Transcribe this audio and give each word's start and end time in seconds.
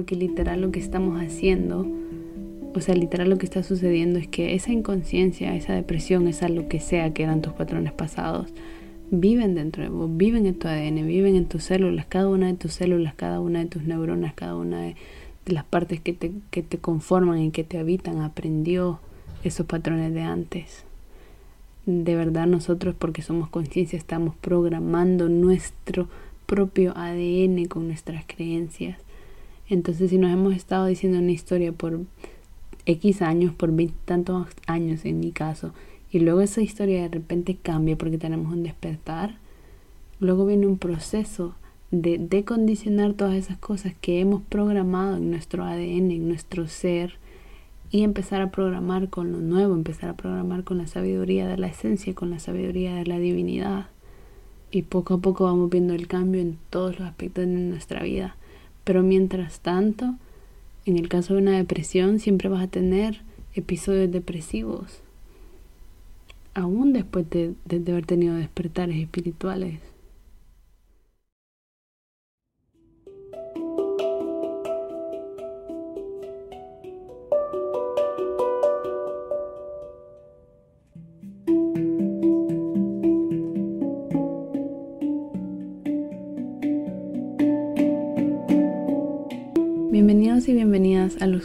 porque 0.00 0.16
literal 0.16 0.62
lo 0.62 0.72
que 0.72 0.80
estamos 0.80 1.20
haciendo, 1.20 1.86
o 2.74 2.80
sea, 2.80 2.94
literal 2.94 3.28
lo 3.28 3.36
que 3.36 3.44
está 3.44 3.62
sucediendo 3.62 4.18
es 4.18 4.28
que 4.28 4.54
esa 4.54 4.72
inconsciencia, 4.72 5.54
esa 5.54 5.74
depresión, 5.74 6.26
esa 6.26 6.48
lo 6.48 6.68
que 6.68 6.80
sea 6.80 7.12
que 7.12 7.22
eran 7.22 7.42
tus 7.42 7.52
patrones 7.52 7.92
pasados, 7.92 8.50
viven 9.10 9.54
dentro 9.54 9.82
de 9.82 9.90
vos, 9.90 10.08
viven 10.10 10.46
en 10.46 10.54
tu 10.54 10.68
ADN, 10.68 11.06
viven 11.06 11.36
en 11.36 11.44
tus 11.44 11.64
células, 11.64 12.06
cada 12.06 12.30
una 12.30 12.46
de 12.46 12.54
tus 12.54 12.72
células, 12.72 13.12
cada 13.14 13.40
una 13.40 13.58
de 13.58 13.66
tus 13.66 13.82
neuronas, 13.82 14.32
cada 14.32 14.56
una 14.56 14.80
de, 14.80 14.96
las 15.44 15.64
partes 15.64 16.00
que 16.00 16.14
te, 16.14 16.32
que 16.50 16.62
te 16.62 16.78
conforman 16.78 17.38
y 17.42 17.50
que 17.50 17.62
te 17.62 17.76
habitan, 17.76 18.22
aprendió 18.22 19.00
esos 19.44 19.66
patrones 19.66 20.14
de 20.14 20.22
antes. 20.22 20.84
De 21.84 22.14
verdad 22.14 22.46
nosotros, 22.46 22.94
porque 22.98 23.20
somos 23.20 23.50
conciencia, 23.50 23.98
estamos 23.98 24.34
programando 24.34 25.28
nuestro 25.28 26.08
propio 26.46 26.96
ADN 26.96 27.66
con 27.66 27.86
nuestras 27.86 28.24
creencias. 28.26 28.96
Entonces, 29.70 30.10
si 30.10 30.18
nos 30.18 30.32
hemos 30.32 30.54
estado 30.54 30.86
diciendo 30.86 31.18
una 31.18 31.30
historia 31.30 31.70
por 31.70 32.00
X 32.86 33.22
años, 33.22 33.54
por 33.54 33.72
tantos 34.04 34.48
años 34.66 35.04
en 35.04 35.20
mi 35.20 35.30
caso, 35.30 35.72
y 36.10 36.18
luego 36.18 36.40
esa 36.40 36.60
historia 36.60 37.02
de 37.02 37.08
repente 37.08 37.56
cambia 37.56 37.96
porque 37.96 38.18
tenemos 38.18 38.52
un 38.52 38.64
despertar, 38.64 39.36
luego 40.18 40.44
viene 40.44 40.66
un 40.66 40.76
proceso 40.76 41.54
de 41.92 42.18
decondicionar 42.18 43.14
todas 43.14 43.34
esas 43.34 43.58
cosas 43.58 43.94
que 44.00 44.18
hemos 44.18 44.42
programado 44.42 45.16
en 45.16 45.30
nuestro 45.30 45.64
ADN, 45.64 46.10
en 46.10 46.28
nuestro 46.28 46.66
ser, 46.66 47.14
y 47.92 48.02
empezar 48.02 48.40
a 48.40 48.50
programar 48.50 49.08
con 49.08 49.30
lo 49.30 49.38
nuevo, 49.38 49.74
empezar 49.74 50.10
a 50.10 50.16
programar 50.16 50.64
con 50.64 50.78
la 50.78 50.88
sabiduría 50.88 51.46
de 51.46 51.58
la 51.58 51.68
esencia, 51.68 52.14
con 52.14 52.30
la 52.30 52.40
sabiduría 52.40 52.96
de 52.96 53.06
la 53.06 53.18
divinidad. 53.18 53.86
Y 54.72 54.82
poco 54.82 55.14
a 55.14 55.18
poco 55.18 55.44
vamos 55.44 55.70
viendo 55.70 55.94
el 55.94 56.08
cambio 56.08 56.40
en 56.40 56.58
todos 56.70 56.98
los 56.98 57.08
aspectos 57.08 57.46
de 57.46 57.52
nuestra 57.52 58.02
vida. 58.02 58.36
Pero 58.84 59.02
mientras 59.02 59.60
tanto, 59.60 60.14
en 60.86 60.98
el 60.98 61.08
caso 61.08 61.34
de 61.34 61.40
una 61.40 61.56
depresión, 61.56 62.18
siempre 62.18 62.48
vas 62.48 62.64
a 62.64 62.68
tener 62.68 63.20
episodios 63.54 64.10
depresivos 64.10 65.02
aún 66.54 66.92
después 66.92 67.28
de, 67.30 67.54
haber 67.88 68.06
tenido 68.06 68.34
despertares 68.34 68.96
espirituales. 68.96 69.80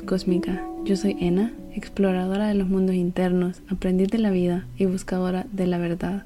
Cósmica. 0.05 0.63
Yo 0.85 0.95
soy 0.95 1.17
Ena 1.19 1.51
exploradora 1.75 2.47
de 2.47 2.53
los 2.53 2.69
mundos 2.69 2.95
internos, 2.95 3.61
aprendiz 3.67 4.09
de 4.09 4.17
la 4.17 4.31
vida 4.31 4.65
y 4.77 4.85
buscadora 4.85 5.45
de 5.51 5.67
la 5.67 5.77
verdad. 5.77 6.23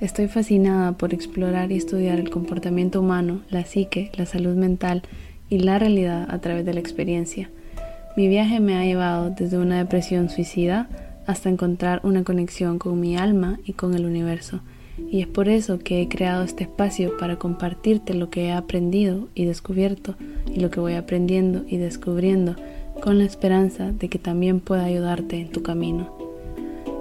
Estoy 0.00 0.28
fascinada 0.28 0.92
por 0.92 1.12
explorar 1.12 1.72
y 1.72 1.76
estudiar 1.76 2.20
el 2.20 2.30
comportamiento 2.30 3.00
humano, 3.00 3.40
la 3.50 3.64
psique, 3.64 4.12
la 4.14 4.26
salud 4.26 4.54
mental 4.54 5.02
y 5.48 5.58
la 5.58 5.78
realidad 5.78 6.26
a 6.30 6.38
través 6.38 6.64
de 6.64 6.74
la 6.74 6.80
experiencia. 6.80 7.50
Mi 8.16 8.28
viaje 8.28 8.60
me 8.60 8.76
ha 8.76 8.84
llevado 8.84 9.30
desde 9.30 9.58
una 9.58 9.78
depresión 9.78 10.30
suicida 10.30 10.88
hasta 11.26 11.48
encontrar 11.48 12.00
una 12.04 12.22
conexión 12.22 12.78
con 12.78 13.00
mi 13.00 13.16
alma 13.16 13.58
y 13.64 13.72
con 13.72 13.94
el 13.94 14.04
universo. 14.04 14.60
Y 15.10 15.20
es 15.20 15.26
por 15.26 15.48
eso 15.48 15.78
que 15.78 16.00
he 16.00 16.08
creado 16.08 16.44
este 16.44 16.64
espacio 16.64 17.16
para 17.18 17.36
compartirte 17.36 18.14
lo 18.14 18.30
que 18.30 18.46
he 18.46 18.52
aprendido 18.52 19.28
y 19.34 19.44
descubierto 19.44 20.14
y 20.54 20.60
lo 20.60 20.70
que 20.70 20.80
voy 20.80 20.94
aprendiendo 20.94 21.64
y 21.68 21.76
descubriendo 21.76 22.56
con 23.00 23.18
la 23.18 23.24
esperanza 23.24 23.92
de 23.92 24.08
que 24.08 24.18
también 24.18 24.60
pueda 24.60 24.84
ayudarte 24.84 25.40
en 25.40 25.50
tu 25.50 25.62
camino. 25.62 26.10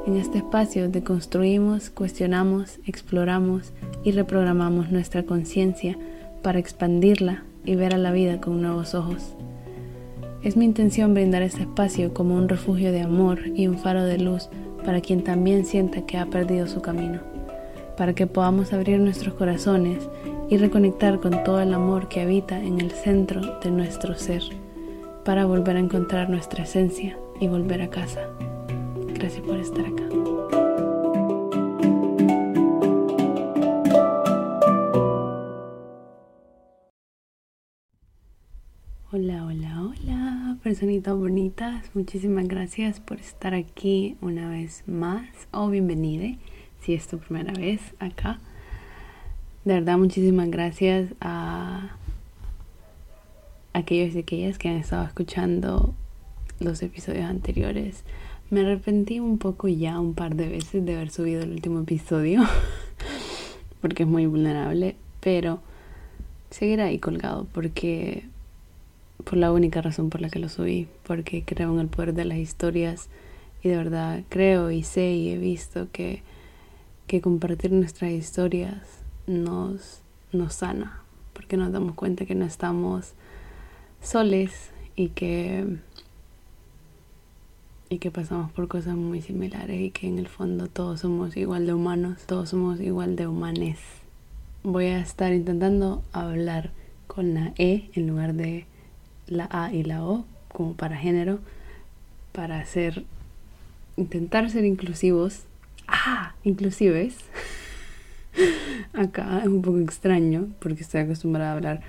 En 0.06 0.18
este 0.18 0.38
espacio 0.38 0.90
deconstruimos, 0.90 1.90
cuestionamos, 1.90 2.80
exploramos 2.86 3.72
y 4.04 4.12
reprogramamos 4.12 4.92
nuestra 4.92 5.24
conciencia 5.24 5.98
para 6.44 6.60
expandirla 6.60 7.44
y 7.66 7.76
ver 7.76 7.96
a 7.96 7.98
la 7.98 8.12
vida 8.12 8.40
con 8.40 8.62
nuevos 8.62 8.94
ojos. 8.94 9.36
Es 10.44 10.56
mi 10.56 10.66
intención 10.66 11.16
brindar 11.16 11.42
este 11.42 11.62
espacio 11.62 12.14
como 12.14 12.36
un 12.36 12.48
refugio 12.48 12.92
de 12.92 13.02
amor 13.02 13.40
y 13.56 13.68
un 13.68 13.80
faro 13.80 14.04
de 14.04 14.20
luz 14.20 14.50
para 14.86 15.02
quien 15.02 15.24
también 15.24 15.66
sienta 15.66 16.06
que 16.06 16.20
ha 16.20 16.28
perdido 16.28 16.68
su 16.68 16.82
camino, 16.82 17.20
para 17.98 18.14
que 18.14 18.28
podamos 18.28 18.74
abrir 18.74 19.00
nuestros 19.00 19.34
corazones 19.34 20.08
y 20.50 20.58
reconectar 20.58 21.20
con 21.20 21.44
todo 21.44 21.62
el 21.62 21.74
amor 21.74 22.10
que 22.10 22.22
habita 22.22 22.62
en 22.62 22.80
el 22.80 22.92
centro 22.92 23.60
de 23.64 23.72
nuestro 23.72 24.14
ser 24.14 24.44
para 25.26 25.46
volver 25.46 25.76
a 25.76 25.80
encontrar 25.80 26.30
nuestra 26.30 26.64
esencia 26.64 27.18
y 27.42 27.48
volver 27.48 27.82
a 27.82 27.90
casa. 27.90 28.30
Gracias 29.08 29.44
por 29.44 29.58
estar 29.58 29.84
acá. 29.84 30.04
Hola, 39.12 39.46
hola, 39.46 39.82
hola, 39.82 40.58
personitas 40.62 41.18
bonitas. 41.18 41.90
Muchísimas 41.96 42.48
gracias 42.48 43.00
por 43.00 43.20
estar 43.20 43.56
aquí 43.56 44.18
una 44.22 44.50
vez 44.50 44.84
más 44.86 45.28
o 45.52 45.70
bienvenida 45.70 46.38
si 46.82 46.94
es 46.94 47.08
tu 47.08 47.18
primera 47.18 47.52
vez 47.54 47.82
acá. 47.98 48.40
De 49.64 49.74
verdad, 49.74 49.98
muchísimas 49.98 50.52
gracias 50.52 51.16
a 51.20 51.98
aquellos 53.76 54.16
y 54.16 54.20
aquellas 54.20 54.58
que 54.58 54.70
han 54.70 54.78
estado 54.78 55.04
escuchando 55.04 55.94
los 56.60 56.82
episodios 56.82 57.26
anteriores. 57.26 58.04
Me 58.50 58.62
arrepentí 58.62 59.20
un 59.20 59.38
poco 59.38 59.68
ya 59.68 60.00
un 60.00 60.14
par 60.14 60.36
de 60.36 60.48
veces 60.48 60.86
de 60.86 60.96
haber 60.96 61.10
subido 61.10 61.44
el 61.44 61.52
último 61.52 61.82
episodio 61.82 62.44
porque 63.82 64.04
es 64.04 64.10
muy 64.10 64.28
vulnerable, 64.28 64.96
pero 65.20 65.60
seguirá 66.52 66.86
ahí 66.86 67.00
colgado 67.00 67.48
porque 67.52 68.24
por 69.26 69.38
la 69.38 69.52
única 69.52 69.82
razón 69.82 70.10
por 70.10 70.22
la 70.22 70.30
que 70.30 70.40
lo 70.40 70.48
subí, 70.48 70.88
porque 71.06 71.44
creo 71.44 71.74
en 71.74 71.80
el 71.82 71.88
poder 71.88 72.14
de 72.14 72.24
las 72.24 72.38
historias 72.38 73.10
y 73.62 73.68
de 73.68 73.76
verdad 73.76 74.24
creo 74.30 74.72
y 74.72 74.84
sé 74.84 75.12
y 75.12 75.32
he 75.32 75.38
visto 75.38 75.90
que, 75.92 76.22
que 77.08 77.20
compartir 77.20 77.74
nuestras 77.74 78.12
historias 78.12 78.78
nos, 79.28 80.00
nos 80.32 80.54
sana, 80.54 81.02
porque 81.34 81.58
nos 81.58 81.74
damos 81.74 81.96
cuenta 81.96 82.26
que 82.26 82.36
no 82.36 82.46
estamos 82.46 83.16
soles 84.06 84.52
y 84.96 85.10
que 85.10 85.66
y 87.90 87.98
que 88.00 88.12
pasamos 88.12 88.52
por 88.52 88.68
cosas 88.68 88.96
muy 88.96 89.22
similares 89.22 89.80
y 89.80 89.92
que 89.92 90.08
en 90.08 90.20
el 90.20 90.28
fondo 90.28 90.68
todos 90.68 91.02
somos 91.02 91.38
igual 91.38 91.66
de 91.66 91.74
humanos, 91.74 92.22
todos 92.26 92.50
somos 92.50 92.80
igual 92.80 93.16
de 93.16 93.28
humanes. 93.28 93.80
Voy 94.64 94.86
a 94.88 95.00
estar 95.00 95.34
intentando 95.34 96.04
hablar 96.12 96.72
con 97.08 97.34
la 97.34 97.54
E 97.58 97.90
en 97.94 98.08
lugar 98.08 98.34
de 98.34 98.66
la 99.28 99.48
A 99.52 99.74
y 99.74 99.84
la 99.84 100.04
O 100.04 100.26
como 100.50 100.74
para 100.74 100.98
género 100.98 101.40
para 102.32 102.60
hacer 102.60 103.06
intentar 103.98 104.50
ser 104.50 104.66
inclusivos. 104.66 105.44
Ah, 105.88 106.36
inclusives. 106.44 107.18
Acá 108.94 109.40
es 109.40 109.48
un 109.48 109.62
poco 109.62 109.80
extraño 109.80 110.50
porque 110.60 110.82
estoy 110.82 111.02
acostumbrada 111.02 111.52
a 111.52 111.56
hablar 111.56 111.82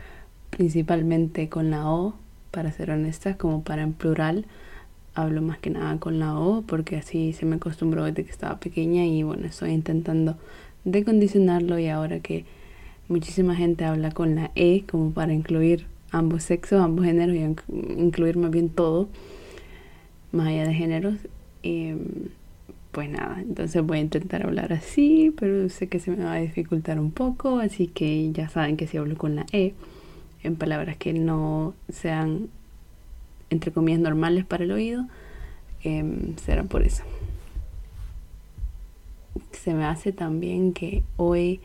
principalmente 0.57 1.51
con 1.51 1.71
la 1.71 1.91
O, 1.91 2.15
para 2.51 2.73
ser 2.73 2.91
honesta, 2.91 3.37
como 3.37 3.63
para 3.63 3.83
en 3.83 3.93
plural. 3.93 4.47
Hablo 5.15 5.43
más 5.43 5.59
que 5.59 5.69
nada 5.69 5.99
con 5.99 6.19
la 6.19 6.39
O 6.39 6.63
porque 6.63 6.97
así 6.97 7.35
se 7.35 7.45
me 7.45 7.57
acostumbró 7.57 8.05
desde 8.05 8.25
que 8.25 8.31
estaba 8.31 8.59
pequeña 8.59 9.05
y 9.05 9.23
bueno, 9.23 9.47
estoy 9.47 9.71
intentando 9.73 10.37
decondicionarlo 10.85 11.79
y 11.79 11.89
ahora 11.89 12.21
que 12.21 12.47
muchísima 13.09 13.55
gente 13.55 13.85
habla 13.85 14.11
con 14.13 14.35
la 14.35 14.51
E 14.55 14.85
como 14.91 15.13
para 15.13 15.35
incluir 15.35 15.87
ambos 16.11 16.43
sexos, 16.45 16.81
ambos 16.81 17.05
géneros 17.05 17.37
y 17.37 18.01
incluir 18.01 18.39
más 18.39 18.51
bien 18.51 18.71
todo, 18.71 19.09
más 20.33 20.49
allá 20.49 20.67
de 20.67 20.75
géneros. 20.75 21.17
Em, 21.63 21.99
pues 22.93 23.11
nada, 23.11 23.43
entonces 23.43 23.83
voy 23.83 23.99
a 23.99 24.01
intentar 24.01 24.47
hablar 24.47 24.73
así, 24.73 25.35
pero 25.39 25.69
sé 25.69 25.89
que 25.89 25.99
se 25.99 26.11
me 26.13 26.25
va 26.25 26.33
a 26.33 26.41
dificultar 26.41 26.99
un 26.99 27.11
poco, 27.11 27.59
así 27.59 27.89
que 27.89 28.33
ya 28.33 28.49
saben 28.49 28.79
que 28.79 28.87
si 28.87 28.97
hablo 28.97 29.19
con 29.19 29.37
la 29.37 29.45
E 29.53 29.75
en 30.43 30.57
palabras 30.57 30.97
que 30.97 31.13
no 31.13 31.75
sean, 31.89 32.49
entre 33.51 33.73
comillas, 33.73 34.01
normales 34.01 34.45
para 34.45 34.65
el 34.65 34.73
oído, 34.73 35.07
em, 35.83 36.37
será 36.37 36.65
por 36.65 36.83
eso. 36.83 37.03
Se 39.53 39.75
me 39.75 39.85
hace 39.85 40.13
también 40.13 40.73
que 40.73 41.03
hoy 41.17 41.61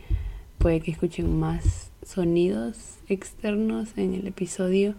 puede 0.57 0.81
que 0.81 0.91
escuchen 0.91 1.39
más 1.39 1.91
sonidos 2.03 2.97
externos 3.07 3.97
en 3.97 4.13
el 4.13 4.27
episodio, 4.27 4.95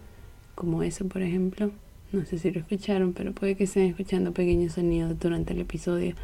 como 0.54 0.82
eso, 0.82 1.06
por 1.06 1.22
ejemplo. 1.22 1.70
No 2.12 2.24
sé 2.26 2.38
si 2.38 2.50
lo 2.50 2.60
escucharon, 2.60 3.12
pero 3.12 3.32
puede 3.32 3.56
que 3.56 3.64
estén 3.64 3.84
escuchando 3.84 4.32
pequeños 4.32 4.74
sonidos 4.74 5.18
durante 5.18 5.54
el 5.54 5.60
episodio 5.60 6.14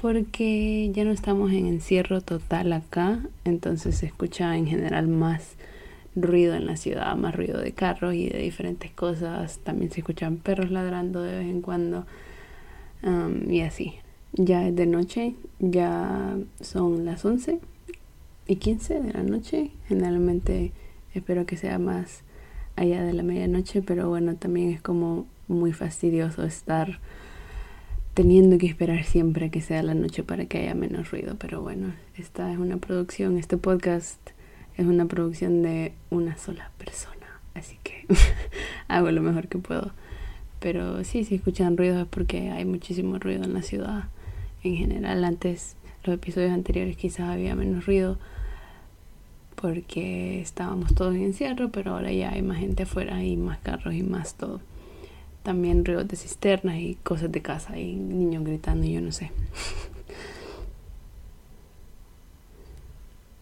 porque 0.00 0.90
ya 0.94 1.04
no 1.04 1.10
estamos 1.10 1.52
en 1.52 1.66
encierro 1.66 2.22
total 2.22 2.72
acá, 2.72 3.20
entonces 3.44 3.96
se 3.98 4.06
escucha 4.06 4.56
en 4.56 4.66
general 4.66 5.08
más 5.08 5.56
ruido 6.16 6.54
en 6.54 6.66
la 6.66 6.76
ciudad, 6.76 7.14
más 7.16 7.34
ruido 7.34 7.60
de 7.60 7.72
carros 7.72 8.14
y 8.14 8.28
de 8.28 8.38
diferentes 8.38 8.90
cosas. 8.90 9.58
También 9.58 9.90
se 9.90 10.00
escuchan 10.00 10.36
perros 10.36 10.70
ladrando 10.70 11.22
de 11.22 11.38
vez 11.38 11.48
en 11.48 11.62
cuando 11.62 12.06
um, 13.02 13.50
y 13.50 13.62
así. 13.62 13.94
Ya 14.32 14.66
es 14.66 14.76
de 14.76 14.86
noche, 14.86 15.34
ya 15.58 16.36
son 16.60 17.04
las 17.04 17.24
11 17.24 17.58
y 18.46 18.56
15 18.56 19.00
de 19.00 19.12
la 19.12 19.22
noche. 19.22 19.70
Generalmente 19.88 20.72
espero 21.14 21.46
que 21.46 21.56
sea 21.56 21.78
más 21.78 22.22
allá 22.76 23.02
de 23.02 23.12
la 23.12 23.22
medianoche, 23.22 23.82
pero 23.82 24.08
bueno, 24.08 24.36
también 24.36 24.70
es 24.70 24.80
como 24.80 25.26
muy 25.48 25.72
fastidioso 25.72 26.44
estar 26.44 27.00
teniendo 28.14 28.58
que 28.58 28.66
esperar 28.66 29.04
siempre 29.04 29.50
que 29.50 29.60
sea 29.60 29.82
la 29.82 29.94
noche 29.94 30.22
para 30.22 30.46
que 30.46 30.58
haya 30.58 30.74
menos 30.74 31.10
ruido. 31.10 31.36
Pero 31.38 31.60
bueno, 31.62 31.92
esta 32.16 32.52
es 32.52 32.58
una 32.58 32.76
producción, 32.76 33.36
este 33.36 33.56
podcast 33.56 34.20
es 34.80 34.86
una 34.86 35.04
producción 35.04 35.62
de 35.62 35.92
una 36.08 36.38
sola 36.38 36.70
persona. 36.78 37.38
Así 37.54 37.76
que 37.82 38.06
hago 38.88 39.10
lo 39.10 39.20
mejor 39.20 39.48
que 39.48 39.58
puedo. 39.58 39.90
Pero 40.58 41.04
sí, 41.04 41.24
si 41.24 41.34
escuchan 41.34 41.76
ruido 41.76 42.00
es 42.00 42.06
porque 42.06 42.50
hay 42.50 42.64
muchísimo 42.64 43.18
ruido 43.18 43.44
en 43.44 43.52
la 43.52 43.60
ciudad. 43.60 44.04
En 44.62 44.76
general, 44.76 45.22
antes, 45.24 45.76
los 46.04 46.14
episodios 46.14 46.52
anteriores 46.52 46.96
quizás 46.96 47.28
había 47.28 47.54
menos 47.54 47.84
ruido 47.84 48.16
porque 49.54 50.40
estábamos 50.40 50.94
todos 50.94 51.14
en 51.14 51.24
encierro, 51.24 51.68
pero 51.70 51.92
ahora 51.92 52.10
ya 52.10 52.30
hay 52.30 52.40
más 52.40 52.56
gente 52.56 52.84
afuera 52.84 53.22
y 53.22 53.36
más 53.36 53.58
carros 53.58 53.92
y 53.92 54.02
más 54.02 54.34
todo. 54.34 54.62
También 55.42 55.84
ruidos 55.84 56.08
de 56.08 56.16
cisternas 56.16 56.78
y 56.78 56.94
cosas 57.02 57.30
de 57.30 57.42
casa 57.42 57.78
y 57.78 57.96
niños 57.96 58.44
gritando 58.44 58.86
y 58.86 58.94
yo 58.94 59.02
no 59.02 59.12
sé. 59.12 59.30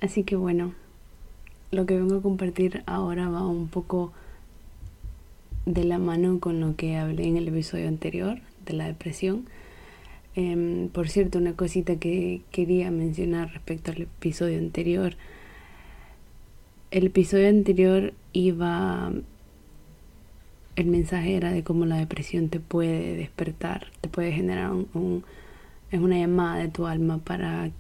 Así 0.01 0.25
que 0.25 0.35
bueno, 0.35 0.75
lo 1.71 1.87
que 1.87 1.97
vengo 1.97 2.17
a 2.17 2.23
compartir 2.23 2.83
ahora 2.87 3.29
va 3.29 3.47
un 3.47 3.69
poco 3.69 4.13
de 5.67 5.85
la 5.85 5.99
mano 5.99 6.41
con 6.41 6.61
lo 6.61 6.77
que 6.77 6.97
hablé 6.97 7.27
en 7.27 7.37
el 7.37 7.49
episodio 7.49 7.89
anterior 7.89 8.39
de 8.65 8.73
la 8.73 8.87
depresión. 8.87 9.47
Em, 10.35 10.89
por 10.89 11.09
cierto, 11.09 11.39
una 11.39 11.55
cosita 11.55 11.97
que 11.97 12.43
quería 12.51 12.91
mencionar 12.91 13.53
respecto 13.53 13.91
al 13.91 14.03
episodio 14.03 14.59
anterior. 14.59 15.17
El 16.91 17.07
episodio 17.07 17.49
anterior 17.49 18.15
iba 18.33 19.13
el 20.77 20.87
mensaje 20.87 21.35
era 21.35 21.51
de 21.51 21.65
cómo 21.65 21.87
la 21.87 21.97
depresión 21.97 22.51
te 22.51 22.61
puede 22.61 23.17
despertar, 23.17 23.89
te 24.01 24.09
puede 24.09 24.31
generar 24.31 24.71
un, 24.71 25.25
es 25.91 25.99
una 26.01 26.17
llamada 26.17 26.63
de 26.63 26.69
tu 26.69 26.87
alma 26.87 27.19
para, 27.19 27.71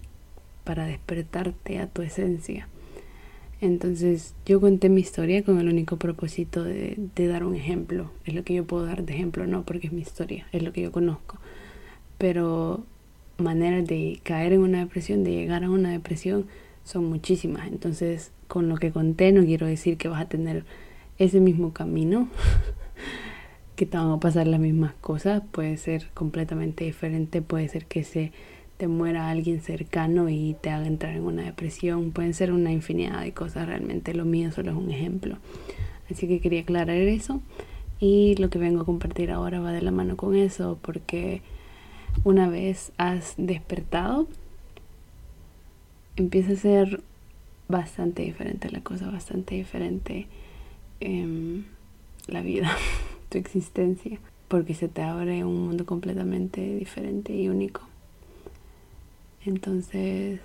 para 0.65 0.85
despertarte 0.85 1.79
a 1.79 1.87
tu 1.87 2.03
esencia. 2.03 2.67
Entonces 3.61 4.35
yo 4.47 4.61
conté 4.61 4.89
mi 4.89 5.01
historia 5.01 5.43
con 5.43 5.59
el 5.59 5.69
único 5.69 5.97
propósito 5.97 6.63
de, 6.63 6.97
de, 7.17 7.27
dar 7.27 7.45
un 7.45 7.57
ejemplo. 7.57 8.11
Es 8.25 8.35
lo 8.35 8.45
que 8.45 8.55
yo 8.55 8.65
puedo 8.65 8.87
dar 8.87 9.05
de 9.05 9.15
ejemplo, 9.15 9.47
no 9.47 9.65
porque 9.65 9.89
es 9.89 9.93
mi 9.93 10.01
historia, 10.01 10.47
es 10.53 10.63
lo 10.63 10.73
que 10.73 10.83
yo 10.83 10.93
conozco. 10.93 11.39
Pero 12.19 12.85
maneras 13.39 13.87
de 13.87 14.21
caer 14.23 14.53
en 14.53 14.61
una 14.61 14.79
depresión, 14.79 15.25
de 15.25 15.33
llegar 15.33 15.65
a 15.65 15.71
una 15.71 15.91
depresión, 15.91 16.47
son 16.85 17.07
muchísimas. 17.07 17.67
Entonces 17.69 18.33
con 18.49 18.69
lo 18.69 18.77
que 18.77 18.91
conté 18.91 19.31
no 19.33 19.45
quiero 19.45 19.67
decir 19.67 19.97
que 19.99 20.09
vas 20.09 20.23
a 20.23 20.29
tener 20.29 20.65
ese 21.19 21.39
mismo 21.39 21.73
camino 21.73 22.29
que 23.77 23.87
te 23.87 23.97
van 23.97 24.11
a 24.11 24.19
pasar 24.19 24.47
las 24.47 24.59
mismas 24.59 24.95
cosas, 25.01 25.43
puede 25.53 25.77
ser 25.77 26.09
completamente 26.15 26.85
diferente, 26.85 27.43
puede 27.43 27.69
ser 27.69 27.87
que 27.87 28.03
se 28.03 28.33
te 28.79 28.89
muera 28.89 29.29
alguien 29.29 29.61
cercano 29.61 30.31
y 30.31 30.57
te 30.61 30.71
haga 30.71 30.87
entrar 30.87 31.15
en 31.15 31.25
una 31.25 31.43
depresión, 31.43 32.13
pueden 32.13 32.33
ser 32.33 32.53
una 32.53 32.73
infinidad 32.73 33.21
de 33.21 33.33
cosas, 33.33 33.67
realmente 33.67 34.15
lo 34.15 34.25
mío 34.25 34.51
solo 34.51 34.71
es 34.71 34.77
un 34.77 34.91
ejemplo. 34.91 35.37
Así 36.11 36.27
que 36.27 36.41
quería 36.41 36.63
aclarar 36.63 36.97
eso 36.97 37.43
y 38.01 38.35
lo 38.37 38.49
que 38.49 38.59
vengo 38.59 38.81
a 38.81 38.87
compartir 38.87 39.31
ahora 39.31 39.61
va 39.61 39.73
de 39.73 39.83
la 39.83 39.91
mano 39.91 40.17
con 40.17 40.35
eso 40.35 40.79
porque 40.81 41.43
una 42.25 42.49
vez 42.49 42.93
has 42.97 43.35
despertado 43.37 44.27
empieza 46.17 46.53
a 46.53 46.57
ser 46.57 47.03
bastante 47.69 48.23
diferente 48.23 48.71
la 48.71 48.81
cosa, 48.81 49.11
bastante 49.11 49.55
diferente 49.55 50.27
eh, 51.01 51.63
la 52.27 52.41
vida. 52.41 52.75
tu 53.29 53.39
existencia, 53.39 54.19
porque 54.49 54.75
se 54.75 54.89
te 54.89 55.03
abre 55.03 55.45
un 55.45 55.67
mundo 55.67 55.85
completamente 55.85 56.77
diferente 56.77 57.35
y 57.35 57.49
único. 57.49 57.83
Entonces, 59.45 60.41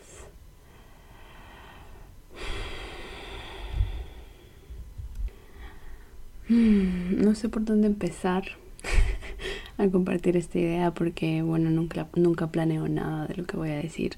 no 6.50 7.36
sé 7.36 7.50
por 7.50 7.66
dónde 7.66 7.88
empezar 7.88 8.44
a 9.78 9.88
compartir 9.88 10.38
esta 10.38 10.60
idea 10.60 10.94
porque, 10.94 11.42
bueno, 11.42 11.70
nunca, 11.70 12.08
nunca 12.16 12.48
planeo 12.48 12.88
nada 12.88 13.28
de 13.28 13.36
lo 13.36 13.46
que 13.46 13.58
voy 13.58 13.70
a 13.70 13.76
decir. 13.76 14.18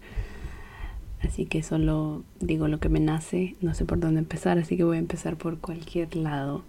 Así 1.21 1.45
que 1.45 1.63
solo 1.63 2.24
digo 2.39 2.68
lo 2.68 2.80
que 2.80 2.89
me 2.89 3.00
nace, 3.00 3.56
no 3.62 3.74
sé 3.74 3.86
por 3.86 4.00
dónde 4.00 4.19
empezar, 4.19 4.60
así 4.60 4.78
que 4.78 4.83
voy 4.83 4.98
a 4.98 5.00
empezar 5.00 5.38
por 5.38 5.60
cualquier 5.60 6.16
lado. 6.16 6.63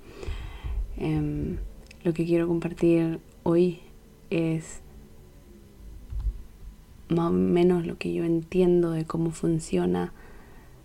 Em, 0.97 1.59
lo 2.05 2.14
que 2.14 2.25
quiero 2.25 2.47
compartir 2.49 3.19
hoy 3.43 3.81
es 4.31 4.81
más 7.08 7.31
o 7.31 7.32
menos 7.32 7.87
lo 7.87 7.99
que 7.99 8.12
yo 8.12 8.25
entiendo 8.25 8.91
de 8.91 9.05
cómo 9.05 9.31
funciona, 9.31 10.12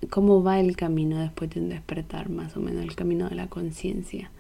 cómo 0.09 0.43
va 0.43 0.59
el 0.59 0.75
camino 0.75 1.19
después 1.19 1.49
de 1.49 1.61
un 1.61 1.69
despertar, 1.69 2.29
más 2.29 2.55
o 2.57 2.59
menos 2.59 2.83
el 2.83 2.95
camino 2.95 3.29
de 3.29 3.35
la 3.35 3.47
conciencia. 3.47 4.31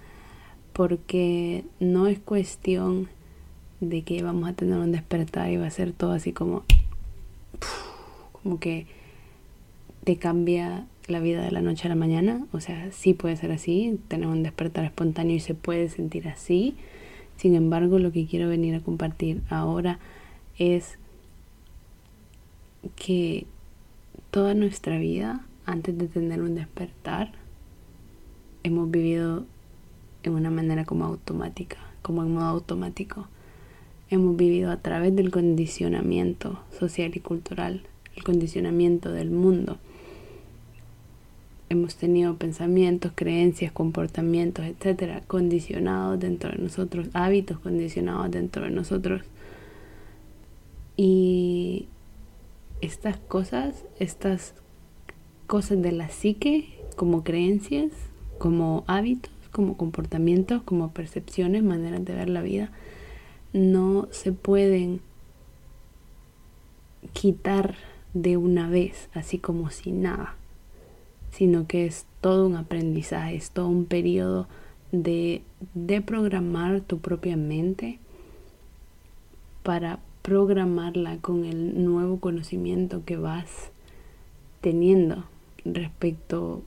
Porque 0.73 1.65
no 1.79 2.07
es 2.07 2.19
cuestión 2.19 3.09
de 3.79 4.03
que 4.03 4.21
vamos 4.23 4.49
a 4.49 4.53
tener 4.53 4.77
un 4.77 4.91
despertar 4.91 5.51
y 5.51 5.57
va 5.57 5.67
a 5.67 5.71
ser 5.71 5.91
todo 5.91 6.11
así 6.11 6.33
como, 6.33 6.63
como 8.31 8.59
que 8.59 8.85
te 10.03 10.17
cambia 10.17 10.85
la 11.07 11.19
vida 11.19 11.43
de 11.43 11.51
la 11.51 11.61
noche 11.61 11.87
a 11.87 11.89
la 11.89 11.95
mañana, 11.95 12.45
o 12.51 12.59
sea, 12.59 12.91
sí 12.91 13.13
puede 13.13 13.35
ser 13.35 13.51
así, 13.51 13.99
tener 14.07 14.27
un 14.27 14.43
despertar 14.43 14.85
espontáneo 14.85 15.35
y 15.35 15.39
se 15.39 15.55
puede 15.55 15.89
sentir 15.89 16.27
así. 16.27 16.75
Sin 17.37 17.55
embargo, 17.55 17.99
lo 17.99 18.11
que 18.11 18.25
quiero 18.27 18.47
venir 18.47 18.75
a 18.75 18.81
compartir 18.81 19.41
ahora 19.49 19.99
es 20.57 20.99
que 22.95 23.45
toda 24.31 24.53
nuestra 24.53 24.97
vida, 24.97 25.45
antes 25.65 25.97
de 25.97 26.07
tener 26.07 26.41
un 26.41 26.55
despertar, 26.55 27.31
hemos 28.63 28.89
vivido 28.89 29.45
en 30.23 30.33
una 30.33 30.51
manera 30.51 30.85
como 30.85 31.05
automática, 31.05 31.77
como 32.01 32.23
en 32.23 32.33
modo 32.33 32.45
automático. 32.45 33.27
Hemos 34.09 34.35
vivido 34.35 34.71
a 34.71 34.77
través 34.77 35.15
del 35.15 35.31
condicionamiento 35.31 36.59
social 36.77 37.11
y 37.15 37.19
cultural, 37.19 37.83
el 38.15 38.23
condicionamiento 38.23 39.11
del 39.11 39.31
mundo 39.31 39.77
hemos 41.71 41.95
tenido 41.95 42.35
pensamientos, 42.35 43.13
creencias, 43.15 43.71
comportamientos, 43.71 44.65
etcétera, 44.65 45.21
condicionados 45.25 46.19
dentro 46.19 46.51
de 46.51 46.57
nosotros, 46.57 47.07
hábitos 47.13 47.59
condicionados 47.59 48.29
dentro 48.29 48.65
de 48.65 48.71
nosotros. 48.71 49.21
Y 50.97 51.87
estas 52.81 53.17
cosas, 53.17 53.85
estas 53.99 54.53
cosas 55.47 55.81
de 55.81 55.91
la 55.91 56.09
psique, 56.09 56.79
como 56.95 57.23
creencias, 57.23 57.91
como 58.37 58.83
hábitos, 58.87 59.31
como 59.51 59.77
comportamientos, 59.77 60.61
como 60.63 60.91
percepciones, 60.91 61.63
maneras 61.63 62.03
de 62.05 62.13
ver 62.13 62.29
la 62.29 62.41
vida, 62.41 62.71
no 63.53 64.07
se 64.11 64.31
pueden 64.31 65.01
quitar 67.13 67.75
de 68.13 68.37
una 68.37 68.69
vez, 68.69 69.09
así 69.13 69.37
como 69.37 69.69
si 69.69 69.91
nada 69.91 70.35
sino 71.31 71.65
que 71.65 71.85
es 71.85 72.05
todo 72.19 72.45
un 72.45 72.55
aprendizaje, 72.55 73.35
es 73.35 73.51
todo 73.51 73.67
un 73.67 73.85
periodo 73.85 74.47
de, 74.91 75.41
de 75.73 76.01
programar 76.01 76.81
tu 76.81 76.99
propia 76.99 77.37
mente 77.37 77.99
para 79.63 79.99
programarla 80.21 81.17
con 81.17 81.45
el 81.45 81.83
nuevo 81.83 82.19
conocimiento 82.19 83.03
que 83.05 83.17
vas 83.17 83.71
teniendo 84.61 85.25
respecto 85.65 86.61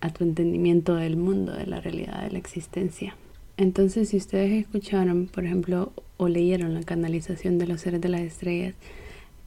a 0.00 0.10
tu 0.10 0.24
entendimiento 0.24 0.94
del 0.94 1.16
mundo, 1.16 1.52
de 1.52 1.66
la 1.66 1.80
realidad 1.80 2.22
de 2.22 2.30
la 2.30 2.38
existencia. 2.38 3.16
Entonces, 3.56 4.08
si 4.08 4.16
ustedes 4.16 4.52
escucharon, 4.52 5.26
por 5.26 5.44
ejemplo, 5.44 5.92
o 6.16 6.28
leyeron 6.28 6.74
la 6.74 6.82
canalización 6.82 7.58
de 7.58 7.66
los 7.66 7.82
seres 7.82 8.00
de 8.00 8.08
las 8.08 8.22
estrellas 8.22 8.74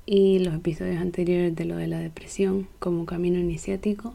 y 0.05 0.39
los 0.39 0.53
episodios 0.53 1.01
anteriores 1.01 1.55
de 1.55 1.65
lo 1.65 1.77
de 1.77 1.87
la 1.87 1.99
depresión 1.99 2.67
como 2.79 3.05
camino 3.05 3.39
iniciático, 3.39 4.13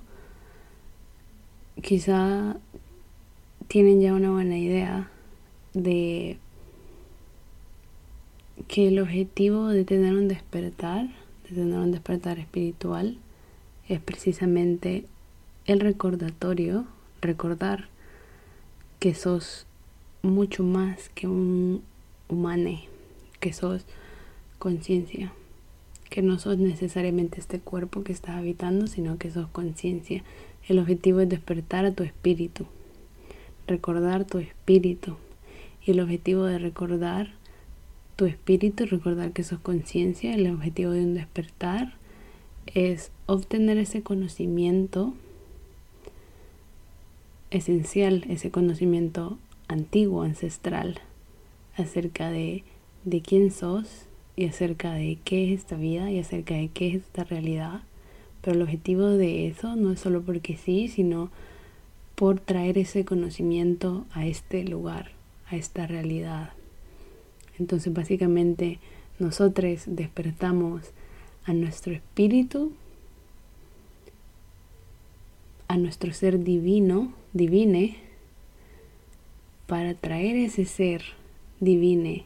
quizá 1.82 2.56
tienen 3.66 4.00
ya 4.00 4.14
una 4.14 4.30
buena 4.30 4.56
idea 4.56 5.10
de 5.74 6.38
que 8.66 8.88
el 8.88 8.98
objetivo 8.98 9.68
de 9.68 9.84
tener 9.84 10.14
un 10.14 10.28
despertar, 10.28 11.06
de 11.48 11.54
tener 11.54 11.78
un 11.78 11.92
despertar 11.92 12.38
espiritual, 12.38 13.18
es 13.88 14.00
precisamente 14.00 15.04
el 15.66 15.80
recordatorio 15.80 16.86
recordar 17.20 17.88
que 18.98 19.14
sos 19.14 19.66
mucho 20.22 20.64
más 20.64 21.08
que 21.10 21.28
un 21.28 21.82
humano, 22.28 22.80
que 23.40 23.52
sos 23.52 23.84
conciencia, 24.58 25.32
que 26.10 26.22
no 26.22 26.38
sos 26.38 26.58
necesariamente 26.58 27.40
este 27.40 27.60
cuerpo 27.60 28.02
que 28.02 28.12
estás 28.12 28.36
habitando, 28.36 28.86
sino 28.86 29.18
que 29.18 29.30
sos 29.30 29.48
conciencia. 29.48 30.22
El 30.68 30.78
objetivo 30.78 31.20
es 31.20 31.28
despertar 31.28 31.84
a 31.84 31.92
tu 31.92 32.02
espíritu, 32.02 32.66
recordar 33.66 34.24
tu 34.24 34.38
espíritu. 34.38 35.16
Y 35.84 35.92
el 35.92 36.00
objetivo 36.00 36.44
de 36.44 36.58
recordar 36.58 37.30
tu 38.18 38.26
espíritu, 38.26 38.84
recordar 38.84 39.30
que 39.30 39.44
sos 39.44 39.60
conciencia, 39.60 40.34
el 40.34 40.50
objetivo 40.50 40.90
de 40.90 41.04
un 41.04 41.14
despertar 41.14 41.94
es 42.66 43.12
obtener 43.26 43.78
ese 43.78 44.02
conocimiento 44.02 45.14
esencial, 47.52 48.24
ese 48.28 48.50
conocimiento 48.50 49.38
antiguo, 49.68 50.24
ancestral, 50.24 51.00
acerca 51.76 52.28
de, 52.28 52.64
de 53.04 53.20
quién 53.20 53.52
sos 53.52 54.06
y 54.34 54.46
acerca 54.46 54.94
de 54.94 55.18
qué 55.22 55.52
es 55.52 55.60
esta 55.60 55.76
vida 55.76 56.10
y 56.10 56.18
acerca 56.18 56.54
de 56.54 56.70
qué 56.70 56.88
es 56.88 56.94
esta 56.96 57.22
realidad. 57.22 57.82
Pero 58.40 58.56
el 58.56 58.62
objetivo 58.62 59.06
de 59.06 59.46
eso 59.46 59.76
no 59.76 59.92
es 59.92 60.00
solo 60.00 60.22
porque 60.22 60.56
sí, 60.56 60.88
sino 60.88 61.30
por 62.16 62.40
traer 62.40 62.78
ese 62.78 63.04
conocimiento 63.04 64.06
a 64.10 64.26
este 64.26 64.64
lugar, 64.64 65.12
a 65.48 65.54
esta 65.54 65.86
realidad. 65.86 66.57
Entonces 67.58 67.92
básicamente 67.92 68.78
nosotros 69.18 69.82
despertamos 69.86 70.92
a 71.44 71.52
nuestro 71.52 71.92
espíritu, 71.92 72.72
a 75.66 75.76
nuestro 75.76 76.12
ser 76.12 76.42
divino, 76.44 77.12
divine, 77.32 77.96
para 79.66 79.94
traer 79.94 80.36
ese 80.36 80.64
ser 80.64 81.02
divine 81.60 82.24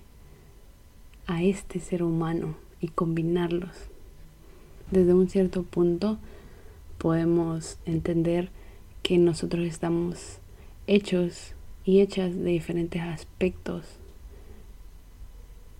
a 1.26 1.42
este 1.42 1.80
ser 1.80 2.02
humano 2.02 2.56
y 2.80 2.88
combinarlos. 2.88 3.76
Desde 4.90 5.14
un 5.14 5.28
cierto 5.28 5.62
punto 5.62 6.18
podemos 6.98 7.78
entender 7.86 8.50
que 9.02 9.18
nosotros 9.18 9.66
estamos 9.66 10.38
hechos 10.86 11.54
y 11.84 12.00
hechas 12.00 12.36
de 12.36 12.50
diferentes 12.50 13.02
aspectos. 13.02 14.01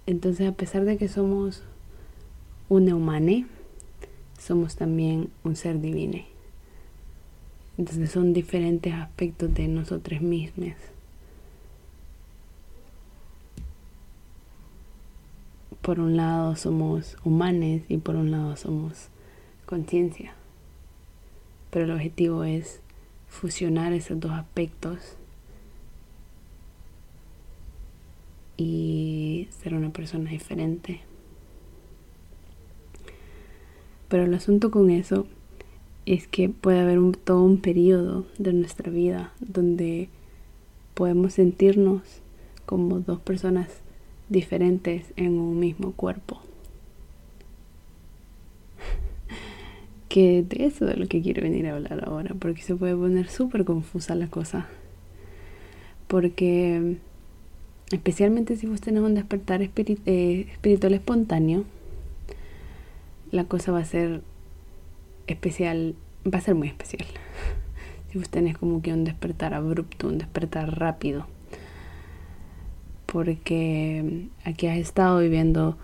Entonces, 0.06 0.48
a 0.48 0.52
pesar 0.52 0.84
de 0.84 0.96
que 0.96 1.08
somos 1.08 1.62
un 2.68 2.92
humane, 2.92 3.46
somos 4.38 4.76
también 4.76 5.30
un 5.44 5.54
ser 5.54 5.80
divine. 5.80 6.26
Entonces 7.78 8.10
son 8.10 8.32
diferentes 8.32 8.92
aspectos 8.92 9.54
de 9.54 9.68
nosotros 9.68 10.20
mismos. 10.20 10.74
Por 15.80 15.98
un 15.98 16.16
lado 16.16 16.54
somos 16.56 17.16
humanos 17.24 17.82
y 17.88 17.96
por 17.98 18.16
un 18.16 18.30
lado 18.30 18.56
somos 18.56 19.08
conciencia. 19.64 20.34
Pero 21.70 21.86
el 21.86 21.92
objetivo 21.92 22.44
es 22.44 22.80
fusionar 23.28 23.92
esos 23.92 24.20
dos 24.20 24.32
aspectos 24.32 25.16
y 28.56 29.48
ser 29.50 29.74
una 29.74 29.90
persona 29.90 30.30
diferente. 30.30 31.00
Pero 34.08 34.24
el 34.24 34.34
asunto 34.34 34.70
con 34.70 34.90
eso 34.90 35.26
es 36.04 36.26
que 36.26 36.48
puede 36.48 36.80
haber 36.80 36.98
un, 36.98 37.12
todo 37.12 37.42
un 37.42 37.58
periodo 37.58 38.26
de 38.38 38.52
nuestra 38.52 38.90
vida 38.90 39.32
donde 39.40 40.08
podemos 40.94 41.34
sentirnos 41.34 42.02
como 42.66 43.00
dos 43.00 43.20
personas 43.20 43.68
diferentes 44.28 45.12
en 45.16 45.38
un 45.38 45.58
mismo 45.58 45.92
cuerpo. 45.92 46.40
que 50.08 50.42
de 50.42 50.66
eso 50.66 50.88
es 50.88 50.98
lo 50.98 51.06
que 51.06 51.22
quiero 51.22 51.42
venir 51.42 51.66
a 51.66 51.74
hablar 51.74 52.04
ahora, 52.06 52.34
porque 52.38 52.62
se 52.62 52.74
puede 52.74 52.94
poner 52.94 53.28
súper 53.28 53.64
confusa 53.64 54.14
la 54.14 54.28
cosa. 54.28 54.66
Porque 56.08 56.98
especialmente 57.96 58.56
si 58.56 58.66
vos 58.66 58.80
tenés 58.80 59.02
un 59.02 59.14
despertar 59.14 59.62
eh, 59.62 60.46
espiritual 60.50 60.94
espontáneo, 60.94 61.64
la 63.30 63.44
cosa 63.44 63.72
va 63.72 63.80
a 63.80 63.84
ser 63.84 64.22
especial, 65.26 65.94
va 66.26 66.38
a 66.38 66.42
ser 66.42 66.54
muy 66.54 66.68
especial. 66.68 67.06
Si 68.10 68.18
vos 68.18 68.28
tenés 68.28 68.58
como 68.58 68.82
que 68.82 68.92
un 68.92 69.04
despertar 69.04 69.54
abrupto, 69.54 70.06
un 70.06 70.18
despertar 70.18 70.78
rápido. 70.78 71.26
Porque 73.06 74.28
aquí 74.44 74.66
has 74.66 74.76
estado 74.76 75.18
viviendo 75.18 75.78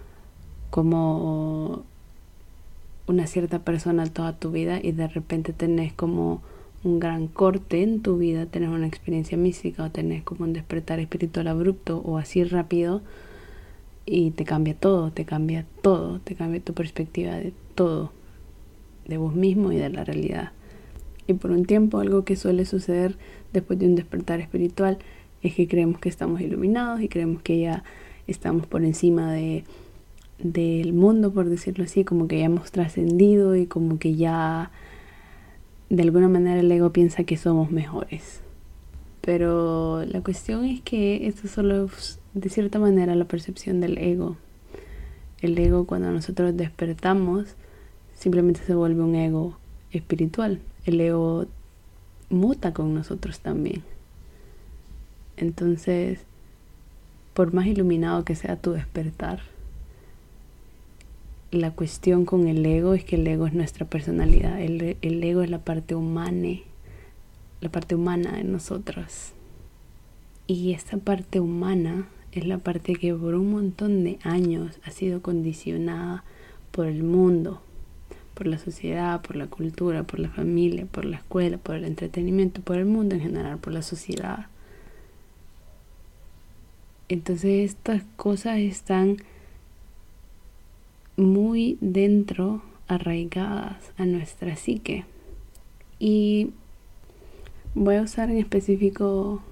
como 0.68 1.84
una 3.06 3.26
cierta 3.26 3.60
persona 3.60 4.06
toda 4.06 4.36
tu 4.36 4.50
vida 4.50 4.78
y 4.82 4.92
de 4.92 5.08
repente 5.08 5.54
tenés 5.54 5.94
como 5.94 6.42
un 6.84 7.00
gran 7.00 7.26
corte 7.26 7.82
en 7.82 8.00
tu 8.00 8.18
vida, 8.18 8.46
tenés 8.46 8.70
una 8.70 8.86
experiencia 8.86 9.36
mística 9.36 9.84
o 9.84 9.90
tenés 9.90 10.22
como 10.22 10.44
un 10.44 10.52
despertar 10.52 11.00
espiritual 11.00 11.48
abrupto 11.48 11.98
o 12.04 12.18
así 12.18 12.44
rápido 12.44 13.02
y 14.06 14.30
te 14.30 14.44
cambia 14.44 14.74
todo, 14.74 15.10
te 15.10 15.24
cambia 15.24 15.66
todo, 15.82 16.20
te 16.20 16.34
cambia 16.34 16.60
tu 16.60 16.72
perspectiva 16.74 17.32
de 17.32 17.52
todo 17.74 18.12
de 19.08 19.16
vos 19.16 19.34
mismo 19.34 19.72
y 19.72 19.76
de 19.76 19.88
la 19.88 20.04
realidad. 20.04 20.52
Y 21.26 21.32
por 21.32 21.50
un 21.50 21.64
tiempo 21.64 21.98
algo 21.98 22.24
que 22.24 22.36
suele 22.36 22.64
suceder 22.64 23.16
después 23.52 23.78
de 23.78 23.86
un 23.86 23.96
despertar 23.96 24.40
espiritual 24.40 24.98
es 25.42 25.54
que 25.54 25.66
creemos 25.66 25.98
que 25.98 26.08
estamos 26.08 26.40
iluminados 26.40 27.00
y 27.00 27.08
creemos 27.08 27.42
que 27.42 27.58
ya 27.58 27.84
estamos 28.26 28.66
por 28.66 28.84
encima 28.84 29.32
de 29.32 29.64
del 30.38 30.92
mundo, 30.92 31.32
por 31.32 31.48
decirlo 31.48 31.82
así, 31.82 32.04
como 32.04 32.28
que 32.28 32.38
ya 32.38 32.44
hemos 32.44 32.70
trascendido 32.70 33.56
y 33.56 33.66
como 33.66 33.98
que 33.98 34.14
ya 34.14 34.70
de 35.90 36.02
alguna 36.02 36.28
manera 36.28 36.60
el 36.60 36.70
ego 36.70 36.92
piensa 36.92 37.24
que 37.24 37.36
somos 37.36 37.70
mejores. 37.70 38.40
Pero 39.20 40.04
la 40.04 40.20
cuestión 40.22 40.64
es 40.64 40.80
que 40.80 41.26
esto 41.26 41.48
solo 41.48 41.84
es 41.86 42.18
de 42.34 42.48
cierta 42.48 42.78
manera 42.78 43.14
la 43.14 43.26
percepción 43.26 43.80
del 43.80 43.98
ego. 43.98 44.36
El 45.40 45.58
ego 45.58 45.86
cuando 45.86 46.10
nosotros 46.10 46.56
despertamos 46.56 47.54
simplemente 48.14 48.60
se 48.64 48.74
vuelve 48.74 49.02
un 49.02 49.14
ego 49.14 49.56
espiritual. 49.92 50.60
El 50.84 51.00
ego 51.00 51.46
muta 52.30 52.72
con 52.72 52.94
nosotros 52.94 53.40
también. 53.40 53.82
Entonces, 55.36 56.20
por 57.34 57.54
más 57.54 57.66
iluminado 57.66 58.24
que 58.24 58.34
sea 58.34 58.56
tu 58.56 58.72
despertar, 58.72 59.40
la 61.50 61.70
cuestión 61.70 62.24
con 62.24 62.46
el 62.46 62.64
ego 62.64 62.94
es 62.94 63.04
que 63.04 63.16
el 63.16 63.26
ego 63.26 63.46
es 63.46 63.54
nuestra 63.54 63.86
personalidad, 63.86 64.60
el, 64.60 64.96
el 65.00 65.24
ego 65.24 65.42
es 65.42 65.50
la 65.50 65.60
parte 65.60 65.94
humana, 65.94 66.58
la 67.60 67.70
parte 67.70 67.94
humana 67.94 68.32
de 68.32 68.44
nosotros. 68.44 69.32
Y 70.46 70.72
esta 70.72 70.98
parte 70.98 71.40
humana 71.40 72.08
es 72.32 72.46
la 72.46 72.58
parte 72.58 72.94
que 72.94 73.14
por 73.14 73.34
un 73.34 73.50
montón 73.50 74.04
de 74.04 74.18
años 74.22 74.78
ha 74.84 74.90
sido 74.90 75.22
condicionada 75.22 76.24
por 76.70 76.86
el 76.86 77.02
mundo, 77.02 77.62
por 78.34 78.46
la 78.46 78.58
sociedad, 78.58 79.22
por 79.22 79.36
la 79.36 79.46
cultura, 79.46 80.04
por 80.04 80.20
la 80.20 80.28
familia, 80.28 80.86
por 80.86 81.04
la 81.04 81.16
escuela, 81.16 81.58
por 81.58 81.76
el 81.76 81.84
entretenimiento, 81.84 82.60
por 82.60 82.76
el 82.76 82.84
mundo 82.84 83.14
en 83.14 83.22
general, 83.22 83.58
por 83.58 83.72
la 83.72 83.82
sociedad. 83.82 84.46
Entonces 87.08 87.70
estas 87.70 88.02
cosas 88.16 88.58
están 88.58 89.16
muy 91.18 91.76
dentro, 91.80 92.62
arraigadas 92.86 93.92
a 93.98 94.06
nuestra 94.06 94.56
psique. 94.56 95.04
Y 95.98 96.52
voy 97.74 97.96
a 97.96 98.02
usar 98.02 98.30
en 98.30 98.38
específico 98.38 99.42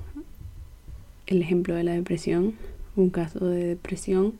el 1.26 1.42
ejemplo 1.42 1.74
de 1.74 1.82
la 1.82 1.92
depresión, 1.92 2.54
un 2.94 3.10
caso 3.10 3.46
de 3.46 3.64
depresión, 3.66 4.34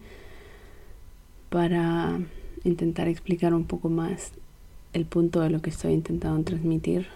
para 1.50 2.21
intentar 2.62 3.09
explicar 3.09 3.54
un 3.54 3.64
poco 3.64 3.88
más 3.88 4.33
el 4.92 5.04
punto 5.04 5.40
de 5.40 5.50
lo 5.50 5.61
que 5.61 5.71
estoy 5.71 5.95
intentando 5.95 6.42
transmitir. 6.45 7.09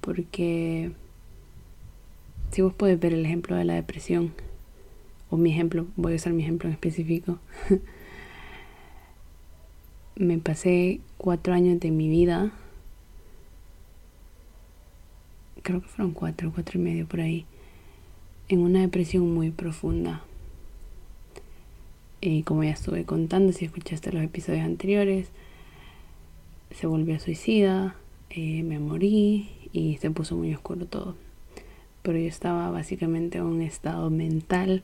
Porque 0.00 0.92
si 2.52 2.62
vos 2.62 2.72
podés 2.72 2.98
ver 2.98 3.12
el 3.12 3.26
ejemplo 3.26 3.54
de 3.54 3.64
la 3.66 3.74
depresión, 3.74 4.32
o 5.28 5.36
mi 5.36 5.50
ejemplo, 5.50 5.86
voy 5.96 6.14
a 6.14 6.16
usar 6.16 6.32
mi 6.32 6.42
ejemplo 6.42 6.70
en 6.70 6.72
específico, 6.72 7.38
me 10.18 10.38
pasé 10.38 11.00
cuatro 11.16 11.54
años 11.54 11.78
de 11.78 11.92
mi 11.92 12.08
vida, 12.08 12.50
creo 15.62 15.80
que 15.80 15.86
fueron 15.86 16.12
cuatro, 16.12 16.50
cuatro 16.52 16.80
y 16.80 16.82
medio 16.82 17.06
por 17.06 17.20
ahí, 17.20 17.46
en 18.48 18.60
una 18.60 18.80
depresión 18.80 19.32
muy 19.32 19.52
profunda. 19.52 20.24
Y 22.20 22.42
como 22.42 22.64
ya 22.64 22.70
estuve 22.70 23.04
contando, 23.04 23.52
si 23.52 23.64
escuchaste 23.64 24.12
los 24.12 24.24
episodios 24.24 24.64
anteriores, 24.64 25.28
se 26.72 26.88
volvió 26.88 27.20
suicida, 27.20 27.94
eh, 28.30 28.64
me 28.64 28.80
morí 28.80 29.48
y 29.72 29.98
se 29.98 30.10
puso 30.10 30.36
muy 30.36 30.52
oscuro 30.52 30.86
todo. 30.86 31.14
Pero 32.02 32.18
yo 32.18 32.26
estaba 32.26 32.70
básicamente 32.70 33.38
en 33.38 33.44
un 33.44 33.62
estado 33.62 34.10
mental 34.10 34.82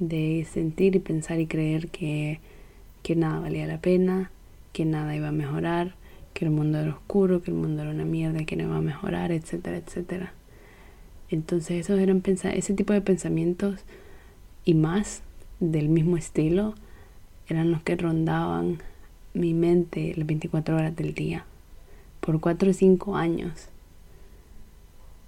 de 0.00 0.44
sentir 0.50 0.96
y 0.96 0.98
pensar 0.98 1.38
y 1.38 1.46
creer 1.46 1.90
que, 1.90 2.40
que 3.04 3.14
nada 3.14 3.38
valía 3.38 3.68
la 3.68 3.80
pena, 3.80 4.32
que 4.74 4.84
nada 4.84 5.16
iba 5.16 5.28
a 5.28 5.32
mejorar, 5.32 5.94
que 6.34 6.44
el 6.44 6.50
mundo 6.50 6.78
era 6.78 6.90
oscuro, 6.90 7.42
que 7.42 7.52
el 7.52 7.56
mundo 7.56 7.80
era 7.80 7.92
una 7.92 8.04
mierda, 8.04 8.44
que 8.44 8.56
no 8.56 8.64
iba 8.64 8.76
a 8.76 8.82
mejorar, 8.82 9.32
etcétera, 9.32 9.78
etcétera. 9.78 10.34
Entonces 11.30 11.80
esos 11.80 11.98
eran 12.00 12.22
ese 12.26 12.74
tipo 12.74 12.92
de 12.92 13.00
pensamientos 13.00 13.80
y 14.64 14.74
más 14.74 15.22
del 15.60 15.88
mismo 15.88 16.16
estilo 16.16 16.74
eran 17.48 17.70
los 17.70 17.82
que 17.82 17.96
rondaban 17.96 18.78
mi 19.32 19.54
mente 19.54 20.12
las 20.16 20.26
24 20.26 20.76
horas 20.76 20.96
del 20.96 21.14
día 21.14 21.44
por 22.20 22.40
4 22.40 22.70
o 22.70 22.74
5 22.74 23.16
años. 23.16 23.68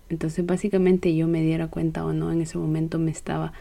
Entonces 0.09 0.45
básicamente 0.45 1.15
yo 1.15 1.29
me 1.29 1.41
diera 1.41 1.69
cuenta 1.69 2.05
o 2.05 2.13
no, 2.13 2.33
en 2.33 2.41
ese 2.41 2.59
momento 2.59 2.99
me 2.99 3.11
estaba 3.13 3.53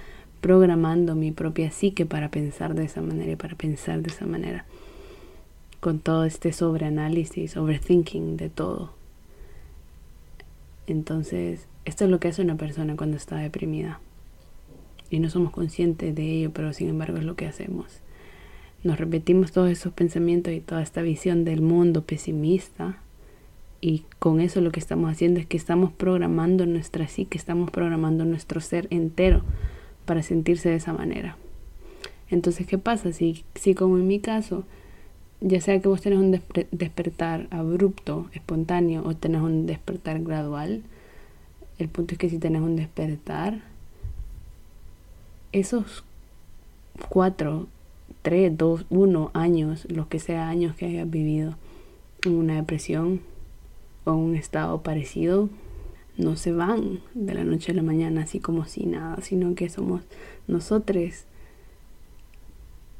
programando 0.41 1.15
mi 1.15 1.31
propia 1.31 1.71
psique 1.71 2.05
para 2.05 2.29
pensar 2.29 2.73
de 2.73 2.85
esa 2.85 3.01
manera 3.01 3.31
y 3.31 3.35
para 3.35 3.55
pensar 3.55 4.01
de 4.01 4.09
esa 4.09 4.25
manera. 4.25 4.65
Con 5.85 5.99
todo 5.99 6.25
este 6.25 6.51
sobreanálisis, 6.51 7.55
overthinking 7.57 8.37
de 8.37 8.49
todo. 8.49 8.91
Entonces, 10.87 11.67
esto 11.85 12.05
es 12.05 12.09
lo 12.09 12.19
que 12.19 12.29
hace 12.29 12.41
una 12.41 12.57
persona 12.57 12.97
cuando 12.97 13.17
está 13.17 13.35
deprimida. 13.35 13.99
Y 15.11 15.19
no 15.19 15.29
somos 15.29 15.51
conscientes 15.51 16.15
de 16.15 16.23
ello, 16.23 16.49
pero 16.51 16.73
sin 16.73 16.89
embargo 16.89 17.19
es 17.19 17.23
lo 17.23 17.35
que 17.35 17.45
hacemos. 17.45 17.99
Nos 18.83 18.99
repetimos 18.99 19.51
todos 19.51 19.69
esos 19.69 19.93
pensamientos 19.93 20.55
y 20.55 20.59
toda 20.59 20.81
esta 20.81 21.03
visión 21.03 21.45
del 21.45 21.61
mundo 21.61 22.01
pesimista 22.01 22.97
y 23.79 24.05
con 24.17 24.41
eso 24.41 24.61
lo 24.61 24.71
que 24.71 24.79
estamos 24.79 25.11
haciendo 25.11 25.39
es 25.39 25.45
que 25.45 25.55
estamos 25.55 25.91
programando 25.91 26.65
nuestra 26.65 27.07
psique, 27.07 27.37
estamos 27.37 27.69
programando 27.69 28.25
nuestro 28.25 28.59
ser 28.59 28.87
entero 28.89 29.43
para 30.05 30.23
sentirse 30.23 30.69
de 30.69 30.77
esa 30.77 30.93
manera. 30.93 31.37
Entonces, 32.31 32.65
¿qué 32.65 32.79
pasa? 32.79 33.13
Si, 33.13 33.45
si 33.53 33.75
como 33.75 33.99
en 33.99 34.07
mi 34.07 34.19
caso, 34.19 34.63
ya 35.41 35.61
sea 35.61 35.79
que 35.79 35.87
vos 35.87 36.01
tenés 36.01 36.19
un 36.19 36.39
despertar 36.71 37.47
abrupto, 37.51 38.27
espontáneo, 38.33 39.03
o 39.05 39.15
tenés 39.15 39.41
un 39.41 39.65
despertar 39.65 40.21
gradual, 40.21 40.83
el 41.77 41.89
punto 41.89 42.13
es 42.13 42.17
que 42.17 42.29
si 42.29 42.37
tenés 42.37 42.61
un 42.61 42.75
despertar, 42.75 43.61
esos 45.51 46.03
cuatro, 47.09 47.67
tres, 48.21 48.57
dos, 48.57 48.85
uno 48.89 49.31
años, 49.33 49.85
los 49.89 50.07
que 50.07 50.19
sea 50.19 50.47
años 50.47 50.75
que 50.75 50.85
hayas 50.85 51.09
vivido 51.09 51.55
en 52.25 52.33
una 52.33 52.55
depresión, 52.55 53.21
o 54.05 54.13
un 54.13 54.35
estado 54.35 54.81
parecido 54.81 55.49
no 56.17 56.37
se 56.37 56.53
van 56.53 57.01
de 57.13 57.33
la 57.33 57.43
noche 57.43 57.71
a 57.71 57.75
la 57.75 57.81
mañana 57.81 58.21
así 58.21 58.39
como 58.39 58.65
si 58.65 58.85
nada, 58.85 59.21
sino 59.21 59.53
que 59.55 59.69
somos 59.69 60.01
nosotros 60.47 61.25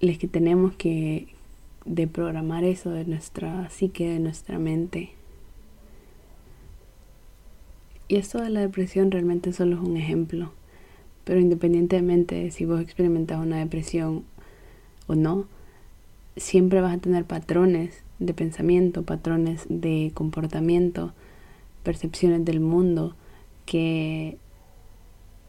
los 0.01 0.18
que 0.18 0.27
tenemos 0.27 0.74
que 0.74 1.27
deprogramar 1.86 2.63
eso 2.63 2.89
de 2.89 3.06
nuestra 3.06 3.70
psique, 3.70 4.10
de 4.10 4.20
nuestra 4.20 4.60
mente. 4.60 5.12
Y 8.08 8.18
esto 8.18 8.42
de 8.42 8.50
la 8.50 8.62
depresión 8.62 9.12
realmente 9.12 9.54
solo 9.54 9.77
es 9.77 9.82
un 9.82 9.98
ejemplo, 9.98 10.51
pero 11.24 11.39
independientemente 11.39 12.36
de 12.36 12.51
si 12.51 12.65
vos 12.65 12.82
experimentas 12.82 13.39
una 13.39 13.58
depresión 13.58 14.24
o 15.08 15.15
no, 15.15 15.46
siempre 16.36 16.82
vas 16.82 16.96
a 16.96 17.00
tener 17.00 17.25
patrones 17.25 18.04
de 18.20 18.34
pensamiento, 18.34 19.04
patrones 19.04 19.65
de 19.70 20.12
comportamiento, 20.13 21.13
percepciones 21.84 22.45
del 22.45 22.60
mundo 22.60 23.15
que 23.65 24.38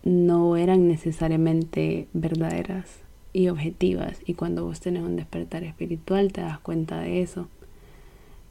no 0.05 0.57
eran 0.57 0.88
necesariamente 0.88 2.09
verdaderas 2.12 3.06
y 3.37 3.51
objetivas. 3.51 4.18
Y 4.25 4.33
cuando 4.33 4.64
vos 4.64 4.81
tenés 4.81 5.03
un 5.03 5.16
despertar 5.16 5.62
espiritual 5.62 6.33
te 6.33 6.40
das 6.40 6.59
cuenta 6.59 7.01
de 7.01 7.20
eso. 7.20 7.49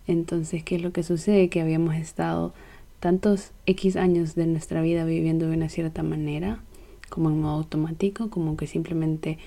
Entonces, 0.06 0.64
¿qué 0.64 0.76
es 0.76 0.84
lo 0.84 0.92
que 0.92 1.02
sucede? 1.02 1.50
Que 1.50 1.60
habíamos 1.60 1.96
estado 1.96 2.54
tantos 3.00 3.52
X 3.66 3.96
años 3.96 4.36
de 4.36 4.46
nuestra 4.46 4.84
vida 4.84 5.04
viviendo 5.04 5.48
de 5.48 5.56
una 5.56 5.70
cierta 5.70 6.04
manera, 6.04 6.60
como 7.10 7.32
en 7.32 7.42
modo 7.42 7.56
automático, 7.56 8.30
como 8.30 8.58
que 8.58 8.68
simplemente 8.68 9.40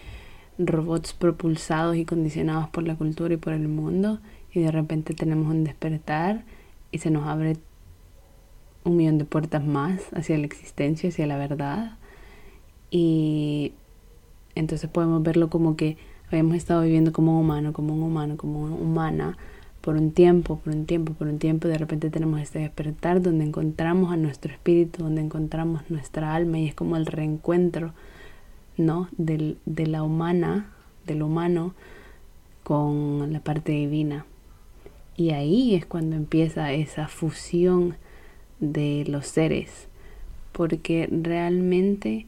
robots 0.58 1.12
propulsados 1.12 1.94
y 1.94 2.04
condicionados 2.04 2.68
por 2.70 2.82
la 2.82 2.96
cultura 2.96 3.34
y 3.34 3.36
por 3.36 3.52
el 3.52 3.68
mundo, 3.68 4.18
y 4.52 4.58
de 4.58 4.72
repente 4.72 5.14
tenemos 5.14 5.46
un 5.46 5.62
despertar 5.62 6.42
y 6.90 6.98
se 6.98 7.12
nos 7.12 7.28
abre 7.28 7.58
un 8.82 8.96
millón 8.96 9.18
de 9.18 9.24
puertas 9.24 9.64
más 9.64 10.00
hacia 10.14 10.36
la 10.36 10.46
existencia, 10.46 11.10
hacia 11.10 11.28
la 11.28 11.36
verdad. 11.36 11.96
Y 12.90 13.74
entonces 14.58 14.90
podemos 14.90 15.22
verlo 15.22 15.48
como 15.50 15.76
que 15.76 15.96
habíamos 16.28 16.56
estado 16.56 16.82
viviendo 16.82 17.12
como 17.12 17.38
un 17.38 17.44
humano, 17.44 17.72
como 17.72 17.94
un 17.94 18.02
humano, 18.02 18.36
como 18.36 18.62
una 18.62 18.74
humana 18.74 19.38
por 19.80 19.96
un 19.96 20.10
tiempo, 20.10 20.58
por 20.58 20.74
un 20.74 20.84
tiempo, 20.84 21.14
por 21.14 21.28
un 21.28 21.38
tiempo. 21.38 21.68
De 21.68 21.78
repente 21.78 22.10
tenemos 22.10 22.40
este 22.40 22.58
despertar 22.58 23.22
donde 23.22 23.44
encontramos 23.44 24.12
a 24.12 24.16
nuestro 24.16 24.52
espíritu, 24.52 25.04
donde 25.04 25.22
encontramos 25.22 25.82
nuestra 25.88 26.34
alma 26.34 26.58
y 26.58 26.66
es 26.66 26.74
como 26.74 26.96
el 26.96 27.06
reencuentro, 27.06 27.92
¿no? 28.76 29.08
Del, 29.16 29.58
de 29.64 29.86
la 29.86 30.02
humana, 30.02 30.70
del 31.06 31.22
humano 31.22 31.74
con 32.64 33.32
la 33.32 33.40
parte 33.40 33.72
divina. 33.72 34.26
Y 35.16 35.30
ahí 35.30 35.74
es 35.74 35.86
cuando 35.86 36.16
empieza 36.16 36.72
esa 36.72 37.08
fusión 37.08 37.96
de 38.60 39.04
los 39.08 39.26
seres, 39.26 39.88
porque 40.52 41.08
realmente 41.10 42.26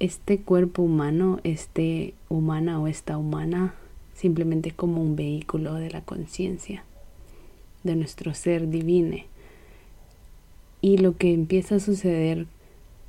este 0.00 0.40
cuerpo 0.40 0.82
humano, 0.82 1.40
este 1.44 2.14
humana 2.28 2.80
o 2.80 2.88
esta 2.88 3.18
humana, 3.18 3.74
simplemente 4.14 4.72
como 4.72 5.02
un 5.02 5.14
vehículo 5.14 5.74
de 5.74 5.90
la 5.90 6.00
conciencia, 6.00 6.84
de 7.84 7.96
nuestro 7.96 8.34
ser 8.34 8.68
divino. 8.68 9.18
Y 10.80 10.98
lo 10.98 11.16
que 11.16 11.32
empieza 11.32 11.76
a 11.76 11.80
suceder 11.80 12.46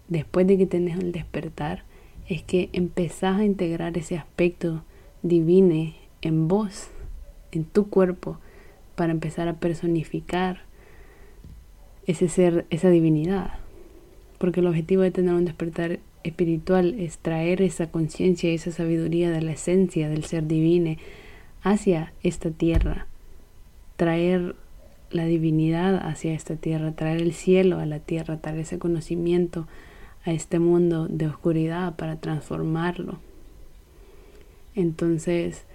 después 0.09 0.45
de 0.45 0.57
que 0.57 0.65
tenés 0.65 0.99
el 0.99 1.13
despertar 1.13 1.83
es 2.27 2.43
que 2.43 2.69
empezás 2.73 3.39
a 3.39 3.45
integrar 3.45 3.97
ese 3.97 4.17
aspecto 4.17 4.83
divine 5.23 5.95
en 6.21 6.47
vos 6.49 6.89
en 7.51 7.63
tu 7.65 7.89
cuerpo 7.89 8.37
para 8.95 9.11
empezar 9.11 9.47
a 9.47 9.53
personificar 9.53 10.61
ese 12.05 12.27
ser, 12.27 12.65
esa 12.69 12.89
divinidad. 12.89 13.59
Porque 14.37 14.59
el 14.59 14.67
objetivo 14.67 15.03
de 15.03 15.11
tener 15.11 15.33
un 15.33 15.45
despertar 15.45 15.99
espiritual 16.23 16.95
es 16.99 17.17
traer 17.17 17.61
esa 17.61 17.91
conciencia 17.91 18.51
y 18.51 18.55
esa 18.55 18.71
sabiduría 18.71 19.31
de 19.31 19.41
la 19.41 19.53
esencia 19.53 20.09
del 20.09 20.23
ser 20.23 20.47
divino 20.47 20.95
hacia 21.61 22.13
esta 22.23 22.51
tierra, 22.51 23.07
traer 23.95 24.55
la 25.11 25.25
divinidad 25.25 26.07
hacia 26.07 26.33
esta 26.33 26.55
tierra, 26.55 26.93
traer 26.93 27.21
el 27.21 27.33
cielo 27.33 27.79
a 27.79 27.85
la 27.85 27.99
tierra, 27.99 28.37
traer 28.37 28.59
ese 28.59 28.79
conocimiento 28.79 29.67
a 30.25 30.31
este 30.31 30.59
mundo 30.59 31.07
de 31.07 31.27
oscuridad 31.27 31.95
para 31.95 32.15
transformarlo. 32.17 33.19
Entonces, 34.75 35.65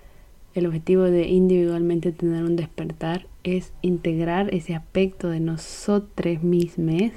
el 0.55 0.67
objetivo 0.67 1.03
de 1.03 1.29
individualmente 1.29 2.13
tener 2.13 2.45
un 2.45 2.57
despertar 2.57 3.27
es 3.45 3.73
integrar 3.83 4.53
ese 4.55 4.75
aspecto 4.75 5.29
de 5.29 5.41
nosotros 5.41 6.43
mismos 6.43 7.13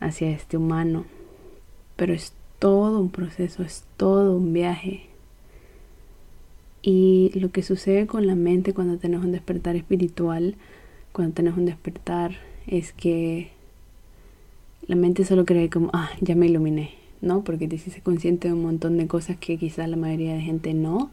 hacia 0.00 0.30
este 0.30 0.56
humano. 0.56 1.04
Pero 2.00 2.14
es 2.14 2.32
todo 2.58 2.98
un 2.98 3.10
proceso, 3.10 3.62
es 3.62 3.84
todo 3.98 4.34
un 4.34 4.54
viaje. 4.54 5.02
Y 6.80 7.30
lo 7.34 7.50
que 7.50 7.62
sucede 7.62 8.06
con 8.06 8.26
la 8.26 8.34
mente 8.34 8.72
cuando 8.72 8.96
tenés 8.96 9.20
un 9.20 9.32
despertar 9.32 9.76
espiritual, 9.76 10.54
cuando 11.12 11.34
tenés 11.34 11.58
un 11.58 11.66
despertar, 11.66 12.38
es 12.66 12.94
que 12.94 13.50
la 14.86 14.96
mente 14.96 15.26
solo 15.26 15.44
cree 15.44 15.68
como, 15.68 15.90
ah, 15.92 16.08
ya 16.22 16.34
me 16.34 16.46
iluminé, 16.46 16.94
¿no? 17.20 17.44
Porque 17.44 17.68
te 17.68 17.76
hiciste 17.76 18.00
consciente 18.00 18.48
de 18.48 18.54
un 18.54 18.62
montón 18.62 18.96
de 18.96 19.06
cosas 19.06 19.36
que 19.36 19.58
quizás 19.58 19.86
la 19.86 19.98
mayoría 19.98 20.32
de 20.32 20.40
gente 20.40 20.72
no 20.72 21.10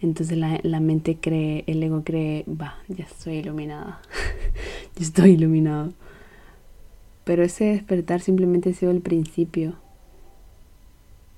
entonces 0.00 0.36
la, 0.36 0.58
la, 0.62 0.80
mente 0.80 1.16
cree, 1.20 1.64
el 1.66 1.82
ego 1.82 2.02
cree, 2.04 2.44
va, 2.48 2.78
ya 2.88 3.04
estoy 3.04 3.36
iluminada, 3.36 4.02
ya 4.96 5.02
estoy 5.04 5.30
iluminado. 5.30 5.92
Pero 7.24 7.42
ese 7.42 7.64
despertar 7.64 8.20
simplemente 8.20 8.70
ha 8.70 8.72
sido 8.74 8.92
el 8.92 9.00
principio, 9.00 9.76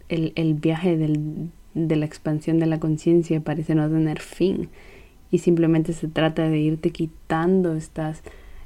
el, 0.09 0.33
el 0.37 0.55
viaje 0.55 0.97
del, 0.97 1.51
de 1.75 1.97
la 1.97 2.07
expansión 2.07 2.59
de 2.59 2.67
la 2.67 2.81
conciencia 2.81 3.41
parece 3.41 3.75
no 3.75 3.89
tener 3.89 4.21
fin 4.21 4.69
y 5.31 5.39
simplemente 5.39 5.93
se 5.93 6.09
trata 6.09 6.49
de 6.49 6.59
irte 6.59 6.91
quitando 6.91 7.75
estas, 7.75 8.23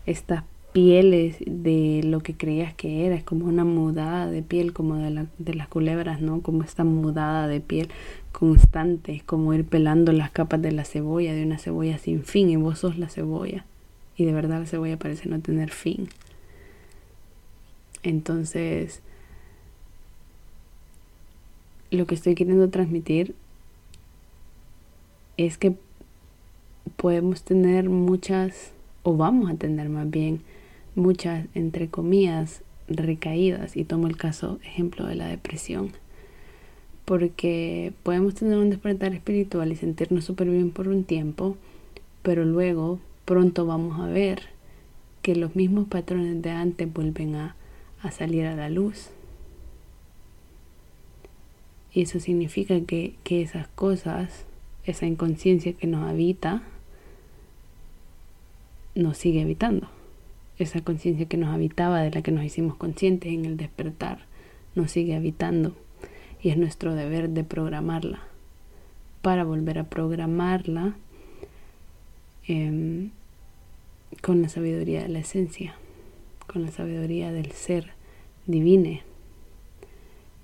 estas 0.07 0.45
pieles 0.73 1.37
de 1.45 2.03
lo 2.05 2.21
que 2.21 2.35
creías 2.35 2.73
que 2.75 3.07
era, 3.07 3.15
es 3.15 3.25
como 3.25 3.47
una 3.47 3.65
mudada 3.65 4.31
de 4.31 4.43
piel, 4.43 4.73
como 4.73 4.97
de, 4.97 5.11
la, 5.11 5.27
de 5.39 5.55
las 5.55 5.69
culebras, 5.69 6.21
¿no? 6.21 6.41
Como 6.41 6.63
esta 6.63 6.85
mudada 6.85 7.47
de 7.47 7.61
piel 7.61 7.89
constante, 8.31 9.13
es 9.13 9.23
como 9.23 9.53
ir 9.53 9.65
pelando 9.65 10.13
las 10.13 10.31
capas 10.31 10.63
de 10.63 10.73
la 10.73 10.85
cebolla, 10.85 11.35
de 11.35 11.45
una 11.45 11.59
cebolla 11.59 11.99
sin 11.99 12.23
fin, 12.23 12.49
y 12.49 12.57
vos 12.57 12.79
sos 12.79 12.99
la 12.99 13.09
cebolla. 13.09 13.67
y 14.17 14.25
de 14.25 14.33
verdad 14.33 14.61
la 14.61 14.67
cebolla 14.67 14.99
parece 14.99 15.29
no 15.29 15.41
tener 15.41 15.71
fin. 15.71 16.09
Entonces, 18.03 19.03
lo 21.97 22.07
que 22.07 22.15
estoy 22.15 22.35
queriendo 22.35 22.69
transmitir 22.71 23.35
es 25.37 25.59
que 25.59 25.77
podemos 26.97 27.43
tener 27.43 27.89
muchas, 27.89 28.73
o 29.03 29.17
vamos 29.17 29.51
a 29.51 29.55
tener 29.55 29.89
más 29.89 30.11
bien, 30.11 30.41
muchas, 30.95 31.47
entre 31.55 31.89
comillas, 31.89 32.63
recaídas. 32.89 33.77
Y 33.77 33.85
tomo 33.85 34.07
el 34.07 34.17
caso, 34.17 34.59
ejemplo, 34.65 35.07
de 35.07 35.17
la 35.17 35.27
depresión. 35.27 35.93
Porque 37.05 37.93
podemos 38.03 38.35
tener 38.35 38.59
un 38.59 38.71
despertar 38.71 39.13
espiritual 39.13 39.73
y 39.73 39.77
sentirnos 39.77 40.25
súper 40.25 40.49
bien 40.49 40.71
por 40.71 40.89
un 40.89 41.05
tiempo, 41.05 41.57
pero 42.23 42.45
luego 42.45 43.01
pronto 43.25 43.67
vamos 43.67 44.01
a 44.01 44.07
ver 44.07 44.43
que 45.21 45.37
los 45.37 45.57
mismos 45.57 45.89
patrones 45.89 46.41
de 46.43 46.51
antes 46.51 46.93
vuelven 46.93 47.35
a, 47.35 47.57
a 48.03 48.11
salir 48.11 48.47
a 48.47 48.57
la 48.57 48.71
luz. 48.71 49.11
Y 51.95 52.03
eso 52.03 52.21
significa 52.21 52.81
que, 52.81 53.15
que 53.23 53.43
esas 53.43 53.69
cosas, 53.69 54.47
esa 54.85 55.07
inconsciencia 55.07 55.75
que 55.75 55.87
nos 55.87 56.09
habita, 56.09 56.63
nos 58.95 59.19
sigue 59.19 59.43
habitando. 59.43 59.89
Esa 60.59 60.81
conciencia 60.81 61.27
que 61.27 61.37
nos 61.37 61.51
habitaba, 61.51 62.01
de 62.01 62.11
la 62.11 62.23
que 62.23 62.33
nos 62.33 62.45
hicimos 62.45 62.77
conscientes 62.77 63.33
en 63.33 63.45
el 63.45 63.57
despertar, 63.57 64.21
nos 64.75 64.91
sigue 64.91 65.15
habitando. 65.15 65.77
Y 66.43 66.49
es 66.49 66.57
nuestro 66.57 66.95
deber 66.95 67.29
de 67.31 67.45
programarla. 67.45 68.21
Para 69.21 69.45
volver 69.45 69.79
a 69.79 69.85
programarla 69.85 70.97
em, 72.49 73.11
con 74.23 74.43
la 74.43 74.49
sabiduría 74.49 75.03
de 75.03 75.09
la 75.09 75.21
esencia, 75.21 75.75
con 76.47 76.63
la 76.63 76.71
sabiduría 76.71 77.33
del 77.33 77.53
ser 77.53 77.91
divine 78.47 79.03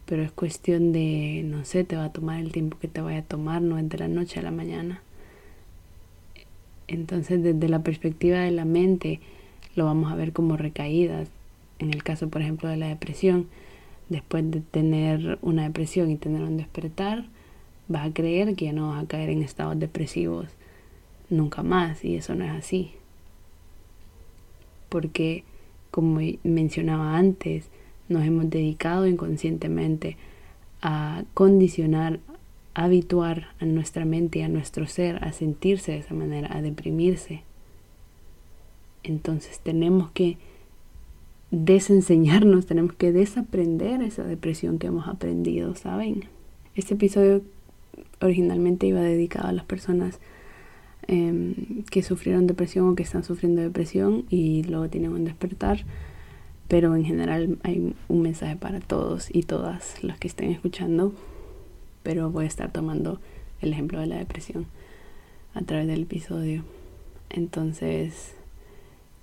pero 0.09 0.23
es 0.23 0.33
cuestión 0.33 0.91
de, 0.93 1.43
no 1.45 1.67
sé, 1.67 1.85
te 1.85 1.95
va 1.95 2.07
a 2.07 2.13
tomar 2.13 2.41
el 2.41 2.51
tiempo 2.51 2.79
que 2.79 2.89
te 2.89 3.03
vaya 3.03 3.19
a 3.19 3.23
tomar, 3.23 3.61
no 3.61 3.77
es 3.77 3.87
de 3.91 3.99
la 3.99 4.09
noche 4.09 4.41
a 4.41 4.43
la 4.43 4.51
mañana. 4.51 5.03
Entonces, 6.87 7.43
desde 7.43 7.69
la 7.69 7.81
perspectiva 7.81 8.39
de 8.39 8.51
la 8.51 8.65
mente, 8.65 9.21
lo 9.77 9.85
vamos 9.85 10.11
a 10.11 10.17
ver 10.17 10.33
como 10.33 10.57
recaídas. 10.57 11.29
En 11.79 11.93
el 11.93 12.03
caso, 12.03 12.31
por 12.31 12.41
ejemplo, 12.41 12.71
de 12.71 12.79
la 12.79 12.89
depresión, 12.89 13.49
después 14.09 14.51
de 14.51 14.63
tener 14.63 15.39
una 15.43 15.65
depresión 15.65 16.11
y 16.11 16.17
tener 16.17 16.41
un 16.41 16.57
despertar, 16.57 17.27
vas 17.89 18.09
a 18.09 18.15
creer 18.15 18.57
que 18.57 18.73
no 18.73 18.89
vas 18.89 19.05
a 19.05 19.09
caer 19.09 19.29
en 19.29 19.43
estados 19.43 19.79
depresivos 19.79 20.47
nunca 21.29 21.63
más, 21.63 22.03
y 22.03 22.17
eso 22.17 22.35
no 22.35 22.47
es 22.47 22.53
así. 22.53 22.93
Porque, 24.89 25.45
como 25.91 26.23
mencionaba 26.45 27.19
antes, 27.19 27.69
nos 28.09 28.25
hemos 28.25 28.49
dedicado 28.51 29.07
inconscientemente 29.07 30.17
a 30.83 31.25
condicionar, 31.35 32.21
a 32.75 32.85
habituar 32.85 33.49
a 33.61 33.67
nuestra 33.67 34.05
mente 34.05 34.41
y 34.41 34.43
a 34.43 34.49
nuestro 34.49 34.87
ser 34.87 35.23
a 35.25 35.33
sentirse 35.33 35.93
de 35.93 35.99
esa 35.99 36.15
manera, 36.15 36.49
a 36.57 36.63
deprimirse. 36.63 37.43
Entonces 39.03 39.61
tenemos 39.61 40.11
que 40.11 40.39
desenseñarnos, 41.51 42.67
tenemos 42.67 42.95
que 42.95 43.13
desaprender 43.13 44.03
esa 44.03 44.25
depresión 44.25 44.79
que 44.79 44.89
hemos 44.89 45.09
aprendido, 45.09 45.75
¿saben? 45.75 46.25
Este 46.75 46.95
episodio 46.95 47.43
originalmente 48.21 48.87
iba 48.87 49.01
dedicado 49.01 49.49
a 49.49 49.53
las 49.53 49.65
personas 49.65 50.21
em, 51.07 51.85
que 51.91 52.03
sufrieron 52.03 52.47
depresión 52.47 52.89
o 52.89 52.95
que 52.95 53.03
están 53.03 53.25
sufriendo 53.25 53.63
depresión 53.63 54.25
y 54.29 54.63
luego 54.65 54.89
tienen 54.89 55.13
un 55.13 55.25
despertar 55.25 55.85
pero 56.69 56.95
en 56.95 57.05
general 57.05 57.59
hay 57.63 57.95
un 58.09 58.23
mensaje 58.23 58.55
para 58.57 58.81
todos 58.81 59.35
y 59.35 59.43
todas 59.43 60.03
las 60.05 60.19
que 60.19 60.29
estén 60.29 60.51
escuchando, 60.51 61.15
pero 62.03 62.31
voy 62.31 62.45
a 62.45 62.49
estar 62.49 62.71
tomando 62.71 63.21
el 63.63 63.73
ejemplo 63.73 64.01
de 64.01 64.07
la 64.07 64.19
depresión 64.19 64.67
a 65.55 65.63
través 65.63 65.87
del 65.87 66.03
episodio. 66.03 66.63
Entonces, 67.31 68.35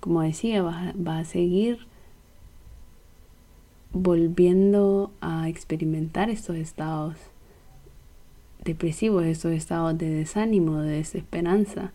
como 0.00 0.22
decía, 0.22 0.60
va, 0.62 0.92
va 0.94 1.18
a 1.18 1.24
seguir 1.24 1.78
volviendo 3.92 5.12
a 5.20 5.48
experimentar 5.48 6.30
estos 6.30 6.56
estados 6.56 7.16
depresivos, 8.64 9.24
estos 9.24 9.52
estados 9.52 9.96
de 9.96 10.10
desánimo, 10.10 10.80
de 10.80 10.96
desesperanza, 10.96 11.92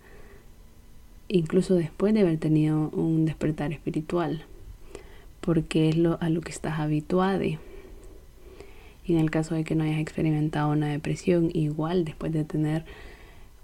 incluso 1.28 1.76
después 1.76 2.14
de 2.14 2.22
haber 2.22 2.38
tenido 2.40 2.90
un 2.90 3.26
despertar 3.26 3.74
espiritual 3.74 4.46
porque 5.42 5.90
es 5.90 5.98
lo, 5.98 6.18
a 6.22 6.30
lo 6.30 6.42
que 6.42 6.52
estás 6.52 6.80
habituado. 6.80 7.44
Y 7.44 7.60
en 9.14 9.18
el 9.18 9.32
caso 9.32 9.56
de 9.56 9.64
que 9.64 9.76
no 9.76 9.84
hayas 9.84 10.00
experimentado 10.00 10.72
una 10.72 10.88
depresión, 10.88 11.50
igual 11.54 12.06
después 12.06 12.32
de 12.32 12.46
tener 12.46 12.86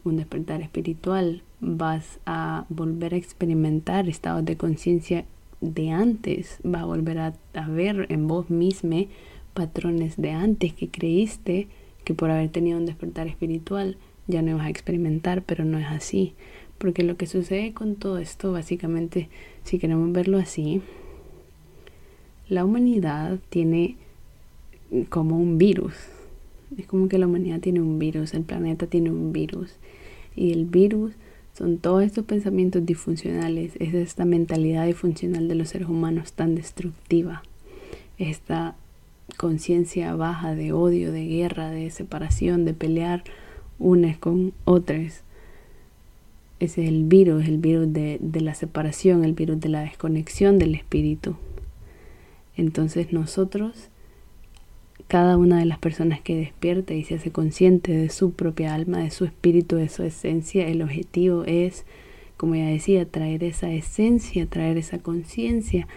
un 0.03 0.17
despertar 0.17 0.61
espiritual, 0.61 1.43
vas 1.59 2.19
a 2.25 2.65
volver 2.69 3.13
a 3.13 3.17
experimentar 3.17 4.09
estados 4.09 4.43
de 4.45 4.57
conciencia 4.57 5.25
de 5.61 5.91
antes, 5.91 6.59
vas 6.63 6.83
a 6.83 6.85
volver 6.85 7.19
a, 7.19 7.33
a, 7.53 7.67
ver 7.67 8.07
en 8.09 8.27
vos 8.27 8.49
mismo 8.49 9.05
patrones 9.53 10.17
de 10.17 10.31
antes 10.31 10.73
que 10.73 10.89
creíste 10.89 11.67
que 12.03 12.13
por 12.13 12.29
haber 12.29 12.49
tenido 12.49 12.77
un 12.77 12.85
despertar 12.85 13.27
espiritual 13.27 13.97
ya 14.27 14.41
no 14.41 14.51
ibas 14.51 14.67
a 14.67 14.69
experimentar, 14.69 15.41
pero 15.43 15.65
no 15.65 15.79
es 15.79 15.87
así. 15.87 16.33
Porque 16.77 17.03
lo 17.03 17.17
que 17.17 17.25
sucede 17.25 17.73
con 17.73 17.95
todo 17.95 18.19
esto, 18.19 18.51
básicamente, 18.51 19.29
si 19.63 19.79
queremos 19.79 20.11
verlo 20.11 20.37
así, 20.37 20.81
la 22.49 22.63
humanidad 22.63 23.39
tiene 23.49 23.97
como 25.09 25.37
un 25.37 25.57
virus. 25.57 25.93
Es 26.77 26.85
como 26.85 27.07
que 27.07 27.17
la 27.17 27.27
humanidad 27.27 27.59
tiene 27.59 27.81
un 27.81 27.99
virus, 27.99 28.33
el 28.33 28.43
planeta 28.43 28.87
tiene 28.87 29.09
un 29.09 29.33
virus. 29.33 29.75
Y 30.35 30.53
el 30.53 30.65
virus 30.65 31.13
son 31.57 31.77
todos 31.77 32.03
estos 32.03 32.25
pensamientos 32.25 32.85
disfuncionales, 32.85 33.73
es 33.79 33.93
esta 33.93 34.25
mentalidad 34.25 34.85
disfuncional 34.85 35.47
de 35.47 35.55
los 35.55 35.69
seres 35.69 35.89
humanos 35.89 36.33
tan 36.33 36.55
destructiva. 36.55 37.43
Esta 38.17 38.75
conciencia 39.35 40.15
baja 40.15 40.55
de 40.55 40.71
odio, 40.71 41.11
de 41.11 41.25
guerra, 41.25 41.69
de 41.69 41.89
separación, 41.89 42.63
de 42.63 42.73
pelear 42.73 43.23
unas 43.79 44.17
con 44.17 44.53
otras. 44.65 45.23
Ese 46.59 46.83
es 46.83 46.89
el 46.89 47.03
virus, 47.03 47.45
el 47.45 47.57
virus 47.57 47.91
de, 47.91 48.17
de 48.21 48.41
la 48.41 48.55
separación, 48.55 49.23
el 49.25 49.33
virus 49.33 49.59
de 49.59 49.69
la 49.69 49.81
desconexión 49.81 50.59
del 50.59 50.75
espíritu. 50.75 51.35
Entonces 52.57 53.13
nosotros, 53.13 53.89
cada 55.07 55.37
una 55.37 55.59
de 55.59 55.65
las 55.65 55.77
personas 55.77 56.19
que 56.19 56.35
despierta 56.35 56.95
y 56.95 57.03
se 57.03 57.15
hace 57.15 57.31
consciente 57.31 57.93
de 57.93 58.09
su 58.09 58.31
propia 58.31 58.73
alma, 58.73 58.97
de 58.97 59.11
su 59.11 59.25
espíritu, 59.25 59.75
de 59.75 59.89
su 59.89 60.03
esencia, 60.03 60.67
el 60.67 60.81
objetivo 60.81 61.43
es, 61.45 61.85
como 62.35 62.55
ya 62.55 62.65
decía, 62.65 63.05
traer 63.05 63.43
esa 63.43 63.71
esencia, 63.71 64.47
traer 64.47 64.77
esa 64.77 64.97
conciencia 64.97 65.87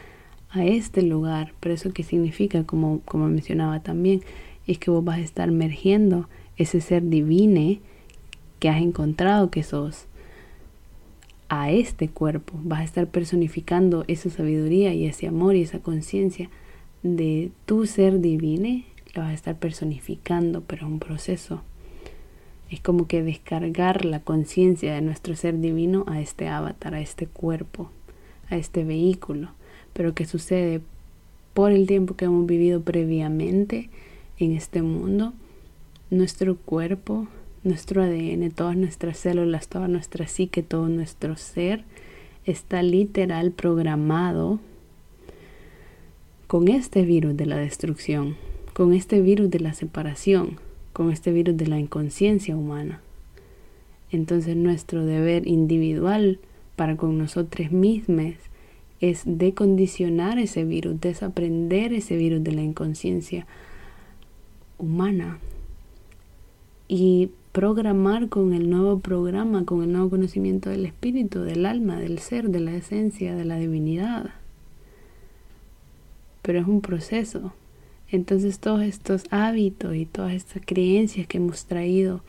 a 0.50 0.64
este 0.64 1.02
lugar. 1.02 1.54
Pero 1.60 1.74
eso 1.74 1.92
que 1.92 2.02
significa, 2.02 2.64
como, 2.64 3.00
como 3.06 3.26
mencionaba 3.28 3.80
también, 3.80 4.20
es 4.66 4.78
que 4.78 4.90
vos 4.90 5.02
vas 5.02 5.18
a 5.18 5.22
estar 5.22 5.50
mergiendo 5.50 6.28
ese 6.56 6.82
ser 6.82 7.08
divine 7.08 7.80
que 8.58 8.68
has 8.68 8.82
encontrado 8.82 9.50
que 9.50 9.62
sos 9.62 10.06
a 11.50 11.72
este 11.72 12.08
cuerpo, 12.08 12.54
vas 12.62 12.80
a 12.80 12.84
estar 12.84 13.08
personificando 13.08 14.04
esa 14.06 14.30
sabiduría 14.30 14.94
y 14.94 15.06
ese 15.06 15.26
amor 15.26 15.56
y 15.56 15.62
esa 15.62 15.80
conciencia 15.80 16.48
de 17.02 17.50
tu 17.66 17.86
ser 17.86 18.20
divine, 18.20 18.86
lo 19.14 19.22
vas 19.22 19.32
a 19.32 19.34
estar 19.34 19.58
personificando, 19.58 20.62
pero 20.62 20.86
es 20.86 20.92
un 20.92 21.00
proceso. 21.00 21.62
Es 22.70 22.80
como 22.80 23.08
que 23.08 23.24
descargar 23.24 24.04
la 24.04 24.20
conciencia 24.20 24.94
de 24.94 25.00
nuestro 25.00 25.34
ser 25.34 25.58
divino 25.58 26.04
a 26.06 26.20
este 26.20 26.46
avatar, 26.46 26.94
a 26.94 27.00
este 27.00 27.26
cuerpo, 27.26 27.90
a 28.48 28.56
este 28.56 28.84
vehículo. 28.84 29.50
Pero 29.92 30.14
que 30.14 30.26
sucede 30.26 30.80
por 31.52 31.72
el 31.72 31.88
tiempo 31.88 32.14
que 32.14 32.26
hemos 32.26 32.46
vivido 32.46 32.80
previamente 32.82 33.90
en 34.38 34.52
este 34.52 34.82
mundo, 34.82 35.32
nuestro 36.10 36.56
cuerpo 36.56 37.26
nuestro 37.62 38.02
ADN, 38.02 38.50
todas 38.50 38.76
nuestras 38.76 39.18
células, 39.18 39.68
toda 39.68 39.88
nuestra 39.88 40.26
psique, 40.26 40.62
todo 40.62 40.88
nuestro 40.88 41.36
ser 41.36 41.84
está 42.44 42.82
literal 42.82 43.50
programado 43.52 44.60
con 46.46 46.68
este 46.68 47.02
virus 47.02 47.36
de 47.36 47.46
la 47.46 47.56
destrucción, 47.56 48.36
con 48.72 48.92
este 48.94 49.20
virus 49.20 49.50
de 49.50 49.60
la 49.60 49.74
separación, 49.74 50.58
con 50.92 51.12
este 51.12 51.32
virus 51.32 51.56
de 51.56 51.66
la 51.66 51.78
inconsciencia 51.78 52.56
humana. 52.56 53.00
Entonces 54.10 54.56
nuestro 54.56 55.04
deber 55.04 55.46
individual 55.46 56.40
para 56.76 56.96
con 56.96 57.18
nosotros 57.18 57.70
mismos 57.70 58.34
es 59.00 59.22
decondicionar 59.24 60.38
ese 60.38 60.64
virus, 60.64 61.00
desaprender 61.00 61.92
ese 61.92 62.16
virus 62.16 62.42
de 62.42 62.52
la 62.52 62.62
inconsciencia 62.62 63.46
humana 64.78 65.38
y 66.88 67.30
programar 67.52 68.28
con 68.28 68.52
el 68.52 68.70
nuevo 68.70 69.00
programa, 69.00 69.64
con 69.64 69.82
el 69.82 69.92
nuevo 69.92 70.10
conocimiento 70.10 70.70
del 70.70 70.86
espíritu, 70.86 71.40
del 71.40 71.66
alma, 71.66 71.96
del 71.96 72.18
ser, 72.18 72.48
de 72.50 72.60
la 72.60 72.74
esencia, 72.74 73.34
de 73.34 73.44
la 73.44 73.58
divinidad. 73.58 74.30
Pero 76.42 76.60
es 76.60 76.66
un 76.66 76.80
proceso. 76.80 77.52
Entonces 78.10 78.58
todos 78.58 78.82
estos 78.82 79.24
hábitos 79.30 79.94
y 79.94 80.06
todas 80.06 80.32
estas 80.32 80.62
creencias 80.64 81.26
que 81.26 81.38
hemos 81.38 81.66
traído 81.66 82.22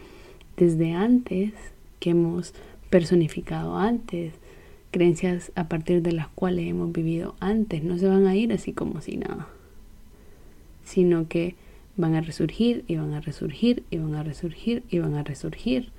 desde 0.58 0.94
antes, 0.94 1.54
que 2.00 2.12
hemos 2.12 2.54
personificado 2.90 3.78
antes, 3.78 4.34
creencias 4.92 5.52
a 5.56 5.68
partir 5.70 6.02
de 6.02 6.12
las 6.12 6.28
cuales 6.28 6.68
hemos 6.68 6.92
vivido 6.92 7.36
antes, 7.40 7.84
no 7.84 7.98
se 7.98 8.08
van 8.08 8.28
a 8.28 8.36
ir 8.36 8.52
así 8.54 8.74
como 8.74 9.02
si 9.02 9.18
nada, 9.18 9.48
sino 10.84 11.28
que 11.28 11.56
van 11.98 12.16
a 12.16 12.22
resurgir 12.22 12.84
y 12.88 12.96
van 12.96 13.14
a 13.14 13.22
resurgir 13.22 13.84
y 13.90 13.98
van 13.98 14.16
a 14.16 14.24
resurgir 14.24 14.84
y 14.90 15.00
van 15.00 15.16
a 15.16 15.24
resurgir. 15.24 15.92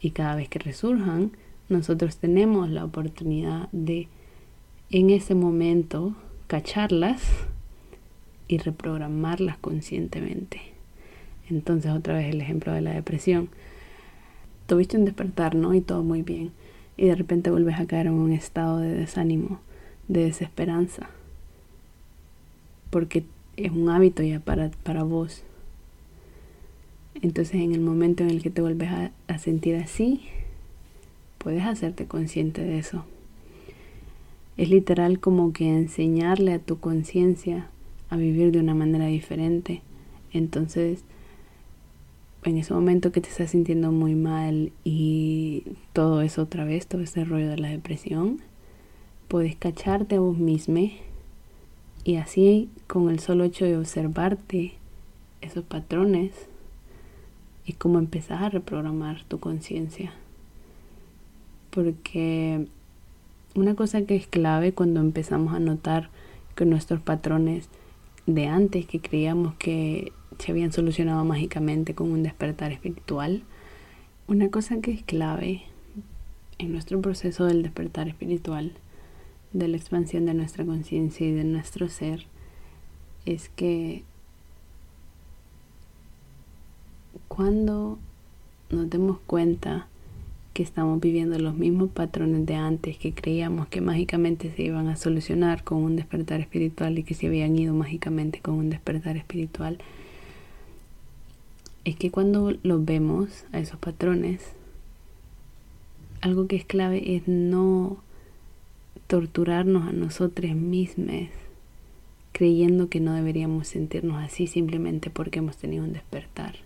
Y 0.00 0.10
cada 0.10 0.36
vez 0.36 0.48
que 0.48 0.58
resurjan, 0.58 1.32
nosotros 1.68 2.16
tenemos 2.16 2.68
la 2.70 2.84
oportunidad 2.84 3.68
de 3.72 4.08
en 4.90 5.10
ese 5.10 5.34
momento 5.34 6.14
cacharlas 6.46 7.22
y 8.48 8.58
reprogramarlas 8.58 9.58
conscientemente. 9.58 10.60
Entonces 11.50 11.92
otra 11.92 12.14
vez 12.14 12.32
el 12.32 12.40
ejemplo 12.40 12.72
de 12.72 12.80
la 12.80 12.92
depresión. 12.92 13.48
Tuviste 14.66 14.96
un 14.96 15.04
despertar, 15.04 15.54
¿no? 15.54 15.74
Y 15.74 15.80
todo 15.80 16.02
muy 16.02 16.22
bien. 16.22 16.52
Y 16.96 17.06
de 17.06 17.14
repente 17.14 17.50
vuelves 17.50 17.78
a 17.78 17.86
caer 17.86 18.06
en 18.06 18.14
un 18.14 18.32
estado 18.32 18.78
de 18.78 18.94
desánimo, 18.94 19.60
de 20.08 20.24
desesperanza. 20.24 21.10
Porque 22.90 23.24
es 23.56 23.72
un 23.72 23.88
hábito 23.88 24.22
ya 24.22 24.40
para, 24.40 24.70
para 24.82 25.02
vos. 25.02 25.42
Entonces 27.22 27.56
en 27.56 27.72
el 27.72 27.80
momento 27.80 28.22
en 28.22 28.30
el 28.30 28.42
que 28.42 28.50
te 28.50 28.60
vuelves 28.60 28.90
a, 29.28 29.38
sentir 29.38 29.76
así, 29.76 30.22
puedes 31.38 31.64
hacerte 31.64 32.06
consciente 32.06 32.62
de 32.62 32.78
eso. 32.78 33.04
Es 34.56 34.70
literal 34.70 35.20
como 35.20 35.52
que 35.52 35.68
enseñarle 35.68 36.52
a 36.52 36.58
tu 36.58 36.78
conciencia 36.78 37.68
a 38.08 38.16
vivir 38.16 38.52
de 38.52 38.60
una 38.60 38.74
manera 38.74 39.06
diferente. 39.06 39.82
Entonces, 40.32 41.04
en 42.44 42.58
ese 42.58 42.72
momento 42.74 43.12
que 43.12 43.20
te 43.20 43.28
estás 43.28 43.50
sintiendo 43.50 43.92
muy 43.92 44.14
mal 44.14 44.72
y 44.84 45.64
todo 45.92 46.22
eso 46.22 46.42
otra 46.42 46.64
vez, 46.64 46.86
todo 46.86 47.02
ese 47.02 47.24
rollo 47.24 47.48
de 47.48 47.58
la 47.58 47.68
depresión, 47.68 48.40
puedes 49.28 49.56
cacharte 49.56 50.16
a 50.16 50.20
vos 50.20 50.38
mismo 50.38 50.90
y 52.06 52.18
así 52.18 52.70
con 52.86 53.10
el 53.10 53.18
solo 53.18 53.42
hecho 53.42 53.64
de 53.64 53.76
observarte 53.76 54.74
esos 55.40 55.64
patrones 55.64 56.30
y 57.64 57.72
cómo 57.72 57.98
empezar 57.98 58.44
a 58.44 58.48
reprogramar 58.48 59.24
tu 59.24 59.40
conciencia. 59.40 60.12
Porque 61.70 62.68
una 63.56 63.74
cosa 63.74 64.02
que 64.02 64.14
es 64.14 64.28
clave 64.28 64.70
cuando 64.70 65.00
empezamos 65.00 65.52
a 65.52 65.58
notar 65.58 66.08
que 66.54 66.64
nuestros 66.64 67.00
patrones 67.00 67.68
de 68.26 68.46
antes 68.46 68.86
que 68.86 69.00
creíamos 69.00 69.54
que 69.54 70.12
se 70.38 70.52
habían 70.52 70.72
solucionado 70.72 71.24
mágicamente 71.24 71.96
con 71.96 72.12
un 72.12 72.22
despertar 72.22 72.70
espiritual. 72.70 73.42
Una 74.28 74.48
cosa 74.48 74.80
que 74.80 74.92
es 74.92 75.02
clave 75.02 75.62
en 76.58 76.70
nuestro 76.70 77.00
proceso 77.00 77.46
del 77.46 77.64
despertar 77.64 78.06
espiritual, 78.06 78.74
de 79.52 79.68
la 79.68 79.76
expansión 79.76 80.26
de 80.26 80.34
nuestra 80.34 80.64
conciencia 80.64 81.26
y 81.26 81.32
de 81.32 81.44
nuestro 81.44 81.88
ser, 81.88 82.26
es 83.24 83.48
que 83.50 84.02
cuando 87.28 87.98
nos 88.70 88.88
demos 88.90 89.18
cuenta 89.26 89.86
que 90.56 90.62
estamos 90.62 91.00
viviendo 91.00 91.38
los 91.38 91.54
mismos 91.54 91.90
patrones 91.90 92.46
de 92.46 92.54
antes 92.54 92.96
que 92.96 93.12
creíamos 93.12 93.68
que 93.68 93.82
mágicamente 93.82 94.50
se 94.50 94.62
iban 94.62 94.88
a 94.88 94.96
solucionar 94.96 95.62
con 95.64 95.82
un 95.82 95.96
despertar 95.96 96.40
espiritual 96.40 96.98
y 96.98 97.02
que 97.02 97.12
se 97.12 97.26
habían 97.26 97.58
ido 97.58 97.74
mágicamente 97.74 98.40
con 98.40 98.54
un 98.54 98.70
despertar 98.70 99.18
espiritual, 99.18 99.78
es 101.84 101.96
que 101.96 102.10
cuando 102.10 102.52
los 102.62 102.84
vemos 102.84 103.44
a 103.52 103.58
esos 103.58 103.78
patrones, 103.78 104.40
algo 106.22 106.46
que 106.46 106.56
es 106.56 106.64
clave 106.64 107.16
es 107.16 107.28
no 107.28 107.98
torturarnos 109.06 109.88
a 109.88 109.92
nosotros 109.92 110.54
mismos 110.54 111.28
creyendo 112.32 112.88
que 112.88 113.00
no 113.00 113.14
deberíamos 113.14 113.68
sentirnos 113.68 114.22
así 114.22 114.46
simplemente 114.46 115.08
porque 115.10 115.38
hemos 115.38 115.56
tenido 115.56 115.84
un 115.84 115.92
despertar. 115.92 116.56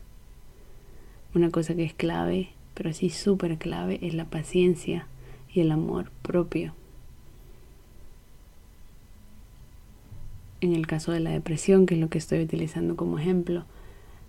Una 1.32 1.50
cosa 1.50 1.74
que 1.74 1.84
es 1.84 1.94
clave 1.94 2.50
pero 2.80 2.94
sí 2.94 3.10
súper 3.10 3.58
clave 3.58 3.98
es 4.00 4.14
la 4.14 4.24
paciencia 4.24 5.06
y 5.52 5.60
el 5.60 5.70
amor 5.70 6.10
propio. 6.22 6.72
En 10.62 10.74
el 10.74 10.86
caso 10.86 11.12
de 11.12 11.20
la 11.20 11.30
depresión, 11.30 11.84
que 11.84 11.94
es 11.94 12.00
lo 12.00 12.08
que 12.08 12.16
estoy 12.16 12.42
utilizando 12.42 12.96
como 12.96 13.18
ejemplo, 13.18 13.64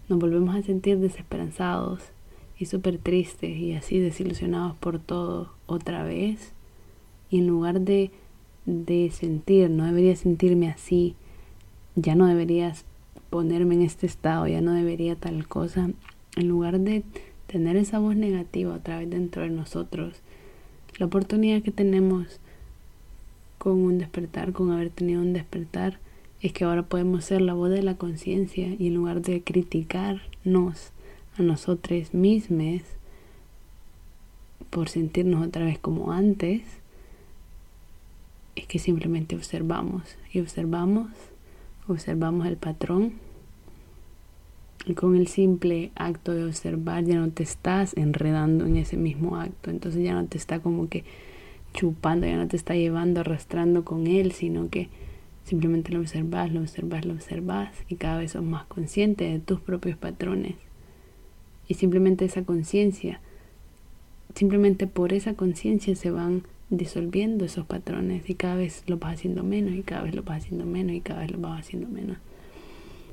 nos 0.10 0.19
volvemos 0.19 0.54
a 0.54 0.63
sentir 0.63 1.00
desesperanzados 1.00 2.02
y 2.58 2.65
súper 2.65 2.97
tristes 2.97 3.58
y 3.58 3.74
así 3.74 4.00
desilusionados 4.00 4.76
por 4.76 5.00
todo 5.00 5.54
otra 5.65 6.04
vez. 6.04 6.52
Y 7.32 7.39
en 7.39 7.48
lugar 7.48 7.82
de, 7.82 8.12
de 8.67 9.10
sentir, 9.12 9.70
no 9.72 9.86
debería 9.86 10.15
sentirme 10.15 10.70
así, 10.70 11.15
ya 11.96 12.13
no 12.13 12.28
deberías 12.28 12.86
ponerme 13.32 13.76
en 13.76 13.82
este 13.82 14.06
estado, 14.06 14.46
ya 14.48 14.62
no 14.62 14.74
debería 14.74 15.15
tal 15.15 15.48
cosa, 15.48 15.89
en 16.36 16.48
lugar 16.48 16.80
de 16.80 17.04
tener 17.48 17.78
esa 17.78 18.00
voz 18.00 18.15
negativa 18.15 18.76
otra 18.76 19.00
vez 19.00 19.10
dentro 19.10 19.41
de 19.41 19.50
nosotros, 19.50 20.22
la 20.98 21.06
oportunidad 21.06 21.63
que 21.63 21.72
tenemos 21.72 22.39
con 23.58 23.74
un 23.74 23.98
despertar, 23.98 24.54
con 24.54 24.72
haber 24.72 24.89
tenido 24.89 25.22
un 25.22 25.34
despertar, 25.34 26.00
es 26.41 26.54
que 26.54 26.63
ahora 26.63 26.84
podemos 26.84 27.26
ser 27.26 27.41
la 27.41 27.54
voz 27.54 27.70
de 27.70 27.84
la 27.84 27.96
conciencia 27.96 28.67
y 28.78 28.88
en 28.88 28.96
lugar 28.96 29.22
de 29.22 29.41
criticarnos 29.44 30.91
a 31.38 31.44
nosotros 31.44 32.13
mismos 32.13 32.82
por 34.70 34.89
sentirnos 34.89 35.46
otra 35.46 35.65
vez 35.65 35.78
como 35.78 36.12
antes, 36.12 36.63
es 38.56 38.68
que 38.68 38.80
simplemente 38.80 39.36
observamos 39.36 40.04
y 40.32 40.40
observamos, 40.40 41.10
observamos 41.88 42.48
el 42.48 42.58
patrón 42.58 43.14
y 44.86 44.94
con 44.94 45.16
el 45.16 45.28
simple 45.28 45.92
acto 45.96 46.34
de 46.34 46.46
observar 46.46 47.04
ya 47.06 47.16
no 47.16 47.30
te 47.30 47.44
estás 47.44 47.96
enredando 47.96 48.66
en 48.66 48.78
ese 48.78 48.98
mismo 48.98 49.38
acto. 49.38 49.70
Entonces 49.70 50.04
ya 50.04 50.14
no 50.14 50.26
te 50.26 50.38
está 50.38 50.60
como 50.60 50.90
que 50.90 51.04
chupando, 51.74 52.28
ya 52.28 52.38
no 52.38 52.48
te 52.48 52.58
está 52.58 52.76
llevando, 52.76 53.22
arrastrando 53.22 53.86
con 53.86 54.08
él, 54.08 54.32
sino 54.32 54.70
que 54.70 54.90
simplemente 55.46 55.92
lo 55.92 56.00
observas, 56.00 56.52
lo 56.52 56.62
observas, 56.62 57.06
lo 57.06 57.14
observas 57.14 57.70
y 57.88 57.96
cada 57.96 58.18
vez 58.18 58.32
sos 58.32 58.44
más 58.44 58.66
consciente 58.66 59.26
de 59.26 59.40
tus 59.40 59.60
propios 59.60 59.98
patrones. 59.98 60.56
Y 61.68 61.76
simplemente 61.76 62.26
esa 62.26 62.44
conciencia, 62.44 63.22
simplemente 64.36 64.88
por 64.88 65.14
esa 65.14 65.36
conciencia 65.36 65.96
se 65.96 66.12
van 66.12 66.44
disolviendo 66.72 67.46
esos 67.46 67.68
patrones 67.68 68.28
y 68.28 68.34
cada 68.34 68.56
vez 68.56 68.84
lo 68.88 68.98
vas 68.98 69.14
haciendo 69.14 69.44
menos 69.44 69.76
y 69.76 69.84
cada 69.84 70.02
vez 70.02 70.16
lo 70.16 70.24
vas 70.24 70.44
haciendo 70.44 70.66
menos 70.66 70.96
y 70.96 71.02
cada 71.02 71.20
vez 71.20 71.32
lo 71.32 71.38
vas 71.38 71.60
haciendo 71.60 71.88
menos. 71.88 72.18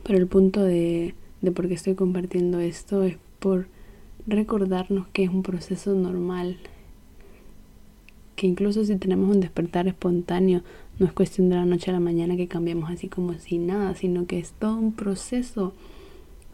Pero 0.05 0.18
el 0.18 0.27
punto 0.27 0.62
de 0.64 1.14
de 1.40 1.53
por 1.53 1.68
qué 1.68 1.75
estoy 1.75 1.94
compartiendo 1.94 2.61
esto 2.61 3.03
es 3.03 3.16
por 3.38 3.68
recordarnos 4.27 5.07
que 5.09 5.25
es 5.25 5.31
un 5.31 5.42
proceso 5.42 5.94
normal, 5.94 6.59
que 8.37 8.47
incluso 8.47 8.85
si 8.85 8.97
tenemos 8.97 9.35
un 9.35 9.40
despertar 9.40 9.88
espontáneo, 9.88 10.62
no 10.99 11.07
es 11.07 11.12
cuestión 11.12 11.49
de 11.49 11.57
la 11.57 11.64
noche 11.64 11.90
a 11.90 11.94
la 11.94 12.01
mañana 12.01 12.37
que 12.37 12.49
cambiamos 12.49 12.90
así 12.90 13.09
como 13.09 13.35
si 13.35 13.59
nada, 13.59 13.94
sino 13.94 14.27
que 14.27 14.38
es 14.38 14.53
todo 14.53 14.77
un 14.77 14.92
proceso 14.92 15.73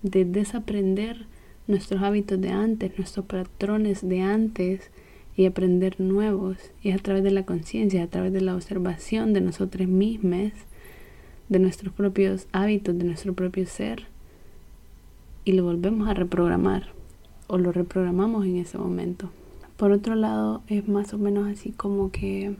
de 0.02 0.24
desaprender 0.24 1.26
nuestros 1.66 2.02
hábitos 2.02 2.40
de 2.40 2.50
antes, 2.50 2.96
nuestros 2.98 3.24
patrones 3.24 4.06
de 4.06 4.20
antes 4.20 4.90
y 5.36 5.46
aprender 5.46 6.00
nuevos. 6.00 6.56
Y 6.82 6.90
es 6.90 6.96
a 6.96 7.02
través 7.02 7.24
de 7.24 7.30
la 7.30 7.44
conciencia, 7.44 8.02
a 8.02 8.06
través 8.06 8.32
de 8.32 8.40
la 8.40 8.54
observación 8.54 9.32
de 9.32 9.40
nosotros 9.40 9.88
mismos, 9.88 10.52
de 11.48 11.58
nuestros 11.58 11.92
propios 11.92 12.46
hábitos, 12.52 12.96
de 12.96 13.04
nuestro 13.04 13.34
propio 13.34 13.66
ser, 13.66 14.06
y 15.44 15.52
lo 15.52 15.64
volvemos 15.64 16.08
a 16.08 16.14
reprogramar 16.14 16.88
o 17.46 17.58
lo 17.58 17.72
reprogramamos 17.72 18.46
en 18.46 18.56
ese 18.56 18.78
momento. 18.78 19.30
Por 19.76 19.92
otro 19.92 20.14
lado, 20.14 20.62
es 20.68 20.88
más 20.88 21.12
o 21.12 21.18
menos 21.18 21.48
así 21.48 21.70
como 21.70 22.10
que 22.10 22.56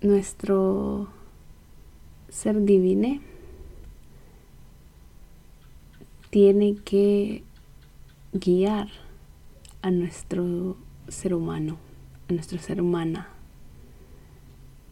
nuestro 0.00 1.08
ser 2.28 2.62
divine 2.62 3.20
tiene 6.30 6.76
que 6.76 7.42
guiar 8.32 8.88
a 9.82 9.90
nuestro 9.90 10.76
ser 11.08 11.34
humano, 11.34 11.76
a 12.28 12.32
nuestro 12.32 12.58
ser 12.58 12.80
humana. 12.80 13.28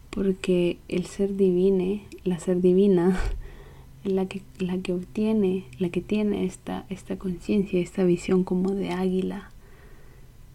Porque 0.09 0.77
el 0.87 1.05
ser 1.05 1.35
divine, 1.35 2.05
la 2.23 2.37
ser 2.39 2.61
divina, 2.61 3.17
la 4.03 4.25
que, 4.25 4.41
la 4.59 4.77
que 4.77 4.93
obtiene, 4.93 5.65
la 5.79 5.89
que 5.89 6.01
tiene 6.01 6.45
esta, 6.45 6.85
esta 6.89 7.17
conciencia, 7.17 7.79
esta 7.79 8.03
visión 8.03 8.43
como 8.43 8.71
de 8.71 8.91
águila 8.91 9.51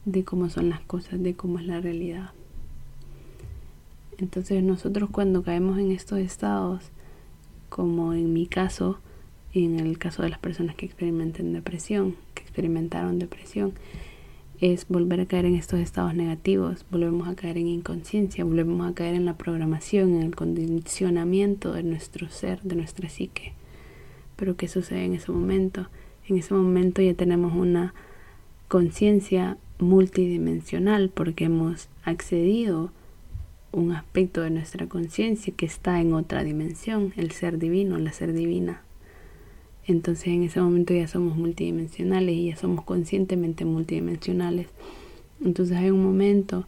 de 0.07 0.25
cómo 0.25 0.49
son 0.49 0.70
las 0.70 0.81
cosas, 0.81 1.22
de 1.22 1.35
cómo 1.35 1.59
es 1.59 1.66
la 1.66 1.81
realidad. 1.81 2.31
Entonces 4.18 4.62
nosotros 4.62 5.11
cuando 5.11 5.42
caemos 5.42 5.79
en 5.79 5.90
estos 5.90 6.20
estados, 6.20 6.85
como 7.68 8.14
en 8.14 8.33
mi 8.33 8.46
caso 8.46 8.99
y 9.53 9.64
en 9.64 9.81
el 9.81 9.99
caso 9.99 10.22
de 10.22 10.31
las 10.31 10.38
personas 10.38 10.77
que 10.77 10.87
experimentan 10.87 11.53
depresión, 11.53 12.16
que 12.35 12.42
experimentaron 12.42 13.18
depresión, 13.18 13.72
es 14.60 14.88
volver 14.88 15.20
a 15.20 15.26
caer 15.26 15.44
en 15.44 15.54
estos 15.54 15.80
estados 15.80 16.14
negativos, 16.14 16.86
volvemos 16.90 17.28
a 17.28 17.34
caer 17.34 17.58
en 17.58 17.68
inconsciencia, 17.68 18.44
volvemos 18.44 18.88
a 18.88 18.94
caer 18.94 19.14
en 19.14 19.24
la 19.24 19.36
programación, 19.36 20.14
en 20.14 20.22
el 20.22 20.34
condicionamiento 20.34 21.72
de 21.72 21.82
nuestro 21.82 22.28
ser, 22.28 22.62
de 22.62 22.76
nuestra 22.76 23.08
psique. 23.08 23.52
Pero 24.36 24.56
¿qué 24.56 24.68
sucede 24.68 25.04
en 25.04 25.14
ese 25.14 25.32
momento? 25.32 25.88
En 26.28 26.36
ese 26.38 26.54
momento 26.54 27.02
ya 27.02 27.14
tenemos 27.14 27.54
una 27.54 27.94
conciencia 28.68 29.58
multidimensional 29.78 31.10
porque 31.10 31.44
hemos 31.44 31.88
accedido 32.02 32.90
un 33.72 33.92
aspecto 33.92 34.40
de 34.40 34.50
nuestra 34.50 34.86
conciencia 34.86 35.52
que 35.54 35.66
está 35.66 36.00
en 36.00 36.14
otra 36.14 36.42
dimensión, 36.44 37.12
el 37.16 37.30
ser 37.32 37.58
divino, 37.58 37.98
la 37.98 38.12
ser 38.12 38.32
divina. 38.32 38.82
Entonces 39.87 40.29
en 40.29 40.42
ese 40.42 40.61
momento 40.61 40.94
ya 40.94 41.07
somos 41.07 41.37
multidimensionales 41.37 42.35
y 42.35 42.49
ya 42.51 42.57
somos 42.57 42.85
conscientemente 42.85 43.64
multidimensionales. 43.64 44.66
Entonces 45.44 45.77
hay 45.77 45.90
un 45.90 46.03
momento, 46.03 46.66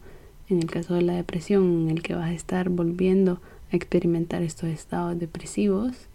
en 0.48 0.58
el 0.58 0.70
caso 0.70 0.94
de 0.94 1.02
la 1.02 1.14
depresión, 1.14 1.88
en 1.88 1.90
el 1.90 2.02
que 2.02 2.14
vas 2.14 2.30
a 2.30 2.32
estar 2.32 2.68
volviendo 2.68 3.40
a 3.72 3.76
experimentar 3.76 4.42
estos 4.42 4.70
estados 4.70 5.18
depresivos 5.18 6.06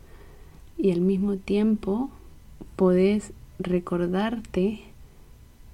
y 0.78 0.92
al 0.92 1.02
mismo 1.02 1.36
tiempo 1.36 2.10
podés 2.76 3.34
recordarte 3.60 4.82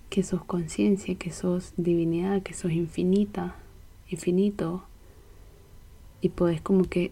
que 0.09 0.23
sos 0.23 0.43
conciencia, 0.43 1.15
que 1.15 1.31
sos 1.31 1.73
divinidad, 1.77 2.41
que 2.41 2.53
sos 2.53 2.71
infinita, 2.71 3.55
infinito 4.09 4.83
y 6.21 6.29
podés 6.29 6.61
como 6.61 6.85
que 6.85 7.11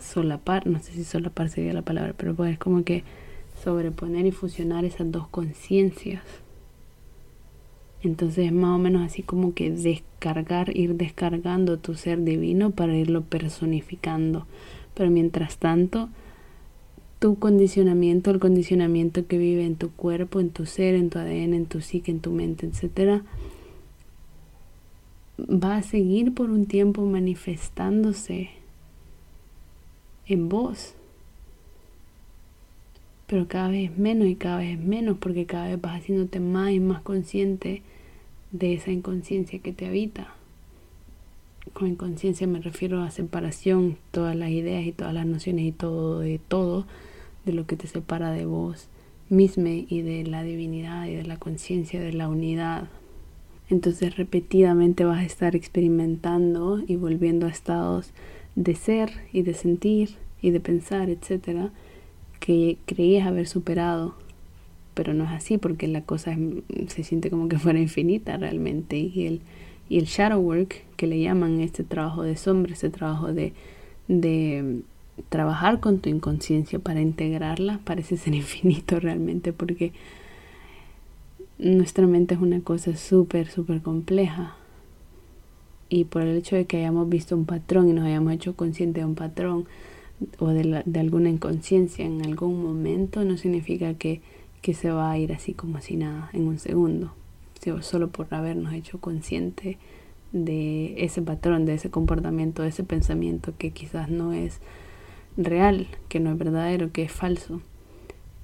solapar, 0.00 0.66
no 0.66 0.80
sé 0.80 0.92
si 0.92 1.04
solapar 1.04 1.48
sería 1.48 1.72
la 1.72 1.82
palabra, 1.82 2.14
pero 2.16 2.34
podés 2.34 2.58
como 2.58 2.82
que 2.84 3.04
sobreponer 3.64 4.26
y 4.26 4.30
fusionar 4.30 4.84
esas 4.84 5.10
dos 5.10 5.26
conciencias. 5.28 6.22
Entonces 8.02 8.46
es 8.46 8.52
más 8.52 8.76
o 8.76 8.78
menos 8.78 9.02
así 9.02 9.22
como 9.22 9.54
que 9.54 9.70
descargar, 9.70 10.76
ir 10.76 10.94
descargando 10.94 11.78
tu 11.78 11.94
ser 11.94 12.22
divino 12.22 12.70
para 12.70 12.96
irlo 12.96 13.22
personificando. 13.22 14.46
Pero 14.94 15.10
mientras 15.10 15.56
tanto, 15.56 16.10
tu 17.18 17.38
condicionamiento, 17.38 18.30
el 18.30 18.40
condicionamiento 18.40 19.26
que 19.26 19.38
vive 19.38 19.64
en 19.64 19.76
tu 19.76 19.90
cuerpo, 19.90 20.40
en 20.40 20.50
tu 20.50 20.66
ser, 20.66 20.94
en 20.94 21.08
tu 21.08 21.18
ADN, 21.18 21.54
en 21.54 21.66
tu 21.66 21.80
psique, 21.80 22.10
en 22.10 22.20
tu 22.20 22.30
mente, 22.30 22.66
etcétera, 22.66 23.22
va 25.40 25.76
a 25.76 25.82
seguir 25.82 26.34
por 26.34 26.50
un 26.50 26.66
tiempo 26.66 27.06
manifestándose 27.06 28.50
en 30.26 30.50
vos 30.50 30.94
pero 33.26 33.48
cada 33.48 33.68
vez 33.68 33.96
menos 33.96 34.28
y 34.28 34.34
cada 34.34 34.58
vez 34.58 34.78
menos 34.78 35.18
porque 35.18 35.46
cada 35.46 35.68
vez 35.68 35.80
vas 35.80 36.00
haciéndote 36.00 36.40
más 36.40 36.70
y 36.72 36.80
más 36.80 37.02
consciente 37.02 37.82
de 38.52 38.74
esa 38.74 38.90
inconsciencia 38.90 39.58
que 39.58 39.72
te 39.72 39.86
habita. 39.86 40.34
Con 41.72 41.88
inconsciencia 41.88 42.46
me 42.46 42.60
refiero 42.60 43.02
a 43.02 43.10
separación, 43.10 43.96
todas 44.10 44.36
las 44.36 44.50
ideas 44.50 44.84
y 44.84 44.92
todas 44.92 45.14
las 45.14 45.26
nociones 45.26 45.64
y 45.64 45.72
todo 45.72 46.20
de 46.20 46.38
todo, 46.38 46.86
de 47.44 47.52
lo 47.52 47.66
que 47.66 47.76
te 47.76 47.86
separa 47.86 48.30
de 48.30 48.46
vos 48.46 48.88
mismo 49.30 49.66
y 49.66 50.02
de 50.02 50.24
la 50.24 50.42
divinidad 50.42 51.06
y 51.06 51.14
de 51.14 51.24
la 51.24 51.38
conciencia 51.38 52.00
de 52.00 52.12
la 52.12 52.28
unidad. 52.28 52.88
Entonces 53.70 54.16
repetidamente 54.16 55.04
vas 55.04 55.20
a 55.20 55.24
estar 55.24 55.56
experimentando 55.56 56.82
y 56.86 56.96
volviendo 56.96 57.46
a 57.46 57.50
estados 57.50 58.10
de 58.54 58.74
ser 58.74 59.10
y 59.32 59.42
de 59.42 59.54
sentir 59.54 60.16
y 60.42 60.50
de 60.50 60.60
pensar, 60.60 61.08
etcétera, 61.08 61.70
que 62.44 62.76
creías 62.84 63.26
haber 63.26 63.46
superado, 63.48 64.14
pero 64.92 65.14
no 65.14 65.24
es 65.24 65.30
así 65.30 65.56
porque 65.56 65.88
la 65.88 66.02
cosa 66.02 66.36
se 66.88 67.02
siente 67.02 67.30
como 67.30 67.48
que 67.48 67.58
fuera 67.58 67.80
infinita 67.80 68.36
realmente 68.36 68.98
y 68.98 69.26
el, 69.26 69.40
y 69.88 69.96
el 69.96 70.04
shadow 70.04 70.38
work 70.38 70.82
que 70.98 71.06
le 71.06 71.22
llaman 71.22 71.62
este 71.62 71.84
trabajo 71.84 72.22
de 72.22 72.36
sombra, 72.36 72.74
este 72.74 72.90
trabajo 72.90 73.32
de, 73.32 73.54
de 74.08 74.82
trabajar 75.30 75.80
con 75.80 76.00
tu 76.00 76.10
inconsciencia 76.10 76.78
para 76.78 77.00
integrarla 77.00 77.80
parece 77.82 78.18
ser 78.18 78.34
infinito 78.34 79.00
realmente 79.00 79.54
porque 79.54 79.94
nuestra 81.56 82.06
mente 82.06 82.34
es 82.34 82.42
una 82.42 82.60
cosa 82.60 82.94
súper, 82.94 83.48
súper 83.48 83.80
compleja. 83.80 84.54
Y 85.88 86.04
por 86.04 86.20
el 86.20 86.36
hecho 86.36 86.56
de 86.56 86.66
que 86.66 86.76
hayamos 86.76 87.08
visto 87.08 87.34
un 87.36 87.46
patrón 87.46 87.88
y 87.88 87.94
nos 87.94 88.04
hayamos 88.04 88.34
hecho 88.34 88.54
consciente 88.54 89.00
de 89.00 89.06
un 89.06 89.14
patrón, 89.14 89.64
o 90.38 90.48
de, 90.48 90.82
de 90.84 91.00
alguna 91.00 91.28
inconsciencia 91.28 92.04
en 92.04 92.24
algún 92.24 92.62
momento 92.62 93.24
no 93.24 93.36
significa 93.36 93.94
que, 93.94 94.20
que 94.62 94.74
se 94.74 94.90
va 94.90 95.10
a 95.10 95.18
ir 95.18 95.32
así 95.32 95.52
como 95.52 95.80
si 95.80 95.96
nada 95.96 96.30
en 96.32 96.46
un 96.46 96.58
segundo, 96.58 97.12
solo 97.80 98.08
por 98.08 98.32
habernos 98.32 98.72
hecho 98.74 99.00
consciente 99.00 99.78
de 100.32 101.04
ese 101.04 101.22
patrón, 101.22 101.64
de 101.64 101.74
ese 101.74 101.90
comportamiento, 101.90 102.62
de 102.62 102.68
ese 102.68 102.82
pensamiento 102.82 103.54
que 103.56 103.70
quizás 103.70 104.10
no 104.10 104.32
es 104.32 104.60
real, 105.36 105.86
que 106.08 106.20
no 106.20 106.32
es 106.32 106.38
verdadero, 106.38 106.92
que 106.92 107.02
es 107.02 107.12
falso 107.12 107.60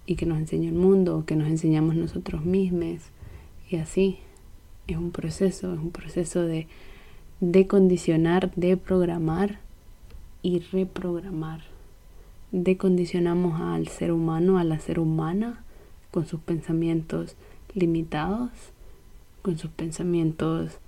y 0.07 0.17
que 0.17 0.27
nos 0.27 0.39
enseña 0.39 0.69
el 0.69 0.75
mundo, 0.75 1.25
que 1.27 1.37
nos 1.37 1.49
enseñamos 1.49 1.97
nosotros 1.97 2.45
mismos 2.45 3.01
y 3.69 3.77
así. 3.77 4.19
Es 4.87 4.97
un 4.97 5.11
proceso, 5.11 5.73
es 5.75 5.81
un 5.81 5.91
proceso 5.91 6.43
de, 6.43 6.67
de 7.41 7.67
condicionar, 7.67 8.53
de 8.55 8.77
programar 8.77 9.61
y 10.43 10.61
reprogramar. 10.61 11.63
Decondicionamos 12.53 13.61
al 13.61 13.89
ser 13.89 14.13
humano, 14.13 14.59
a 14.59 14.65
la 14.65 14.79
ser 14.79 14.99
humana, 14.99 15.65
con 16.11 16.27
sus 16.27 16.41
pensamientos 16.41 17.37
limitados, 17.75 18.51
con 19.43 19.59
sus 19.59 19.71
pensamientos 19.71 20.79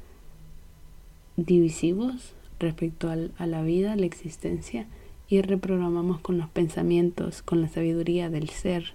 divisivos 1.36 2.34
respecto 2.58 3.08
a 3.10 3.46
la 3.46 3.62
vida, 3.62 3.96
la 3.96 4.06
existencia, 4.06 4.86
y 5.28 5.40
reprogramamos 5.40 6.20
con 6.20 6.38
los 6.38 6.48
pensamientos, 6.50 7.42
con 7.42 7.62
la 7.62 7.68
sabiduría 7.68 8.28
del 8.28 8.50
ser, 8.50 8.92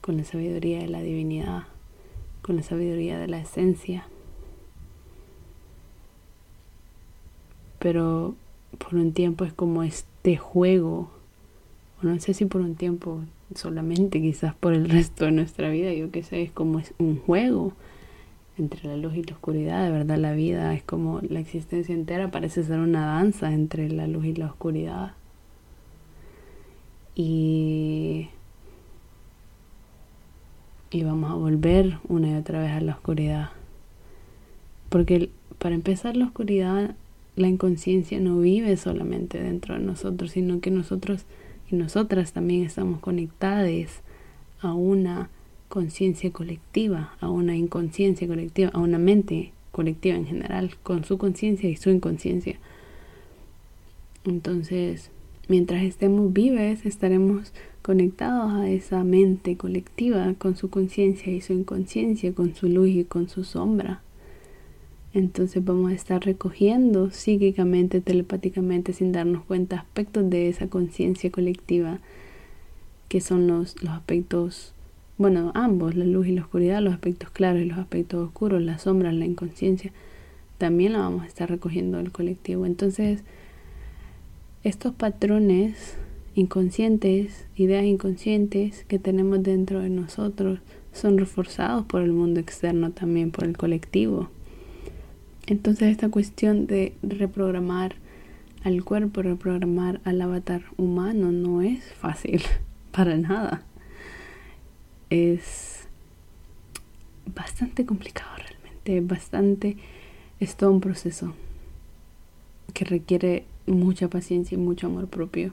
con 0.00 0.16
la 0.16 0.24
sabiduría 0.24 0.80
de 0.80 0.88
la 0.88 1.00
divinidad, 1.00 1.64
con 2.42 2.56
la 2.56 2.62
sabiduría 2.62 3.18
de 3.18 3.28
la 3.28 3.40
esencia. 3.40 4.06
Pero 7.78 8.34
por 8.78 8.94
un 8.94 9.12
tiempo 9.12 9.44
es 9.44 9.52
como 9.52 9.82
este 9.82 10.36
juego, 10.36 11.10
o 12.02 12.06
no 12.06 12.18
sé 12.20 12.34
si 12.34 12.44
por 12.44 12.60
un 12.60 12.74
tiempo 12.74 13.20
solamente, 13.54 14.20
quizás 14.20 14.54
por 14.54 14.74
el 14.74 14.88
resto 14.90 15.26
de 15.26 15.32
nuestra 15.32 15.70
vida, 15.70 15.92
yo 15.92 16.10
que 16.10 16.22
sé, 16.22 16.42
es 16.42 16.50
como 16.50 16.78
es 16.78 16.94
un 16.98 17.18
juego 17.18 17.72
entre 18.58 18.86
la 18.86 18.96
luz 18.96 19.16
y 19.16 19.22
la 19.22 19.34
oscuridad, 19.34 19.84
de 19.84 19.90
verdad 19.90 20.18
la 20.18 20.32
vida 20.32 20.74
es 20.74 20.82
como 20.82 21.20
la 21.22 21.40
existencia 21.40 21.94
entera 21.94 22.30
parece 22.30 22.62
ser 22.64 22.80
una 22.80 23.06
danza 23.06 23.52
entre 23.52 23.88
la 23.88 24.06
luz 24.06 24.26
y 24.26 24.34
la 24.34 24.46
oscuridad. 24.46 25.12
Y 27.14 28.28
y 30.92 31.04
vamos 31.04 31.30
a 31.30 31.34
volver 31.34 31.98
una 32.08 32.30
y 32.30 32.34
otra 32.34 32.60
vez 32.60 32.72
a 32.72 32.80
la 32.80 32.92
oscuridad. 32.92 33.50
Porque 34.90 35.30
para 35.58 35.74
empezar 35.74 36.16
la 36.16 36.26
oscuridad 36.26 36.94
la 37.36 37.48
inconsciencia 37.48 38.20
no 38.20 38.38
vive 38.38 38.76
solamente 38.76 39.42
dentro 39.42 39.74
de 39.74 39.80
nosotros, 39.80 40.32
sino 40.32 40.60
que 40.60 40.70
nosotros 40.70 41.24
y 41.70 41.76
nosotras 41.76 42.32
también 42.32 42.64
estamos 42.64 43.00
conectadas 43.00 44.02
a 44.60 44.74
una 44.74 45.30
conciencia 45.68 46.30
colectiva, 46.30 47.14
a 47.20 47.30
una 47.30 47.56
inconsciencia 47.56 48.28
colectiva, 48.28 48.70
a 48.74 48.78
una 48.78 48.98
mente 48.98 49.52
colectiva 49.70 50.16
en 50.16 50.26
general, 50.26 50.76
con 50.82 51.04
su 51.04 51.16
conciencia 51.16 51.70
y 51.70 51.76
su 51.76 51.88
inconsciencia. 51.88 52.58
Entonces, 54.24 55.10
mientras 55.48 55.82
estemos 55.82 56.32
vivos, 56.32 56.84
estaremos 56.84 57.54
conectados 57.80 58.52
a 58.52 58.68
esa 58.68 59.02
mente 59.02 59.56
colectiva, 59.56 60.34
con 60.38 60.56
su 60.56 60.68
conciencia 60.68 61.32
y 61.32 61.40
su 61.40 61.54
inconsciencia, 61.54 62.34
con 62.34 62.54
su 62.54 62.68
luz 62.68 62.90
y 62.90 63.04
con 63.04 63.30
su 63.30 63.44
sombra. 63.44 64.02
Entonces 65.14 65.62
vamos 65.62 65.92
a 65.92 65.94
estar 65.94 66.24
recogiendo 66.24 67.10
psíquicamente, 67.10 68.00
telepáticamente, 68.00 68.92
sin 68.94 69.12
darnos 69.12 69.44
cuenta, 69.44 69.76
aspectos 69.76 70.28
de 70.30 70.48
esa 70.48 70.68
conciencia 70.68 71.30
colectiva, 71.30 71.98
que 73.08 73.20
son 73.20 73.46
los, 73.46 73.82
los 73.82 73.92
aspectos, 73.92 74.72
bueno, 75.18 75.52
ambos, 75.54 75.94
la 75.96 76.06
luz 76.06 76.28
y 76.28 76.32
la 76.32 76.42
oscuridad, 76.42 76.80
los 76.80 76.94
aspectos 76.94 77.28
claros 77.30 77.60
y 77.60 77.66
los 77.66 77.78
aspectos 77.78 78.26
oscuros, 78.26 78.62
las 78.62 78.82
sombras, 78.82 79.12
la 79.12 79.26
inconsciencia, 79.26 79.92
también 80.56 80.94
la 80.94 81.00
vamos 81.00 81.24
a 81.24 81.26
estar 81.26 81.50
recogiendo 81.50 81.98
del 81.98 82.10
colectivo. 82.10 82.64
Entonces, 82.64 83.22
estos 84.64 84.94
patrones 84.94 85.96
inconscientes, 86.34 87.46
ideas 87.56 87.84
inconscientes 87.84 88.84
que 88.84 88.98
tenemos 88.98 89.42
dentro 89.42 89.80
de 89.80 89.90
nosotros 89.90 90.60
son 90.92 91.18
reforzados 91.18 91.84
por 91.84 92.00
el 92.00 92.12
mundo 92.12 92.40
externo 92.40 92.92
también, 92.92 93.30
por 93.30 93.44
el 93.44 93.56
colectivo. 93.56 94.30
Entonces 95.46 95.88
esta 95.88 96.08
cuestión 96.08 96.66
de 96.66 96.94
reprogramar 97.02 97.96
al 98.64 98.84
cuerpo, 98.84 99.22
reprogramar 99.22 100.00
al 100.04 100.20
avatar 100.20 100.62
humano 100.76 101.32
no 101.32 101.62
es 101.62 101.84
fácil, 101.94 102.42
para 102.92 103.16
nada. 103.16 103.62
Es 105.10 105.86
bastante 107.34 107.84
complicado 107.84 108.30
realmente, 108.36 109.00
bastante, 109.00 109.76
es 110.40 110.56
todo 110.56 110.70
un 110.70 110.80
proceso 110.80 111.34
que 112.72 112.84
requiere 112.84 113.44
mucha 113.66 114.08
paciencia 114.08 114.56
y 114.56 114.60
mucho 114.60 114.86
amor 114.86 115.08
propio. 115.08 115.52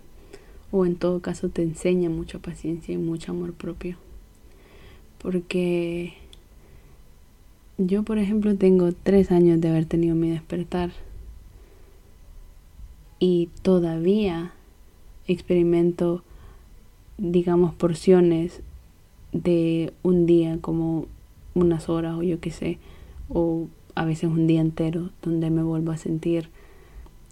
O 0.71 0.85
en 0.85 0.95
todo 0.95 1.19
caso 1.19 1.49
te 1.49 1.63
enseña 1.63 2.09
mucha 2.09 2.39
paciencia 2.39 2.93
y 2.93 2.97
mucho 2.97 3.31
amor 3.31 3.53
propio. 3.53 3.97
Porque 5.17 6.13
yo, 7.79 8.03
por 8.03 8.17
ejemplo, 8.17 8.55
tengo 8.55 8.91
tres 8.91 9.31
años 9.31 9.61
de 9.61 9.69
haber 9.69 9.85
tenido 9.85 10.13
mi 10.13 10.29
despertar. 10.29 10.91
Y 13.19 13.49
todavía 13.61 14.51
experimento, 15.27 16.21
digamos, 17.17 17.73
porciones 17.73 18.61
de 19.31 19.93
un 20.03 20.25
día 20.25 20.57
como 20.59 21.05
unas 21.53 21.87
horas 21.87 22.17
o 22.17 22.23
yo 22.23 22.39
qué 22.39 22.51
sé, 22.51 22.79
o 23.29 23.67
a 23.95 24.05
veces 24.05 24.29
un 24.29 24.45
día 24.45 24.61
entero 24.61 25.09
donde 25.21 25.49
me 25.49 25.63
vuelvo 25.63 25.91
a 25.91 25.97
sentir 25.97 26.49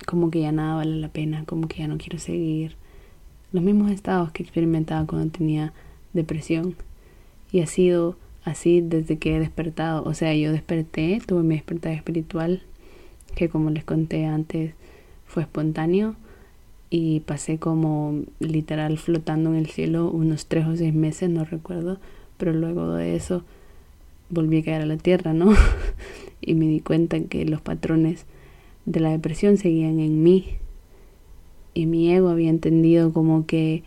como 0.06 0.32
que 0.32 0.42
ya 0.42 0.52
nada 0.52 0.76
vale 0.76 0.96
la 0.96 1.10
pena, 1.10 1.44
como 1.46 1.68
que 1.68 1.80
ya 1.80 1.88
no 1.88 1.98
quiero 1.98 2.20
seguir. 2.20 2.76
Los 3.52 3.64
mismos 3.64 3.92
estados 3.92 4.32
que 4.32 4.44
experimentaba 4.44 5.06
cuando 5.06 5.30
tenía 5.30 5.74
depresión. 6.14 6.76
Y 7.52 7.62
ha 7.62 7.68
sido 7.68 8.16
así 8.48 8.80
desde 8.82 9.18
que 9.18 9.36
he 9.36 9.40
despertado. 9.40 10.04
O 10.04 10.14
sea, 10.14 10.34
yo 10.34 10.52
desperté, 10.52 11.22
tuve 11.26 11.44
mi 11.44 11.56
despertar 11.56 11.92
espiritual, 11.92 12.62
que 13.36 13.50
como 13.50 13.70
les 13.70 13.84
conté 13.84 14.26
antes 14.26 14.74
fue 15.26 15.44
espontáneo. 15.44 16.16
Y 16.90 17.20
pasé 17.22 17.58
como 17.58 18.22
literal 18.40 18.98
flotando 18.98 19.50
en 19.50 19.58
el 19.58 19.68
cielo 19.68 20.10
unos 20.10 20.46
tres 20.46 20.66
o 20.66 20.76
seis 20.78 20.94
meses, 20.94 21.30
no 21.30 21.44
recuerdo. 21.44 22.00
Pero 22.38 22.54
luego 22.54 22.94
de 22.94 23.16
eso 23.18 23.44
volví 24.30 24.60
a 24.60 24.64
caer 24.64 24.82
a 24.84 24.86
la 24.86 24.98
tierra, 24.98 25.34
¿no? 25.34 25.54
y 26.42 26.54
me 26.54 26.68
di 26.68 26.80
cuenta 26.80 27.20
que 27.20 27.44
los 27.44 27.60
patrones 27.60 28.26
de 28.86 29.02
la 29.02 29.10
depresión 29.10 29.58
seguían 29.58 30.00
en 30.00 30.24
mí. 30.24 30.46
Y 31.74 31.86
mi 31.86 32.14
ego 32.14 32.30
había 32.30 32.50
entendido 32.50 33.12
como 33.12 33.46
que 33.46 33.84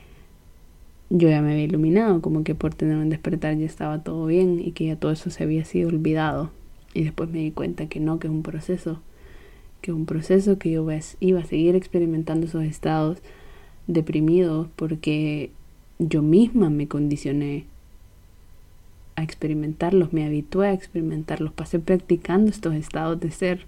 yo 1.11 1.29
ya 1.29 1.43
me 1.43 1.53
había 1.53 1.65
iluminado, 1.65 2.23
como 2.23 2.45
que 2.45 2.55
por 2.55 2.73
tener 2.73 2.97
un 2.97 3.11
despertar 3.11 3.57
ya 3.57 3.67
estaba 3.67 4.03
todo 4.03 4.27
bien 4.27 4.61
y 4.65 4.73
que 4.73 4.87
ya 4.87 4.97
todo 4.97 5.11
eso 5.11 5.31
se 5.31 5.43
había 5.43 5.65
sido 5.65 5.89
olvidado. 5.89 6.51
Y 6.95 7.05
después 7.05 7.29
me 7.29 7.41
di 7.41 7.51
cuenta 7.51 7.89
que 7.89 8.01
no, 8.01 8.19
que 8.19 8.29
es 8.29 8.33
un 8.33 8.43
proceso, 8.43 9.01
que 9.83 9.91
es 9.91 9.97
un 9.97 10.07
proceso 10.07 10.59
que 10.59 10.71
yo 10.71 10.87
iba 11.19 11.41
a 11.41 11.45
seguir 11.45 11.75
experimentando 11.75 12.47
esos 12.47 12.65
estados 12.65 13.19
deprimidos 13.89 14.69
porque 14.77 15.51
yo 15.99 16.23
misma 16.23 16.71
me 16.71 16.87
condicioné 16.87 17.65
a 19.17 19.23
experimentarlos, 19.23 20.13
me 20.13 20.25
habitué 20.25 20.69
a 20.69 20.73
experimentarlos, 20.73 21.53
pasé 21.53 21.81
practicando 21.81 22.51
estos 22.51 22.75
estados 22.75 23.19
de 23.21 23.31
ser 23.31 23.67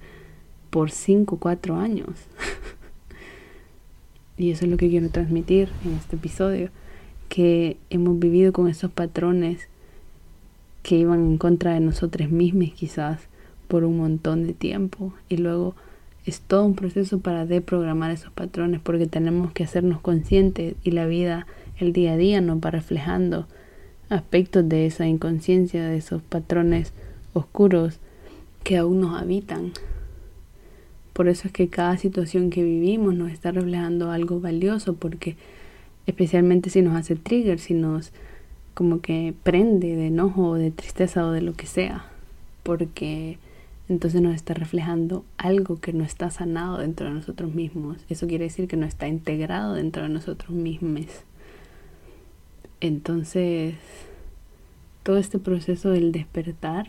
por 0.70 0.90
5 0.90 1.34
o 1.34 1.38
4 1.38 1.76
años. 1.76 2.08
y 4.38 4.50
eso 4.50 4.64
es 4.64 4.70
lo 4.70 4.76
que 4.76 4.88
quiero 4.88 5.10
transmitir 5.10 5.68
en 5.84 5.94
este 5.94 6.16
episodio, 6.16 6.70
que 7.32 7.78
hemos 7.88 8.18
vivido 8.18 8.52
con 8.52 8.68
esos 8.68 8.90
patrones 8.90 9.66
que 10.82 10.96
iban 10.96 11.20
en 11.24 11.38
contra 11.38 11.72
de 11.72 11.80
nosotros 11.80 12.30
mismos 12.30 12.72
quizás 12.74 13.20
por 13.68 13.84
un 13.84 13.96
montón 13.96 14.46
de 14.46 14.52
tiempo 14.52 15.14
y 15.30 15.38
luego 15.38 15.74
es 16.26 16.40
todo 16.40 16.66
un 16.66 16.74
proceso 16.74 17.20
para 17.20 17.46
deprogramar 17.46 18.10
esos 18.10 18.30
patrones 18.34 18.82
porque 18.82 19.06
tenemos 19.06 19.50
que 19.52 19.64
hacernos 19.64 20.02
conscientes 20.02 20.74
y 20.84 20.90
la 20.90 21.06
vida 21.06 21.46
el 21.78 21.94
día 21.94 22.12
a 22.12 22.16
día 22.18 22.42
nos 22.42 22.58
va 22.58 22.70
reflejando 22.70 23.46
aspectos 24.10 24.68
de 24.68 24.84
esa 24.84 25.06
inconsciencia, 25.06 25.86
de 25.86 25.96
esos 25.96 26.20
patrones 26.20 26.92
oscuros 27.32 27.98
que 28.62 28.76
aún 28.76 29.00
nos 29.00 29.18
habitan. 29.18 29.72
Por 31.14 31.28
eso 31.28 31.48
es 31.48 31.54
que 31.54 31.68
cada 31.68 31.96
situación 31.96 32.50
que 32.50 32.62
vivimos 32.62 33.14
nos 33.14 33.32
está 33.32 33.52
reflejando 33.52 34.10
algo 34.10 34.38
valioso, 34.38 34.96
porque 34.96 35.36
especialmente 36.06 36.70
si 36.70 36.82
nos 36.82 36.96
hace 36.96 37.16
trigger, 37.16 37.58
si 37.58 37.74
nos 37.74 38.12
como 38.74 39.00
que 39.00 39.34
prende 39.42 39.96
de 39.96 40.06
enojo 40.06 40.50
o 40.50 40.54
de 40.54 40.70
tristeza 40.70 41.26
o 41.26 41.30
de 41.30 41.42
lo 41.42 41.52
que 41.52 41.66
sea, 41.66 42.06
porque 42.62 43.38
entonces 43.88 44.22
nos 44.22 44.34
está 44.34 44.54
reflejando 44.54 45.24
algo 45.36 45.78
que 45.80 45.92
no 45.92 46.04
está 46.04 46.30
sanado 46.30 46.78
dentro 46.78 47.06
de 47.06 47.14
nosotros 47.14 47.54
mismos. 47.54 47.98
Eso 48.08 48.26
quiere 48.26 48.44
decir 48.44 48.68
que 48.68 48.76
no 48.76 48.86
está 48.86 49.08
integrado 49.08 49.74
dentro 49.74 50.02
de 50.02 50.08
nosotros 50.08 50.50
mismos. 50.50 51.06
Entonces, 52.80 53.74
todo 55.02 55.18
este 55.18 55.38
proceso 55.38 55.90
del 55.90 56.12
despertar 56.12 56.88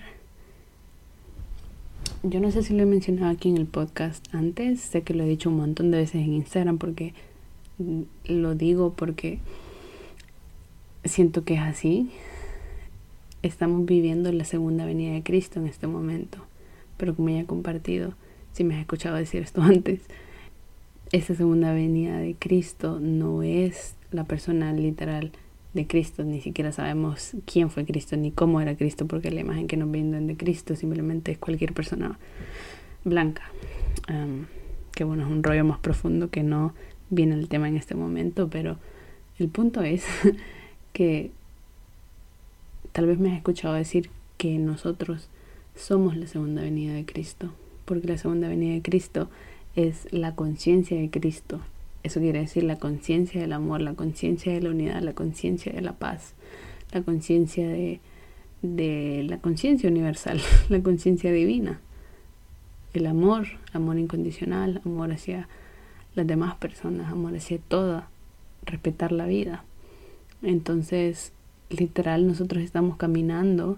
yo 2.25 2.39
no 2.39 2.51
sé 2.51 2.63
si 2.63 2.73
lo 2.73 2.83
he 2.83 2.85
mencionado 2.85 3.29
aquí 3.29 3.49
en 3.49 3.57
el 3.57 3.65
podcast 3.65 4.33
antes, 4.33 4.79
sé 4.79 5.01
que 5.01 5.13
lo 5.13 5.23
he 5.23 5.27
dicho 5.27 5.49
un 5.49 5.57
montón 5.57 5.91
de 5.91 5.97
veces 5.97 6.21
en 6.21 6.33
Instagram 6.33 6.77
porque 6.77 7.13
lo 8.25 8.55
digo 8.55 8.93
porque 8.93 9.39
siento 11.03 11.43
que 11.43 11.55
es 11.55 11.61
así. 11.61 12.09
Estamos 13.41 13.85
viviendo 13.85 14.31
la 14.31 14.45
segunda 14.45 14.85
venida 14.85 15.13
de 15.13 15.23
Cristo 15.23 15.59
en 15.59 15.67
este 15.67 15.87
momento, 15.87 16.39
pero 16.97 17.15
como 17.15 17.29
ya 17.29 17.41
he 17.41 17.45
compartido, 17.45 18.13
si 18.53 18.63
me 18.63 18.75
has 18.75 18.81
escuchado 18.81 19.17
decir 19.17 19.43
esto 19.43 19.61
antes, 19.63 20.01
esa 21.11 21.35
segunda 21.35 21.73
venida 21.73 22.17
de 22.17 22.35
Cristo 22.35 22.99
no 22.99 23.43
es 23.43 23.95
la 24.11 24.23
persona 24.23 24.71
literal 24.73 25.31
de 25.73 25.87
Cristo, 25.87 26.23
ni 26.23 26.39
siquiera 26.39 26.71
sabemos 26.71 27.35
quién 27.45 27.69
fue 27.69 27.85
Cristo 27.85 28.15
ni 28.15 28.31
cómo 28.31 28.61
era 28.61 28.75
Cristo, 28.75 29.07
porque 29.07 29.31
la 29.31 29.41
imagen 29.41 29.67
que 29.67 29.77
nos 29.77 29.91
venden 29.91 30.27
de 30.27 30.37
Cristo 30.37 30.75
simplemente 30.75 31.31
es 31.31 31.37
cualquier 31.37 31.73
persona 31.73 32.17
blanca. 33.03 33.43
que 34.91 35.03
bueno, 35.03 35.23
es 35.23 35.31
un 35.31 35.43
rollo 35.43 35.65
más 35.65 35.79
profundo 35.79 36.29
que 36.29 36.43
no 36.43 36.73
viene 37.13 37.35
el 37.35 37.47
tema 37.47 37.67
en 37.67 37.77
este 37.77 37.95
momento, 37.95 38.49
pero 38.49 38.77
el 39.39 39.49
punto 39.49 39.81
es 39.81 40.05
que 40.93 41.31
tal 42.91 43.07
vez 43.07 43.19
me 43.19 43.31
has 43.31 43.37
escuchado 43.37 43.73
decir 43.73 44.09
que 44.37 44.57
nosotros 44.57 45.29
somos 45.75 46.15
la 46.15 46.27
segunda 46.27 46.61
venida 46.61 46.93
de 46.93 47.05
Cristo, 47.05 47.51
porque 47.85 48.07
la 48.07 48.17
segunda 48.17 48.47
venida 48.47 48.73
de 48.73 48.81
Cristo 48.81 49.29
es 49.75 50.07
la 50.11 50.35
conciencia 50.35 50.99
de 50.99 51.09
Cristo, 51.09 51.59
eso 52.03 52.19
quiere 52.19 52.39
decir 52.39 52.63
la 52.63 52.75
conciencia 52.75 53.39
del 53.39 53.53
amor, 53.53 53.81
la 53.81 53.93
conciencia 53.93 54.51
de 54.51 54.61
la 54.61 54.71
unidad, 54.71 55.01
la 55.01 55.13
conciencia 55.13 55.71
de 55.71 55.81
la 55.81 55.93
paz, 55.93 56.33
la 56.91 57.01
conciencia 57.01 57.67
de, 57.67 58.01
de 58.61 59.25
la 59.27 59.37
conciencia 59.37 59.89
universal, 59.89 60.41
la 60.69 60.81
conciencia 60.81 61.31
divina. 61.31 61.79
El 62.93 63.07
amor, 63.07 63.47
amor 63.71 63.97
incondicional, 63.97 64.81
amor 64.85 65.13
hacia 65.13 65.47
las 66.15 66.27
demás 66.27 66.55
personas, 66.55 67.13
hacia 67.35 67.57
toda, 67.57 68.09
respetar 68.65 69.11
la 69.11 69.25
vida. 69.25 69.63
Entonces, 70.41 71.31
literal, 71.69 72.27
nosotros 72.27 72.63
estamos 72.63 72.97
caminando 72.97 73.77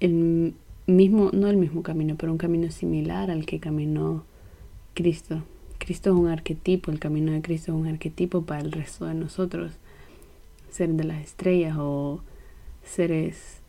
el 0.00 0.54
mismo, 0.86 1.30
no 1.32 1.48
el 1.48 1.56
mismo 1.56 1.82
camino, 1.82 2.16
pero 2.16 2.32
un 2.32 2.38
camino 2.38 2.70
similar 2.70 3.30
al 3.30 3.46
que 3.46 3.60
caminó 3.60 4.24
Cristo 4.94 5.42
Cristo 5.78 6.10
es 6.10 6.16
un 6.16 6.28
arquetipo, 6.28 6.90
el 6.90 6.98
camino 6.98 7.32
de 7.32 7.42
Cristo 7.42 7.72
es 7.72 7.78
un 7.78 7.86
arquetipo 7.86 8.42
para 8.42 8.60
el 8.60 8.72
resto 8.72 9.06
de 9.06 9.14
nosotros, 9.14 9.72
ser 10.70 10.90
de 10.90 11.04
las 11.04 11.22
estrellas 11.22 11.76
o 11.78 12.20
seres 12.84 13.60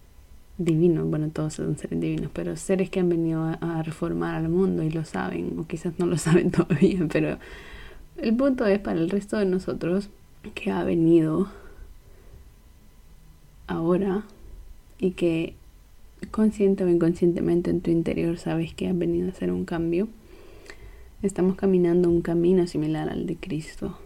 divinos, 0.57 1.09
bueno, 1.09 1.29
todos 1.29 1.53
son 1.53 1.77
seres 1.77 1.99
divinos, 1.99 2.31
pero 2.33 2.55
seres 2.55 2.89
que 2.89 2.99
han 2.99 3.09
venido 3.09 3.43
a, 3.43 3.83
reformar 3.83 4.35
al 4.35 4.49
mundo 4.49 4.83
y 4.83 4.89
lo 4.89 5.05
saben, 5.05 5.57
o 5.59 5.67
quizás 5.67 5.93
no 5.99 6.05
lo 6.05 6.17
saben 6.17 6.51
todavía, 6.51 7.07
pero 7.11 7.37
el 8.17 8.35
punto 8.35 8.65
es 8.65 8.79
para 8.79 8.99
el 8.99 9.09
resto 9.09 9.37
de 9.37 9.45
nosotros 9.45 10.09
que 10.55 10.71
ha 10.71 10.83
venido 10.83 11.47
ahora 13.67 14.23
y 14.99 15.11
que 15.11 15.53
consciente 16.31 16.83
o 16.83 16.89
inconscientemente 16.89 17.69
en 17.69 17.81
tu 17.81 17.91
interior 17.91 18.37
sabes 18.37 18.73
que 18.73 18.87
has 18.87 18.97
venido 18.97 19.27
a 19.27 19.31
hacer 19.31 19.51
un 19.51 19.65
cambio 19.65 20.07
estamos 21.23 21.55
caminando 21.55 22.09
un 22.09 22.21
camino 22.21 22.67
similar 22.67 23.09
al 23.09 23.25
de 23.25 23.35
Cristo. 23.35 23.97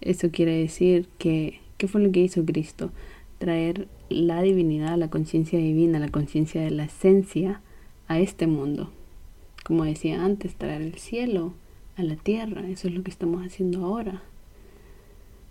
Eso 0.00 0.30
quiere 0.30 0.58
decir 0.58 1.08
que, 1.18 1.60
¿qué 1.76 1.88
fue 1.88 2.00
lo 2.00 2.10
que 2.10 2.20
hizo 2.20 2.44
Cristo? 2.44 2.90
Traer 3.38 3.88
la 4.08 4.42
divinidad, 4.42 4.96
la 4.96 5.10
conciencia 5.10 5.58
divina, 5.58 5.98
la 5.98 6.10
conciencia 6.10 6.62
de 6.62 6.70
la 6.70 6.84
esencia 6.84 7.60
a 8.08 8.18
este 8.18 8.46
mundo. 8.46 8.90
Como 9.64 9.84
decía 9.84 10.24
antes, 10.24 10.54
traer 10.54 10.82
el 10.82 10.94
cielo 10.94 11.52
a 11.96 12.02
la 12.02 12.16
tierra. 12.16 12.68
Eso 12.68 12.88
es 12.88 12.94
lo 12.94 13.02
que 13.02 13.10
estamos 13.10 13.44
haciendo 13.44 13.84
ahora. 13.84 14.22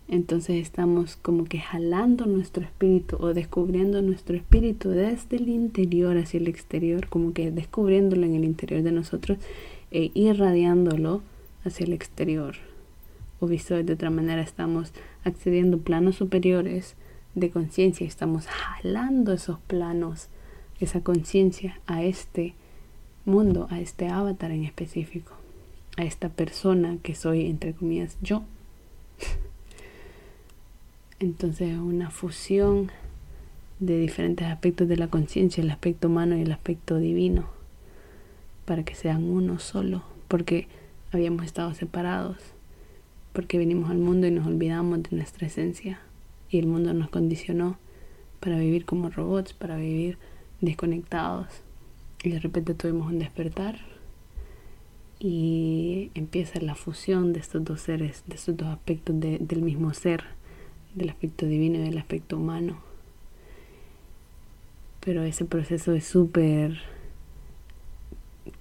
Entonces 0.07 0.57
estamos 0.57 1.15
como 1.15 1.45
que 1.45 1.59
jalando 1.59 2.27
nuestro 2.27 2.63
espíritu 2.63 3.17
o 3.19 3.33
descubriendo 3.33 4.01
nuestro 4.03 4.35
espíritu 4.35 4.89
desde 4.89 5.37
el 5.37 5.49
interior 5.49 6.17
hacia 6.17 6.39
el 6.39 6.47
exterior, 6.47 7.07
como 7.07 7.33
que 7.33 7.49
descubriéndolo 7.49 8.25
en 8.25 8.35
el 8.35 8.43
interior 8.43 8.83
de 8.83 8.91
nosotros 8.91 9.39
e 9.89 10.11
irradiándolo 10.13 11.23
hacia 11.63 11.85
el 11.85 11.93
exterior. 11.93 12.55
O 13.39 13.47
visto 13.47 13.81
de 13.81 13.93
otra 13.93 14.11
manera, 14.11 14.41
estamos 14.41 14.93
accediendo 15.23 15.77
a 15.77 15.79
planos 15.81 16.15
superiores 16.15 16.95
de 17.35 17.51
conciencia, 17.51 18.07
estamos 18.07 18.47
jalando 18.47 19.33
esos 19.33 19.59
planos, 19.59 20.29
esa 20.79 21.01
conciencia 21.01 21.79
a 21.85 22.03
este 22.03 22.55
mundo, 23.25 23.67
a 23.69 23.79
este 23.79 24.07
avatar 24.07 24.51
en 24.51 24.63
específico, 24.63 25.33
a 25.97 26.03
esta 26.03 26.29
persona 26.29 26.97
que 27.03 27.13
soy, 27.13 27.47
entre 27.47 27.73
comillas, 27.73 28.17
yo. 28.21 28.43
Entonces, 31.19 31.77
una 31.77 32.09
fusión 32.09 32.91
de 33.79 33.99
diferentes 33.99 34.47
aspectos 34.47 34.87
de 34.87 34.97
la 34.97 35.09
conciencia, 35.09 35.61
el 35.61 35.71
aspecto 35.71 36.07
humano 36.07 36.37
y 36.37 36.41
el 36.41 36.51
aspecto 36.51 36.97
divino, 36.97 37.45
para 38.65 38.83
que 38.83 38.95
sean 38.95 39.25
uno 39.25 39.59
solo, 39.59 40.03
porque 40.27 40.67
habíamos 41.11 41.45
estado 41.45 41.73
separados, 41.73 42.37
porque 43.33 43.57
venimos 43.57 43.91
al 43.91 43.97
mundo 43.97 44.27
y 44.27 44.31
nos 44.31 44.47
olvidamos 44.47 45.03
de 45.03 45.17
nuestra 45.17 45.47
esencia, 45.47 45.99
y 46.55 46.59
el 46.59 46.67
mundo 46.67 46.93
nos 46.93 47.09
condicionó 47.09 47.77
para 48.39 48.57
vivir 48.57 48.85
como 48.85 49.09
robots, 49.09 49.51
para 49.53 49.75
vivir 49.75 50.17
desconectados, 50.61 51.47
y 52.23 52.29
de 52.29 52.39
repente 52.39 52.73
tuvimos 52.73 53.07
un 53.07 53.19
despertar 53.19 53.79
y 55.19 56.11
empieza 56.15 56.61
la 56.61 56.75
fusión 56.75 57.33
de 57.33 57.41
estos 57.41 57.63
dos 57.63 57.81
seres, 57.81 58.23
de 58.27 58.35
estos 58.35 58.55
dos 58.55 58.69
aspectos 58.69 59.19
del 59.19 59.61
mismo 59.61 59.93
ser 59.93 60.23
del 60.93 61.09
aspecto 61.09 61.45
divino 61.45 61.77
y 61.77 61.81
del 61.81 61.97
aspecto 61.97 62.37
humano. 62.37 62.79
Pero 65.01 65.23
ese 65.23 65.43
proceso 65.43 65.93
es 65.93 66.05
súper 66.05 66.77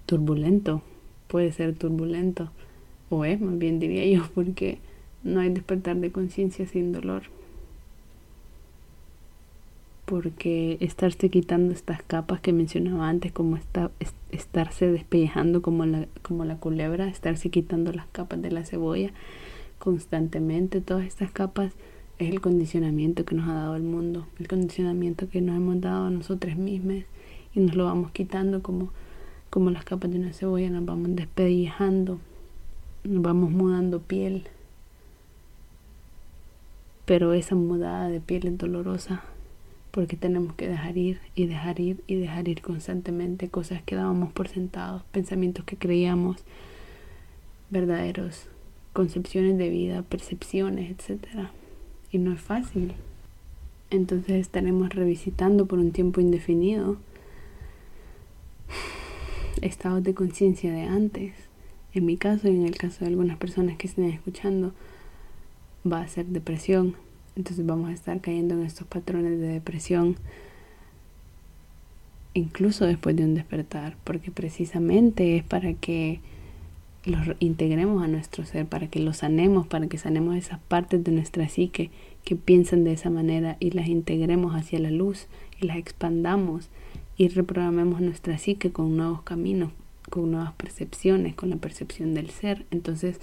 turbulento, 0.07 0.83
puede 1.29 1.53
ser 1.53 1.77
turbulento, 1.77 2.51
o 3.09 3.25
es 3.25 3.41
más 3.41 3.57
bien 3.57 3.79
diría 3.79 4.05
yo, 4.07 4.29
porque 4.35 4.79
no 5.23 5.41
hay 5.41 5.51
despertar 5.51 5.97
de 5.97 6.11
conciencia 6.11 6.67
sin 6.67 6.93
dolor. 6.93 7.23
Porque 10.05 10.77
estarse 10.81 11.31
quitando 11.31 11.73
estas 11.73 12.03
capas 12.03 12.41
que 12.41 12.53
mencionaba 12.53 13.09
antes, 13.09 13.33
como 13.33 13.59
estarse 14.31 14.91
despellejando 14.91 15.63
como 15.63 15.87
la, 15.87 16.07
como 16.23 16.45
la 16.45 16.57
culebra, 16.57 17.09
estarse 17.09 17.49
quitando 17.49 17.93
las 17.93 18.07
capas 18.09 18.43
de 18.43 18.51
la 18.51 18.65
cebolla 18.65 19.13
constantemente, 19.79 20.81
todas 20.81 21.07
estas 21.07 21.31
capas 21.31 21.73
es 22.19 22.31
el 22.31 22.41
condicionamiento 22.41 23.25
que 23.25 23.35
nos 23.35 23.49
ha 23.49 23.55
dado 23.55 23.77
el 23.77 23.83
mundo, 23.83 24.27
el 24.39 24.49
condicionamiento 24.49 25.29
que 25.29 25.41
nos 25.41 25.57
hemos 25.57 25.81
dado 25.81 26.07
a 26.07 26.11
nosotros 26.11 26.57
mismos 26.57 27.05
y 27.55 27.61
nos 27.61 27.75
lo 27.75 27.85
vamos 27.85 28.11
quitando 28.13 28.63
como, 28.63 28.91
como 29.51 29.71
las 29.71 29.85
capas 29.85 30.11
de 30.11 30.19
una 30.19 30.33
cebolla, 30.33 30.71
nos 30.71 30.85
vamos 30.85 31.15
despedijando, 31.15 32.19
nos 33.05 33.23
vamos 33.23 33.51
mudando 33.51 34.01
piel. 34.01 34.45
Pero 37.05 37.35
esa 37.35 37.55
mudada 37.55 38.09
de 38.09 38.21
piel 38.21 38.47
es 38.47 38.59
dolorosa 38.59 39.23
porque 39.95 40.17
tenemos 40.17 40.55
que 40.55 40.67
dejar 40.67 40.99
ir 40.99 41.21
y 41.37 41.47
dejar 41.47 41.79
ir 41.79 42.03
y 42.09 42.17
dejar 42.17 42.49
ir 42.49 42.63
constantemente 42.63 43.49
cosas 43.49 43.81
que 43.85 43.95
dábamos 43.95 44.33
por 44.33 44.49
sentados, 44.49 45.05
pensamientos 45.13 45.65
que 45.65 45.77
creíamos 45.77 46.43
verdaderos, 47.71 48.49
concepciones 48.93 49.57
de 49.57 49.69
vida, 49.69 50.03
percepciones, 50.03 50.91
etcétera 50.91 51.53
y 52.11 52.19
no 52.19 52.33
es 52.33 52.41
fácil. 52.41 52.93
Entonces 53.91 54.33
estaremos 54.41 54.91
revisitando 54.91 55.67
por 55.67 55.79
un 55.79 55.93
tiempo 55.93 56.21
indefinido 56.21 56.97
estados 59.63 60.03
de 60.03 60.15
conciencia 60.15 60.73
de 60.73 60.83
antes. 60.83 61.35
En 61.93 62.05
mi 62.05 62.17
caso 62.17 62.49
y 62.49 62.57
en 62.57 62.65
el 62.65 62.77
caso 62.77 63.05
de 63.05 63.11
algunas 63.11 63.39
personas 63.39 63.77
que 63.77 63.87
estén 63.87 64.07
escuchando, 64.07 64.73
va 65.87 66.01
a 66.01 66.09
ser 66.09 66.27
depresión. 66.27 66.97
Entonces 67.37 67.64
vamos 67.66 67.91
a 67.91 67.93
estar 67.93 68.20
cayendo 68.20 68.55
en 68.55 68.62
estos 68.62 68.87
patrones 68.87 69.41
de 69.41 69.49
depresión 69.49 70.16
incluso 72.35 72.85
después 72.85 73.16
de 73.16 73.24
un 73.24 73.35
despertar, 73.35 73.97
porque 74.05 74.30
precisamente 74.30 75.37
es 75.37 75.45
para 75.45 75.72
que 75.74 76.20
los 77.05 77.37
integremos 77.39 78.03
a 78.03 78.09
nuestro 78.09 78.45
ser, 78.45 78.66
para 78.66 78.89
que 78.89 78.99
los 78.99 79.18
sanemos, 79.18 79.66
para 79.66 79.87
que 79.87 79.99
sanemos 79.99 80.37
esas 80.37 80.59
partes 80.59 81.05
de 81.05 81.12
nuestra 81.12 81.49
psique 81.49 81.91
que 82.24 82.35
piensan 82.35 82.82
de 82.85 82.93
esa 82.93 83.11
manera 83.11 83.57
y 83.61 83.70
las 83.70 83.89
integremos 83.89 84.55
hacia 84.55 84.78
la 84.78 84.91
luz 84.91 85.26
y 85.61 85.66
las 85.66 85.76
expandamos 85.76 86.70
y 87.16 87.28
reprogramemos 87.28 88.01
nuestra 88.01 88.39
psique 88.39 88.72
con 88.72 88.97
nuevos 88.97 89.22
caminos, 89.22 89.70
con 90.11 90.30
nuevas 90.30 90.53
percepciones, 90.55 91.35
con 91.35 91.51
la 91.51 91.57
percepción 91.57 92.14
del 92.14 92.30
ser. 92.30 92.64
Entonces, 92.70 93.20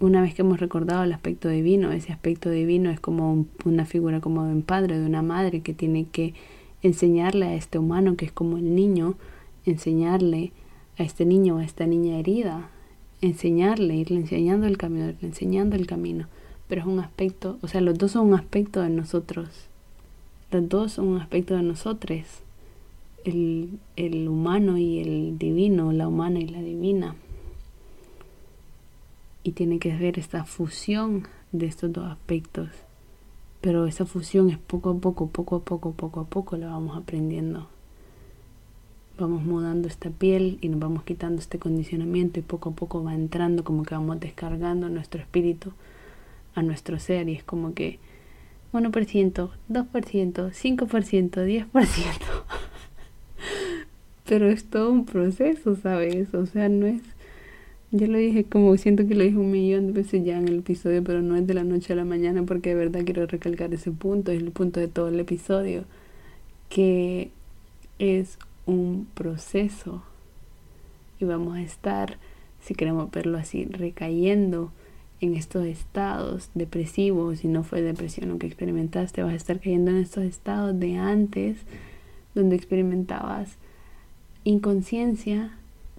una 0.00 0.22
vez 0.22 0.34
que 0.34 0.42
hemos 0.42 0.60
recordado 0.60 1.02
el 1.02 1.12
aspecto 1.12 1.48
divino, 1.48 1.90
ese 1.92 2.12
aspecto 2.12 2.50
divino 2.50 2.90
es 2.90 3.00
como 3.00 3.46
una 3.64 3.84
figura 3.84 4.20
como 4.20 4.44
de 4.44 4.52
un 4.52 4.62
padre, 4.62 4.98
de 4.98 5.06
una 5.06 5.22
madre 5.22 5.60
que 5.60 5.74
tiene 5.74 6.06
que 6.06 6.34
enseñarle 6.82 7.46
a 7.46 7.54
este 7.54 7.78
humano 7.78 8.16
que 8.16 8.24
es 8.24 8.32
como 8.32 8.58
el 8.58 8.74
niño, 8.74 9.14
enseñarle 9.66 10.52
a 10.98 11.02
este 11.02 11.24
niño 11.24 11.56
o 11.56 11.58
a 11.58 11.64
esta 11.64 11.86
niña 11.86 12.18
herida, 12.18 12.70
enseñarle, 13.20 13.96
irle 13.96 14.20
enseñando 14.20 14.66
el 14.66 14.78
camino, 14.78 15.08
irle 15.08 15.28
enseñando 15.28 15.74
el 15.74 15.86
camino. 15.86 16.26
Pero 16.68 16.82
es 16.82 16.86
un 16.86 17.00
aspecto, 17.00 17.58
o 17.62 17.68
sea, 17.68 17.80
los 17.80 17.98
dos 17.98 18.12
son 18.12 18.28
un 18.28 18.34
aspecto 18.34 18.80
de 18.80 18.90
nosotros. 18.90 19.48
Los 20.50 20.68
dos 20.68 20.92
son 20.92 21.08
un 21.08 21.20
aspecto 21.20 21.56
de 21.56 21.62
nosotros. 21.62 22.20
El, 23.24 23.78
el 23.96 24.28
humano 24.28 24.78
y 24.78 25.00
el 25.00 25.38
divino, 25.38 25.92
la 25.92 26.06
humana 26.06 26.38
y 26.38 26.46
la 26.46 26.60
divina. 26.60 27.16
Y 29.48 29.52
tiene 29.52 29.78
que 29.78 29.96
ver 29.96 30.18
esta 30.18 30.44
fusión 30.44 31.26
de 31.52 31.64
estos 31.64 31.90
dos 31.90 32.06
aspectos. 32.10 32.68
Pero 33.62 33.86
esa 33.86 34.04
fusión 34.04 34.50
es 34.50 34.58
poco 34.58 34.90
a 34.90 34.98
poco, 34.98 35.28
poco 35.28 35.56
a 35.56 35.64
poco, 35.64 35.92
poco 35.92 36.20
a 36.20 36.24
poco 36.26 36.56
la 36.58 36.68
vamos 36.68 36.96
aprendiendo 36.98 37.66
vamos 39.18 39.42
mudando 39.42 39.88
esta 39.88 40.10
piel 40.10 40.58
y 40.60 40.68
nos 40.68 40.78
vamos 40.78 41.02
quitando 41.02 41.40
este 41.40 41.58
condicionamiento 41.58 42.38
y 42.38 42.42
poco 42.42 42.70
a 42.70 42.72
poco 42.72 43.02
va 43.02 43.14
entrando 43.14 43.64
como 43.64 43.82
que 43.82 43.94
vamos 43.94 44.20
descargando 44.20 44.88
nuestro 44.88 45.20
espíritu 45.20 45.72
a 46.54 46.62
nuestro 46.62 46.98
ser 47.00 47.28
y 47.28 47.34
es 47.34 47.42
como 47.42 47.74
que 47.74 47.98
1%, 48.72 48.90
2%, 48.90 49.50
5%, 49.68 51.66
10%. 51.72 51.88
Pero 54.24 54.48
es 54.48 54.64
todo 54.66 54.92
un 54.92 55.04
proceso, 55.04 55.74
¿sabes? 55.74 56.32
O 56.34 56.46
sea, 56.46 56.68
no 56.68 56.86
es... 56.86 57.02
Yo 57.90 58.06
lo 58.06 58.18
dije 58.18 58.44
como 58.44 58.76
siento 58.76 59.06
que 59.06 59.14
lo 59.14 59.24
dije 59.24 59.38
un 59.38 59.50
millón 59.50 59.86
de 59.86 59.92
veces 59.92 60.22
ya 60.22 60.36
en 60.36 60.46
el 60.46 60.58
episodio, 60.58 61.02
pero 61.02 61.22
no 61.22 61.36
es 61.36 61.46
de 61.46 61.54
la 61.54 61.64
noche 61.64 61.94
a 61.94 61.96
la 61.96 62.04
mañana 62.04 62.42
porque 62.42 62.70
de 62.70 62.74
verdad 62.74 63.00
quiero 63.04 63.26
recalcar 63.26 63.72
ese 63.72 63.90
punto, 63.90 64.30
es 64.30 64.42
el 64.42 64.50
punto 64.50 64.78
de 64.78 64.88
todo 64.88 65.08
el 65.08 65.18
episodio, 65.18 65.84
que 66.68 67.30
es 67.98 68.38
un 68.66 69.06
proceso. 69.14 70.02
Y 71.18 71.24
vamos 71.24 71.56
a 71.56 71.62
estar, 71.62 72.18
si 72.60 72.74
queremos 72.74 73.10
verlo 73.10 73.38
así, 73.38 73.64
recayendo 73.64 74.70
en 75.22 75.34
estos 75.34 75.64
estados 75.64 76.50
depresivos, 76.54 77.38
si 77.38 77.48
no 77.48 77.64
fue 77.64 77.80
depresión 77.80 78.28
lo 78.28 78.38
que 78.38 78.46
experimentaste, 78.46 79.22
vas 79.22 79.32
a 79.32 79.36
estar 79.36 79.60
cayendo 79.60 79.92
en 79.92 79.96
estos 79.96 80.24
estados 80.24 80.78
de 80.78 80.96
antes, 80.96 81.56
donde 82.34 82.54
experimentabas 82.54 83.56
inconsciencia, 84.44 85.52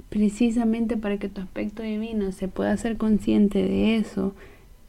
precisamente 0.09 0.97
para 0.97 1.17
que 1.17 1.29
tu 1.29 1.41
aspecto 1.41 1.83
divino 1.83 2.31
se 2.31 2.47
pueda 2.47 2.75
ser 2.77 2.97
consciente 2.97 3.59
de 3.59 3.97
eso 3.97 4.33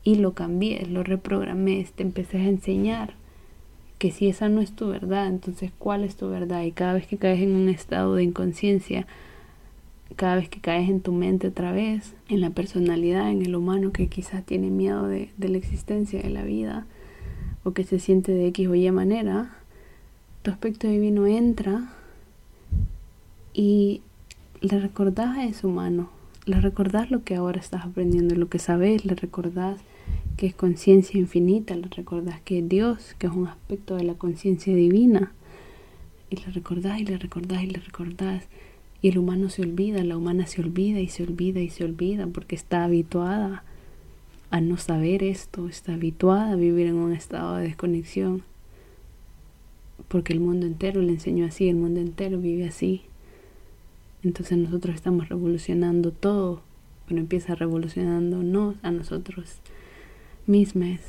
y 0.04 0.16
lo 0.16 0.32
cambies, 0.32 0.88
lo 0.88 1.02
reprogrames, 1.02 1.92
te 1.92 2.02
empeces 2.02 2.40
a 2.42 2.48
enseñar 2.48 3.14
que 3.98 4.10
si 4.10 4.28
esa 4.28 4.48
no 4.48 4.62
es 4.62 4.72
tu 4.72 4.88
verdad, 4.88 5.26
entonces 5.26 5.72
¿cuál 5.78 6.04
es 6.04 6.16
tu 6.16 6.30
verdad? 6.30 6.62
Y 6.62 6.72
cada 6.72 6.94
vez 6.94 7.06
que 7.06 7.18
caes 7.18 7.42
en 7.42 7.54
un 7.54 7.68
estado 7.68 8.14
de 8.14 8.22
inconsciencia, 8.22 9.06
cada 10.16 10.36
vez 10.36 10.48
que 10.48 10.58
caes 10.60 10.88
en 10.88 11.02
tu 11.02 11.12
mente 11.12 11.48
otra 11.48 11.72
vez, 11.72 12.14
en 12.28 12.40
la 12.40 12.48
personalidad, 12.48 13.30
en 13.30 13.42
el 13.42 13.54
humano 13.54 13.92
que 13.92 14.08
quizás 14.08 14.44
tiene 14.44 14.70
miedo 14.70 15.06
de, 15.06 15.30
la 15.38 15.58
existencia 15.58 16.22
de 16.22 16.30
la 16.30 16.44
vida, 16.44 16.86
o 17.62 17.72
que 17.72 17.84
se 17.84 17.98
siente 17.98 18.32
de 18.32 18.46
X 18.46 18.68
o 18.68 18.74
Y 18.74 18.90
manera, 18.90 19.50
tu 20.42 20.50
aspecto 20.50 20.88
divino 20.88 21.26
entra 21.26 21.92
y 23.52 24.00
le 24.60 24.78
recordás 24.78 25.38
a 25.38 25.44
ese 25.46 25.66
humano, 25.66 26.10
le 26.44 26.60
recordás 26.60 27.10
lo 27.10 27.24
que 27.24 27.34
ahora 27.34 27.60
estás 27.60 27.84
aprendiendo, 27.84 28.34
lo 28.34 28.48
que 28.48 28.58
sabes, 28.58 29.04
le 29.04 29.14
recordás 29.14 29.80
que 30.36 30.46
es 30.46 30.54
conciencia 30.54 31.18
infinita, 31.18 31.74
le 31.76 31.88
recordás 31.88 32.40
que 32.42 32.58
es 32.58 32.68
Dios, 32.68 33.14
que 33.18 33.26
es 33.26 33.32
un 33.32 33.46
aspecto 33.46 33.96
de 33.96 34.04
la 34.04 34.14
conciencia 34.14 34.74
divina, 34.74 35.32
y 36.28 36.36
le 36.36 36.46
recordás 36.46 37.00
y 37.00 37.04
le 37.04 37.18
recordás 37.18 37.62
y 37.62 37.66
le 37.66 37.80
recordás, 37.80 38.44
Y 39.02 39.08
el 39.08 39.18
humano 39.18 39.48
se 39.48 39.62
olvida, 39.62 40.04
la 40.04 40.18
humana 40.18 40.46
se 40.46 40.60
olvida 40.60 41.00
y 41.00 41.08
se 41.08 41.22
olvida 41.22 41.60
y 41.60 41.70
se 41.70 41.84
olvida 41.84 42.26
porque 42.26 42.54
está 42.54 42.84
habituada 42.84 43.64
a 44.50 44.60
no 44.60 44.76
saber 44.76 45.22
esto, 45.22 45.68
está 45.68 45.94
habituada 45.94 46.52
a 46.52 46.56
vivir 46.56 46.86
en 46.86 46.96
un 46.96 47.14
estado 47.14 47.56
de 47.56 47.64
desconexión. 47.64 48.42
Porque 50.08 50.34
el 50.34 50.40
mundo 50.40 50.66
entero 50.66 51.00
le 51.00 51.12
enseñó 51.12 51.46
así, 51.46 51.68
el 51.68 51.76
mundo 51.76 52.00
entero 52.00 52.38
vive 52.38 52.68
así. 52.68 53.02
Entonces 54.22 54.58
nosotros 54.58 54.94
estamos 54.94 55.28
revolucionando 55.28 56.12
todo, 56.12 56.62
pero 57.08 57.20
empieza 57.20 57.54
revolucionándonos 57.54 58.76
a 58.82 58.90
nosotros 58.90 59.60
mismos. 60.46 61.00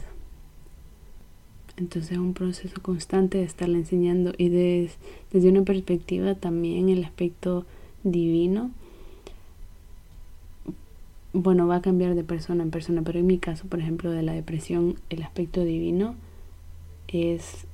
Entonces 1.77 2.11
es 2.11 2.17
un 2.17 2.33
proceso 2.33 2.81
constante 2.81 3.37
de 3.39 3.43
estarle 3.43 3.77
enseñando 3.77 4.33
y 4.37 4.49
desde 4.49 5.49
una 5.49 5.63
perspectiva 5.63 6.35
también 6.35 6.89
el 6.89 7.03
aspecto 7.03 7.65
divino, 8.03 8.71
bueno, 11.33 11.65
va 11.65 11.77
a 11.77 11.81
cambiar 11.81 12.13
de 12.13 12.23
persona 12.23 12.61
en 12.63 12.71
persona, 12.71 13.01
pero 13.03 13.19
en 13.19 13.25
mi 13.25 13.39
caso, 13.39 13.65
por 13.67 13.79
ejemplo, 13.79 14.11
de 14.11 14.21
la 14.21 14.33
depresión, 14.33 14.95
el 15.09 15.23
aspecto 15.23 15.63
divino 15.63 16.15
es 17.07 17.65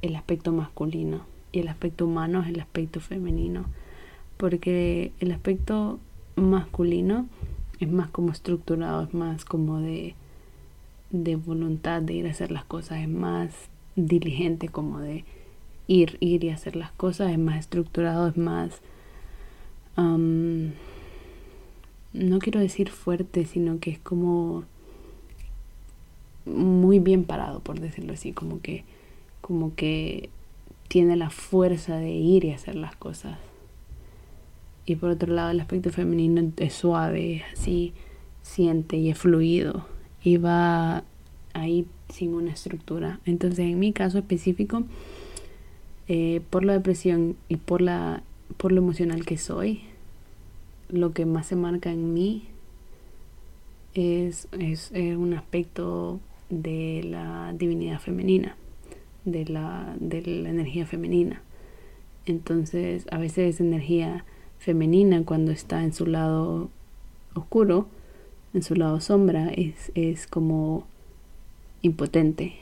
el 0.00 0.14
aspecto 0.16 0.52
masculino 0.52 1.22
y 1.50 1.58
el 1.58 1.68
aspecto 1.68 2.06
humano 2.06 2.42
es 2.42 2.48
el 2.48 2.60
aspecto 2.60 3.00
femenino, 3.00 3.64
porque 4.38 5.12
el 5.20 5.32
aspecto 5.32 5.98
masculino 6.36 7.26
es 7.80 7.90
más 7.90 8.08
como 8.08 8.32
estructurado, 8.32 9.02
es 9.02 9.12
más 9.12 9.44
como 9.44 9.80
de, 9.80 10.14
de 11.10 11.36
voluntad 11.36 12.00
de 12.00 12.14
ir 12.14 12.26
a 12.26 12.30
hacer 12.30 12.50
las 12.50 12.64
cosas, 12.64 13.00
es 13.00 13.08
más 13.08 13.52
diligente 13.96 14.68
como 14.68 15.00
de 15.00 15.24
ir, 15.86 16.16
ir 16.20 16.44
y 16.44 16.50
hacer 16.50 16.76
las 16.76 16.92
cosas, 16.92 17.32
es 17.32 17.38
más 17.38 17.58
estructurado, 17.58 18.28
es 18.28 18.36
más 18.36 18.80
no 22.12 22.38
quiero 22.38 22.60
decir 22.60 22.90
fuerte, 22.90 23.44
sino 23.44 23.80
que 23.80 23.90
es 23.90 23.98
como 23.98 24.64
muy 26.46 26.98
bien 26.98 27.24
parado, 27.24 27.60
por 27.60 27.80
decirlo 27.80 28.12
así, 28.12 28.32
como 28.32 28.60
que, 28.60 28.84
como 29.40 29.74
que 29.74 30.30
tiene 30.88 31.16
la 31.16 31.30
fuerza 31.30 31.96
de 31.96 32.10
ir 32.10 32.44
y 32.44 32.52
hacer 32.52 32.76
las 32.76 32.96
cosas. 32.96 33.38
Y 34.88 34.96
por 34.96 35.10
otro 35.10 35.34
lado, 35.34 35.50
el 35.50 35.60
aspecto 35.60 35.90
femenino 35.90 36.50
es 36.56 36.72
suave, 36.72 37.44
así, 37.52 37.92
siente 38.42 38.96
y 38.96 39.10
es 39.10 39.18
fluido 39.18 39.86
y 40.22 40.38
va 40.38 41.04
ahí 41.52 41.86
sin 42.08 42.32
una 42.32 42.52
estructura. 42.52 43.20
Entonces, 43.26 43.60
en 43.60 43.78
mi 43.78 43.92
caso 43.92 44.18
específico, 44.18 44.84
eh, 46.08 46.40
por 46.48 46.64
la 46.64 46.72
depresión 46.72 47.36
y 47.48 47.56
por 47.56 47.82
la 47.82 48.22
por 48.56 48.72
lo 48.72 48.78
emocional 48.78 49.26
que 49.26 49.36
soy, 49.36 49.82
lo 50.88 51.12
que 51.12 51.26
más 51.26 51.46
se 51.46 51.54
marca 51.54 51.90
en 51.92 52.14
mí 52.14 52.44
es, 53.92 54.48
es, 54.52 54.90
un 54.92 55.34
aspecto 55.34 56.18
de 56.48 57.02
la 57.04 57.52
divinidad 57.56 58.00
femenina, 58.00 58.56
de 59.26 59.44
la, 59.44 59.94
de 60.00 60.22
la 60.22 60.48
energía 60.48 60.86
femenina. 60.86 61.42
Entonces, 62.24 63.06
a 63.10 63.18
veces 63.18 63.60
energía 63.60 64.24
femenina 64.58 65.24
cuando 65.24 65.52
está 65.52 65.82
en 65.82 65.92
su 65.92 66.06
lado 66.06 66.70
oscuro, 67.34 67.86
en 68.54 68.62
su 68.62 68.74
lado 68.74 69.00
sombra, 69.00 69.50
es, 69.50 69.92
es 69.94 70.26
como 70.26 70.86
impotente, 71.82 72.54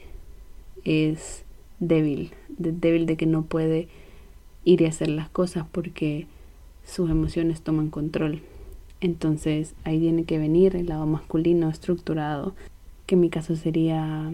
es 0.83 1.43
débil, 1.79 2.31
débil 2.49 3.05
de 3.05 3.17
que 3.17 3.25
no 3.25 3.43
puede 3.43 3.87
ir 4.63 4.81
y 4.81 4.85
hacer 4.85 5.09
las 5.09 5.29
cosas 5.29 5.65
porque 5.71 6.27
sus 6.85 7.09
emociones 7.09 7.61
toman 7.61 7.89
control. 7.89 8.41
Entonces 8.99 9.75
ahí 9.83 9.99
tiene 9.99 10.23
que 10.23 10.37
venir 10.37 10.75
el 10.75 10.87
lado 10.87 11.05
masculino 11.05 11.69
estructurado, 11.69 12.55
que 13.05 13.15
en 13.15 13.21
mi 13.21 13.29
caso 13.29 13.55
sería 13.55 14.33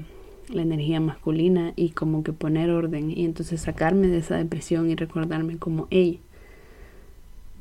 la 0.49 0.61
energía 0.61 0.99
masculina 0.99 1.74
y 1.76 1.89
como 1.89 2.24
que 2.24 2.34
poner 2.34 2.70
orden 2.70 3.11
y 3.11 3.26
entonces 3.26 3.61
sacarme 3.61 4.07
de 4.07 4.18
esa 4.18 4.38
depresión 4.38 4.89
y 4.89 4.95
recordarme 4.95 5.57
como, 5.57 5.88
hey, 5.89 6.20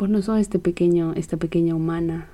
vos 0.03 0.11
no 0.11 0.21
sos 0.21 0.41
este 0.41 0.59
pequeño, 0.59 1.13
esta 1.15 1.37
pequeña 1.37 1.77
humana 1.77 2.27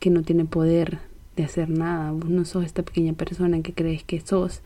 que 0.00 0.08
no 0.08 0.22
tiene 0.22 0.46
poder 0.46 1.00
de 1.36 1.44
hacer 1.44 1.68
nada, 1.68 2.12
vos 2.12 2.30
no 2.30 2.46
sos 2.46 2.64
esta 2.64 2.82
pequeña 2.82 3.12
persona 3.12 3.60
que 3.60 3.74
crees 3.74 4.04
que 4.04 4.22
sos, 4.22 4.62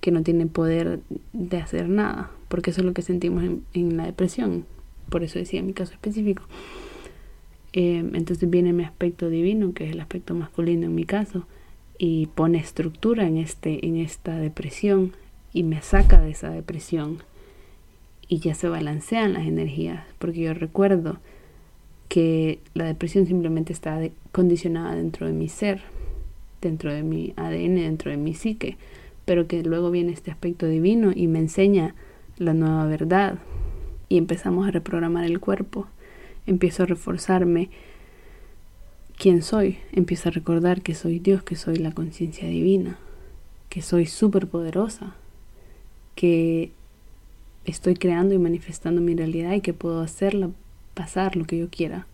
que 0.00 0.10
no 0.10 0.24
tiene 0.24 0.46
poder 0.46 0.98
de 1.32 1.58
hacer 1.58 1.88
nada, 1.88 2.32
porque 2.48 2.70
eso 2.70 2.80
es 2.80 2.84
lo 2.84 2.92
que 2.92 3.02
sentimos 3.02 3.44
en, 3.72 3.96
la 3.96 4.04
depresión. 4.04 4.66
Por 5.08 5.22
eso 5.22 5.38
decía 5.38 5.62
mi 5.62 5.74
caso 5.74 5.92
específico. 5.92 6.42
Em, 7.72 8.16
entonces 8.16 8.50
viene 8.50 8.72
mi 8.72 8.82
aspecto 8.82 9.30
divino, 9.30 9.74
que 9.74 9.84
es 9.84 9.92
el 9.92 10.00
aspecto 10.00 10.34
masculino 10.34 10.86
en 10.86 10.94
mi 10.96 11.04
caso, 11.04 11.46
y 11.98 12.26
pone 12.34 12.58
estructura 12.58 13.28
en, 13.28 13.36
este, 13.36 13.86
en 13.86 13.96
esta 13.98 14.38
depresión 14.38 15.12
y 15.52 15.62
me 15.62 15.80
saca 15.82 16.20
de 16.20 16.32
esa 16.32 16.50
depresión. 16.50 17.22
Y 18.26 18.40
ya 18.40 18.56
se 18.56 18.68
balancean 18.68 19.34
las 19.34 19.46
energías, 19.46 20.04
porque 20.18 20.40
yo 20.40 20.52
recuerdo 20.52 21.20
que 22.08 22.60
la 22.74 22.84
depresión 22.84 23.26
simplemente 23.26 23.72
está 23.72 24.00
condicionada 24.32 24.94
dentro 24.94 25.26
de 25.26 25.32
mi 25.32 25.48
ser, 25.48 25.82
dentro 26.60 26.92
de 26.92 27.02
mi 27.02 27.32
ADN, 27.36 27.76
dentro 27.76 28.10
de 28.10 28.16
mi 28.16 28.34
psique, 28.34 28.76
pero 29.24 29.46
que 29.46 29.62
luego 29.62 29.90
viene 29.90 30.12
este 30.12 30.30
aspecto 30.30 30.66
divino 30.66 31.12
y 31.14 31.26
me 31.26 31.38
enseña 31.38 31.94
la 32.38 32.54
nueva 32.54 32.86
verdad 32.86 33.38
y 34.08 34.18
empezamos 34.18 34.66
a 34.68 34.70
reprogramar 34.70 35.24
el 35.24 35.40
cuerpo. 35.40 35.86
Empiezo 36.46 36.82
a 36.82 36.86
reforzarme 36.86 37.70
quién 39.16 39.42
soy, 39.42 39.78
empiezo 39.92 40.28
a 40.28 40.32
recordar 40.32 40.82
que 40.82 40.94
soy 40.94 41.18
Dios, 41.18 41.42
que 41.42 41.56
soy 41.56 41.76
la 41.76 41.92
conciencia 41.92 42.46
divina, 42.46 42.98
que 43.68 43.82
soy 43.82 44.06
súper 44.06 44.46
poderosa, 44.46 45.14
que 46.14 46.70
estoy 47.64 47.94
creando 47.94 48.34
y 48.34 48.38
manifestando 48.38 49.00
mi 49.00 49.14
realidad 49.14 49.54
y 49.54 49.60
que 49.60 49.72
puedo 49.72 50.00
hacerla 50.00 50.50
pasar 50.94 51.36
lo 51.36 51.44
que 51.44 51.58
yo 51.58 51.68
quiera. 51.68 52.06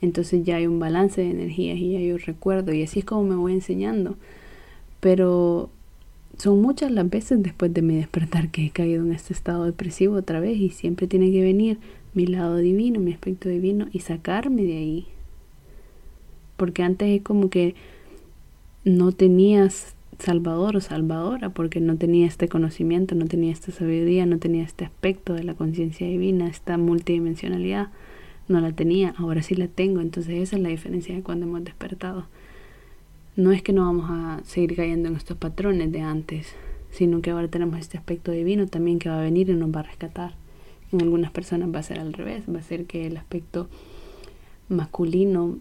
Entonces 0.00 0.44
ya 0.44 0.56
hay 0.56 0.66
un 0.66 0.78
balance 0.78 1.20
de 1.20 1.30
energías 1.30 1.78
y 1.78 1.92
ya 1.92 2.00
yo 2.00 2.18
recuerdo 2.18 2.72
y 2.72 2.82
así 2.82 3.00
es 3.00 3.04
como 3.04 3.24
me 3.24 3.36
voy 3.36 3.54
enseñando. 3.54 4.16
Pero 5.00 5.70
son 6.38 6.60
muchas 6.60 6.90
las 6.90 7.08
veces 7.08 7.42
después 7.42 7.72
de 7.72 7.82
mi 7.82 7.96
despertar 7.96 8.50
que 8.50 8.66
he 8.66 8.70
caído 8.70 9.04
en 9.04 9.12
este 9.12 9.32
estado 9.32 9.64
depresivo 9.64 10.16
otra 10.16 10.40
vez 10.40 10.58
y 10.58 10.70
siempre 10.70 11.06
tiene 11.06 11.30
que 11.30 11.42
venir 11.42 11.78
mi 12.12 12.26
lado 12.26 12.56
divino, 12.56 13.00
mi 13.00 13.12
aspecto 13.12 13.48
divino 13.48 13.88
y 13.92 14.00
sacarme 14.00 14.62
de 14.62 14.76
ahí. 14.76 15.06
Porque 16.56 16.82
antes 16.82 17.08
es 17.08 17.22
como 17.22 17.50
que 17.50 17.74
no 18.84 19.12
tenías 19.12 19.94
salvador 20.18 20.76
o 20.76 20.80
salvadora 20.80 21.50
porque 21.50 21.80
no 21.80 21.96
tenía 21.96 22.26
este 22.26 22.48
conocimiento, 22.48 23.14
no 23.14 23.26
tenía 23.26 23.52
esta 23.52 23.72
sabiduría, 23.72 24.26
no 24.26 24.38
tenía 24.38 24.64
este 24.64 24.84
aspecto 24.84 25.34
de 25.34 25.44
la 25.44 25.54
conciencia 25.54 26.06
divina, 26.06 26.48
esta 26.48 26.78
multidimensionalidad. 26.78 27.88
No 28.46 28.60
la 28.60 28.72
tenía, 28.72 29.14
ahora 29.16 29.42
sí 29.42 29.54
la 29.54 29.68
tengo. 29.68 30.00
Entonces 30.00 30.34
esa 30.34 30.56
es 30.56 30.62
la 30.62 30.68
diferencia 30.68 31.14
de 31.14 31.22
cuando 31.22 31.46
hemos 31.46 31.64
despertado 31.64 32.26
no 33.36 33.50
es 33.50 33.62
que 33.62 33.72
no 33.72 33.84
vamos 33.84 34.06
a 34.10 34.40
seguir 34.44 34.76
cayendo 34.76 35.08
en 35.08 35.16
estos 35.16 35.36
patrones 35.36 35.90
de 35.90 36.00
antes, 36.00 36.54
sino 36.90 37.20
que 37.20 37.30
ahora 37.30 37.48
tenemos 37.48 37.80
este 37.80 37.98
aspecto 37.98 38.30
divino 38.30 38.66
también 38.66 38.98
que 38.98 39.08
va 39.08 39.18
a 39.18 39.22
venir 39.22 39.50
y 39.50 39.54
nos 39.54 39.74
va 39.74 39.80
a 39.80 39.84
rescatar. 39.84 40.34
En 40.92 41.02
algunas 41.02 41.32
personas 41.32 41.74
va 41.74 41.80
a 41.80 41.82
ser 41.82 41.98
al 41.98 42.12
revés, 42.12 42.44
va 42.52 42.60
a 42.60 42.62
ser 42.62 42.86
que 42.86 43.06
el 43.06 43.16
aspecto 43.16 43.68
masculino 44.68 45.58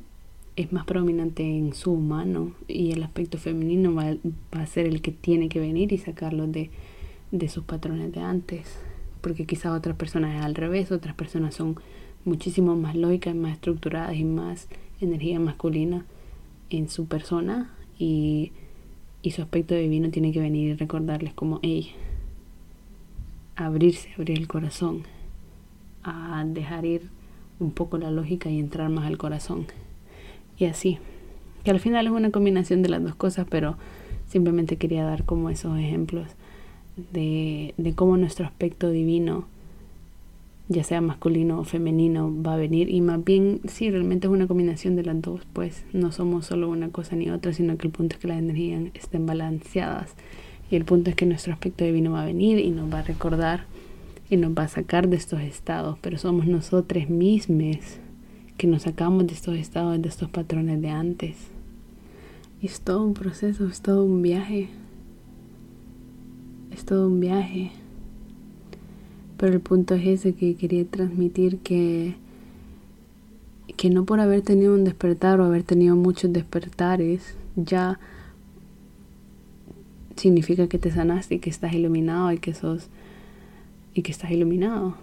es 0.55 0.71
más 0.71 0.85
prominente 0.85 1.43
en 1.43 1.73
su 1.73 1.91
humano 1.91 2.51
y 2.67 2.91
el 2.91 3.03
aspecto 3.03 3.37
femenino 3.37 3.93
va, 3.93 4.15
a 4.51 4.65
ser 4.65 4.85
el 4.85 5.01
que 5.01 5.11
tiene 5.11 5.49
que 5.49 5.59
venir 5.59 5.91
y 5.91 5.97
sacarlo 5.97 6.47
de, 6.47 6.69
de 7.31 7.49
sus 7.49 7.63
patrones 7.63 8.11
de 8.11 8.21
antes. 8.21 8.79
Porque 9.21 9.45
quizás 9.45 9.71
otras 9.71 9.95
personas 9.95 10.35
es 10.35 10.43
al 10.43 10.55
revés, 10.55 10.91
otras 10.91 11.15
personas 11.15 11.55
son 11.55 11.77
muchísimo 12.25 12.75
más 12.75 12.95
lógicas, 12.95 13.35
más 13.35 13.53
estructuradas 13.53 14.15
y 14.15 14.23
más 14.23 14.67
energía 15.01 15.39
masculina 15.39 16.05
en 16.69 16.89
su 16.89 17.05
persona 17.07 17.71
y, 17.97 18.51
su 19.31 19.41
aspecto 19.41 19.73
divino 19.73 20.09
tiene 20.09 20.33
que 20.33 20.41
venir 20.41 20.69
y 20.69 20.73
recordarles 20.73 21.33
como, 21.33 21.59
hey, 21.63 21.91
abrirse, 23.55 24.09
abrir 24.17 24.37
el 24.37 24.47
corazón, 24.47 25.03
a 26.03 26.43
dejar 26.45 26.85
ir 26.85 27.09
un 27.59 27.71
poco 27.71 27.97
la 27.97 28.11
lógica 28.11 28.49
y 28.49 28.59
entrar 28.59 28.89
más 28.89 29.05
al 29.05 29.17
corazón. 29.17 29.65
Y 30.63 30.65
así, 30.65 30.97
que 31.65 31.71
al 31.71 31.81
final 31.81 32.05
es 32.07 32.13
una 32.13 32.31
combinación 32.31 32.83
de 32.83 32.87
las 32.87 33.03
dos 33.03 33.15
cosas, 33.15 33.45
pero 33.49 33.75
simplemente 34.29 34.77
quería 34.77 35.03
dar 35.03 35.25
como 35.25 35.49
esos 35.49 35.77
ejemplos 35.77 36.29
de, 37.11 37.73
de 37.75 37.93
cómo 37.95 38.15
nuestro 38.15 38.45
aspecto 38.45 38.89
divino 38.89 39.45
ya 40.69 40.85
sea 40.85 41.01
masculino 41.01 41.59
o 41.59 41.65
femenino, 41.65 42.33
va 42.41 42.53
a 42.53 42.57
venir. 42.57 42.89
Y 42.89 43.01
más 43.01 43.21
bien, 43.25 43.59
sí, 43.67 43.91
realmente 43.91 44.27
es 44.27 44.31
una 44.31 44.47
combinación 44.47 44.95
de 44.95 45.03
las 45.03 45.21
dos, 45.21 45.41
pues 45.51 45.83
no 45.91 46.13
somos 46.13 46.45
solo 46.45 46.69
una 46.69 46.87
cosa 46.87 47.17
ni 47.17 47.29
otra, 47.29 47.51
sino 47.51 47.75
que 47.75 47.87
el 47.87 47.91
punto 47.91 48.15
es 48.15 48.21
que 48.21 48.29
las 48.29 48.39
energías 48.39 48.83
estén 48.93 49.25
balanceadas. 49.25 50.15
Y 50.71 50.77
el 50.77 50.85
punto 50.85 51.09
es 51.09 51.17
que 51.17 51.25
nuestro 51.25 51.51
aspecto 51.51 51.83
divino 51.83 52.13
va 52.13 52.21
a 52.21 52.25
venir 52.25 52.57
y 52.59 52.69
nos 52.69 52.91
va 52.91 52.99
a 52.99 53.03
recordar 53.03 53.65
y 54.29 54.37
nos 54.37 54.53
va 54.53 54.63
a 54.63 54.67
sacar 54.69 55.09
de 55.09 55.17
estos 55.17 55.41
estados, 55.41 55.97
pero 55.99 56.17
somos 56.17 56.47
nosotros 56.47 57.09
mismos 57.09 57.99
que 58.63 58.67
nos 58.67 58.83
sacamos 58.83 59.27
de 59.27 59.33
estos 59.33 59.57
estados, 59.57 60.01
de 60.01 60.07
estos 60.07 60.29
patrones 60.29 60.81
de 60.81 60.89
antes. 60.89 61.35
Es 62.61 62.79
todo 62.79 63.03
un 63.03 63.13
proceso, 63.13 63.67
es 63.67 63.81
todo 63.81 64.05
un 64.05 64.21
viaje. 64.21 64.69
Es 66.71 66.85
todo 66.85 67.07
un 67.07 67.19
viaje. 67.19 67.71
Pero 69.35 69.51
el 69.51 69.59
punto 69.59 69.95
es 69.95 70.07
ese 70.07 70.33
que 70.33 70.55
quería 70.55 70.85
transmitir 70.85 71.57
que 71.57 72.15
que 73.75 73.89
no 73.89 74.05
por 74.05 74.21
haber 74.21 74.43
tenido 74.43 74.73
un 74.73 74.85
despertar 74.85 75.41
o 75.41 75.43
haber 75.43 75.63
tenido 75.63 75.97
muchos 75.97 76.31
despertares 76.31 77.35
ya 77.57 77.99
significa 80.15 80.69
que 80.69 80.79
te 80.79 80.89
sanaste 80.89 81.35
y 81.35 81.39
que 81.39 81.49
estás 81.49 81.73
iluminado 81.73 82.31
y 82.31 82.37
que 82.37 82.53
sos 82.53 82.87
y 83.93 84.03
que 84.03 84.11
estás 84.13 84.31
iluminado, 84.31 84.95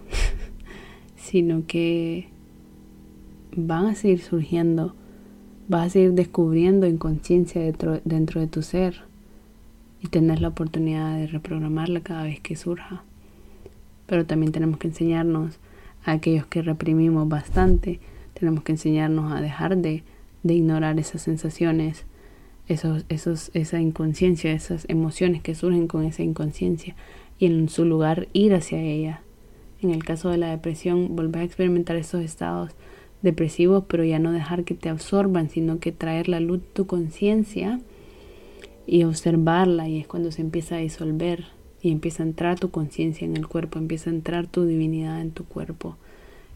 sino 1.16 1.66
que 1.66 2.39
van 3.56 3.86
a 3.86 3.94
seguir 3.94 4.20
surgiendo, 4.20 4.94
vas 5.68 5.86
a 5.86 5.90
seguir 5.90 6.12
descubriendo 6.12 6.86
inconsciencia 6.86 7.60
dentro, 7.60 8.00
dentro 8.04 8.40
de 8.40 8.46
tu 8.46 8.62
ser 8.62 9.02
y 10.02 10.08
tener 10.08 10.40
la 10.40 10.48
oportunidad 10.48 11.16
de 11.16 11.26
reprogramarla 11.26 12.00
cada 12.00 12.24
vez 12.24 12.40
que 12.40 12.56
surja. 12.56 13.02
Pero 14.06 14.26
también 14.26 14.52
tenemos 14.52 14.78
que 14.78 14.88
enseñarnos 14.88 15.58
a 16.04 16.12
aquellos 16.12 16.46
que 16.46 16.62
reprimimos 16.62 17.28
bastante, 17.28 18.00
tenemos 18.34 18.64
que 18.64 18.72
enseñarnos 18.72 19.32
a 19.32 19.40
dejar 19.40 19.76
de, 19.76 20.02
de 20.42 20.54
ignorar 20.54 20.98
esas 20.98 21.22
sensaciones, 21.22 22.04
esos, 22.68 23.04
esos, 23.08 23.50
esa 23.52 23.80
inconsciencia, 23.80 24.52
esas 24.52 24.86
emociones 24.88 25.42
que 25.42 25.54
surgen 25.54 25.88
con 25.88 26.04
esa 26.04 26.22
inconsciencia 26.22 26.94
y 27.38 27.46
en 27.46 27.68
su 27.68 27.84
lugar 27.84 28.28
ir 28.32 28.54
hacia 28.54 28.80
ella. 28.80 29.22
En 29.82 29.90
el 29.90 30.04
caso 30.04 30.30
de 30.30 30.38
la 30.38 30.50
depresión, 30.50 31.16
volver 31.16 31.42
a 31.42 31.44
experimentar 31.44 31.96
esos 31.96 32.22
estados 32.22 32.72
depresivos, 33.22 33.84
pero 33.86 34.04
ya 34.04 34.18
no 34.18 34.32
dejar 34.32 34.64
que 34.64 34.74
te 34.74 34.88
absorban, 34.88 35.50
sino 35.50 35.78
que 35.78 35.92
traer 35.92 36.28
la 36.28 36.40
luz 36.40 36.60
tu 36.72 36.86
conciencia 36.86 37.80
y 38.86 39.04
observarla 39.04 39.88
y 39.88 39.98
es 39.98 40.06
cuando 40.06 40.32
se 40.32 40.42
empieza 40.42 40.76
a 40.76 40.78
disolver 40.78 41.46
y 41.82 41.92
empieza 41.92 42.22
a 42.22 42.26
entrar 42.26 42.58
tu 42.58 42.70
conciencia 42.70 43.24
en 43.24 43.36
el 43.36 43.46
cuerpo, 43.46 43.78
empieza 43.78 44.10
a 44.10 44.14
entrar 44.14 44.46
tu 44.46 44.64
divinidad 44.64 45.20
en 45.20 45.30
tu 45.30 45.44
cuerpo 45.44 45.96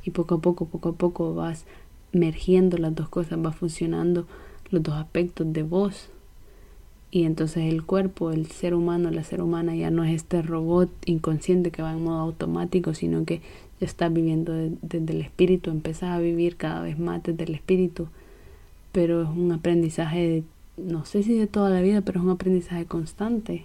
y 0.05 0.11
poco 0.11 0.37
a 0.37 0.41
poco, 0.41 0.67
poco 0.67 0.91
a 0.91 0.93
poco 0.95 1.35
vas 1.35 1.65
mergiendo 2.13 2.79
las 2.79 2.95
dos 2.95 3.09
cosas, 3.09 3.39
va 3.45 3.53
funcionando 3.53 4.27
los 4.71 4.83
dos 4.83 4.95
aspectos 4.95 5.53
de 5.53 5.63
vos. 5.63 6.09
Y 7.11 7.25
entonces 7.25 7.73
el 7.73 7.85
cuerpo, 7.85 8.33
el 8.33 8.47
ser 8.47 8.75
humano, 8.75 9.11
la 9.11 9.23
ser 9.23 9.41
humana 9.41 9.75
ya 9.77 9.91
no 9.91 10.05
es 10.05 10.15
este 10.15 10.43
robot 10.43 10.91
inconsciente 11.07 11.71
que 11.71 11.83
va 11.83 11.93
en 11.93 12.03
modo 12.03 12.19
automático, 12.19 12.93
sino 12.93 13.25
que 13.25 13.41
estás 13.81 14.13
viviendo 14.13 14.53
desde 14.53 15.13
el 15.13 15.21
espíritu, 15.21 15.71
empezás 15.71 16.11
a 16.11 16.19
vivir 16.19 16.57
cada 16.57 16.83
vez 16.83 16.99
más 16.99 17.23
desde 17.23 17.45
el 17.45 17.55
espíritu. 17.55 18.09
Pero 18.93 19.23
es 19.23 19.29
un 19.29 19.53
aprendizaje, 19.53 20.45
no 20.77 21.05
sé 21.05 21.23
si 21.23 21.39
de 21.39 21.47
toda 21.47 21.71
la 21.71 21.81
vida, 21.81 22.01
pero 22.03 22.21
es 22.21 22.25
un 22.25 22.33
aprendizaje 22.33 22.87
constante. 22.87 23.65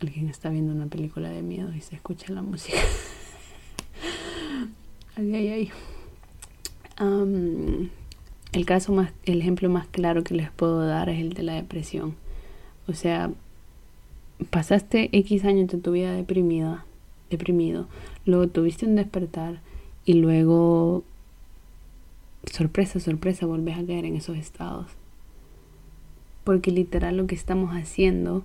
Alguien 0.00 0.28
está 0.28 0.48
viendo 0.48 0.72
una 0.72 0.86
película 0.86 1.28
de 1.28 1.42
miedo 1.42 1.74
y 1.74 1.80
se 1.80 1.94
escucha 1.94 2.32
la 2.32 2.42
música. 2.42 2.78
ay, 5.16 5.34
ay, 5.34 5.48
ay 5.48 5.72
el 8.52 8.66
caso 8.66 8.92
más, 8.92 9.12
el 9.24 9.40
ejemplo 9.40 9.70
más 9.70 9.86
claro 9.86 10.24
que 10.24 10.34
les 10.34 10.50
puedo 10.50 10.86
dar 10.86 11.08
es 11.08 11.20
el 11.20 11.32
de 11.32 11.42
la 11.42 11.54
depresión. 11.54 12.14
O 12.88 12.92
sea, 12.92 13.30
pasaste 14.48 15.10
X 15.12 15.44
años 15.44 15.68
de 15.68 15.78
tu 15.78 15.92
vida 15.92 16.14
deprimida, 16.14 16.84
deprimido, 17.30 17.86
luego 18.24 18.48
tuviste 18.48 18.86
un 18.86 18.96
despertar 18.96 19.60
y 20.04 20.14
luego, 20.14 21.04
sorpresa, 22.50 23.00
sorpresa, 23.00 23.46
volvés 23.46 23.78
a 23.78 23.84
caer 23.84 24.04
en 24.04 24.16
esos 24.16 24.36
estados. 24.36 24.86
Porque 26.44 26.70
literal 26.70 27.16
lo 27.16 27.26
que 27.26 27.34
estamos 27.34 27.72
haciendo, 27.72 28.44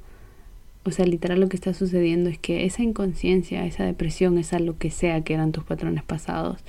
o 0.84 0.92
sea, 0.92 1.06
literal 1.06 1.40
lo 1.40 1.50
que 1.50 1.56
está 1.56 1.74
sucediendo 1.74 2.30
es 2.30 2.38
que 2.38 2.66
esa 2.66 2.84
inconsciencia, 2.84 3.66
esa 3.66 3.86
depresión, 3.86 4.38
esa 4.38 4.60
lo 4.60 4.78
que 4.78 4.92
sea 4.92 5.22
que 5.22 5.34
eran 5.34 5.52
tus 5.52 5.64
patrones 5.64 6.04
pasados, 6.04 6.60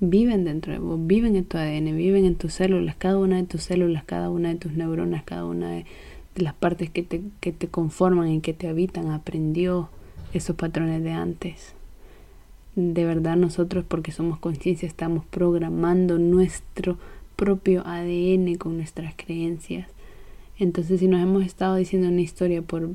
viven 0.00 0.44
dentro 0.44 0.72
de 0.72 0.78
vos, 0.78 0.98
viven 1.00 1.36
en 1.36 1.44
tu 1.44 1.56
ADN, 1.56 1.96
viven 1.96 2.24
en 2.24 2.34
tus 2.34 2.52
células, 2.54 2.96
cada 2.96 3.18
una 3.18 3.36
de 3.36 3.44
tus 3.44 3.62
células, 3.62 4.04
cada 4.04 4.28
una 4.30 4.48
de 4.48 4.56
tus 4.56 4.72
neuronas, 4.72 5.22
cada 5.22 5.44
una 5.44 5.70
de, 5.70 5.86
las 6.34 6.54
partes 6.54 6.90
que 6.90 7.02
te, 7.02 7.22
que 7.40 7.52
te 7.52 7.68
conforman 7.68 8.28
y 8.30 8.40
que 8.40 8.52
te 8.52 8.68
habitan, 8.68 9.10
aprendió 9.10 9.88
esos 10.32 10.56
patrones 10.56 11.02
de 11.02 11.12
antes. 11.12 11.74
De 12.76 13.04
verdad 13.04 13.36
nosotros, 13.36 13.84
porque 13.86 14.10
somos 14.10 14.38
conciencia, 14.38 14.88
estamos 14.88 15.24
programando 15.26 16.18
nuestro 16.18 16.98
propio 17.36 17.86
ADN 17.86 18.56
con 18.56 18.76
nuestras 18.76 19.14
creencias. 19.16 19.88
Entonces, 20.58 21.00
si 21.00 21.08
nos 21.08 21.22
hemos 21.22 21.44
estado 21.44 21.76
diciendo 21.76 22.08
una 22.08 22.20
historia 22.20 22.62
por 22.62 22.90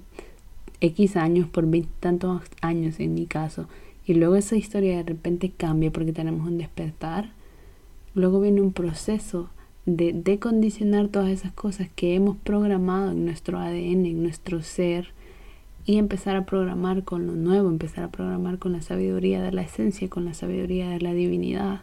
X 0.81 1.17
años, 1.17 1.47
por 1.47 1.65
20 1.65 1.89
tantos 1.99 2.41
años 2.61 2.99
en 2.99 3.13
mi 3.13 3.25
caso, 3.25 3.67
y 4.05 4.13
luego 4.13 4.35
esa 4.35 4.55
historia 4.55 4.97
de 4.97 5.03
repente 5.03 5.51
cambia 5.55 5.91
porque 5.91 6.13
tenemos 6.13 6.47
un 6.47 6.57
despertar, 6.57 7.31
luego 8.15 8.39
viene 8.41 8.61
un 8.61 8.73
proceso 8.73 9.49
de 9.97 10.13
decondicionar 10.13 11.07
todas 11.07 11.29
esas 11.29 11.51
cosas 11.51 11.89
que 11.95 12.15
hemos 12.15 12.37
programado 12.37 13.11
en 13.11 13.25
nuestro 13.25 13.59
ADN, 13.59 14.05
en 14.05 14.23
nuestro 14.23 14.61
ser, 14.61 15.13
y 15.85 15.97
empezar 15.97 16.35
a 16.35 16.45
programar 16.45 17.03
con 17.03 17.25
lo 17.25 17.33
nuevo, 17.33 17.69
empezar 17.69 18.03
a 18.03 18.11
programar 18.11 18.59
con 18.59 18.73
la 18.73 18.81
sabiduría 18.81 19.41
de 19.41 19.51
la 19.51 19.61
esencia, 19.61 20.09
con 20.09 20.25
la 20.25 20.33
sabiduría 20.33 20.89
de 20.89 20.99
la 20.99 21.13
divinidad. 21.13 21.81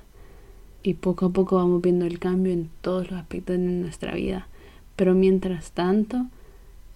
Y 0.83 0.95
poco 0.95 1.27
a 1.27 1.31
poco 1.31 1.57
vamos 1.57 1.83
viendo 1.83 2.05
el 2.05 2.19
cambio 2.19 2.53
en 2.53 2.69
todos 2.81 3.11
los 3.11 3.19
aspectos 3.21 3.59
de 3.59 3.63
nuestra 3.63 4.15
vida. 4.15 4.47
Pero 4.95 5.15
mientras 5.15 5.73
tanto, 5.73 6.27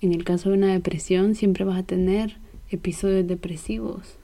en 0.01 0.13
el 0.15 0.25
caso 0.25 0.51
de 0.51 0.59
una 0.59 0.73
depresión, 0.73 1.35
siempre 1.35 1.65
vas 1.65 1.79
a 1.79 1.83
tener 1.83 2.37
episodios 2.71 3.27
depresivos 3.27 4.21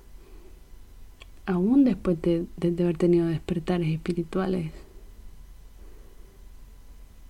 aún 1.46 1.84
después 1.84 2.20
de, 2.20 2.46
haber 2.60 2.98
tenido 2.98 3.26
despertares 3.26 3.88
espirituales. 3.88 4.72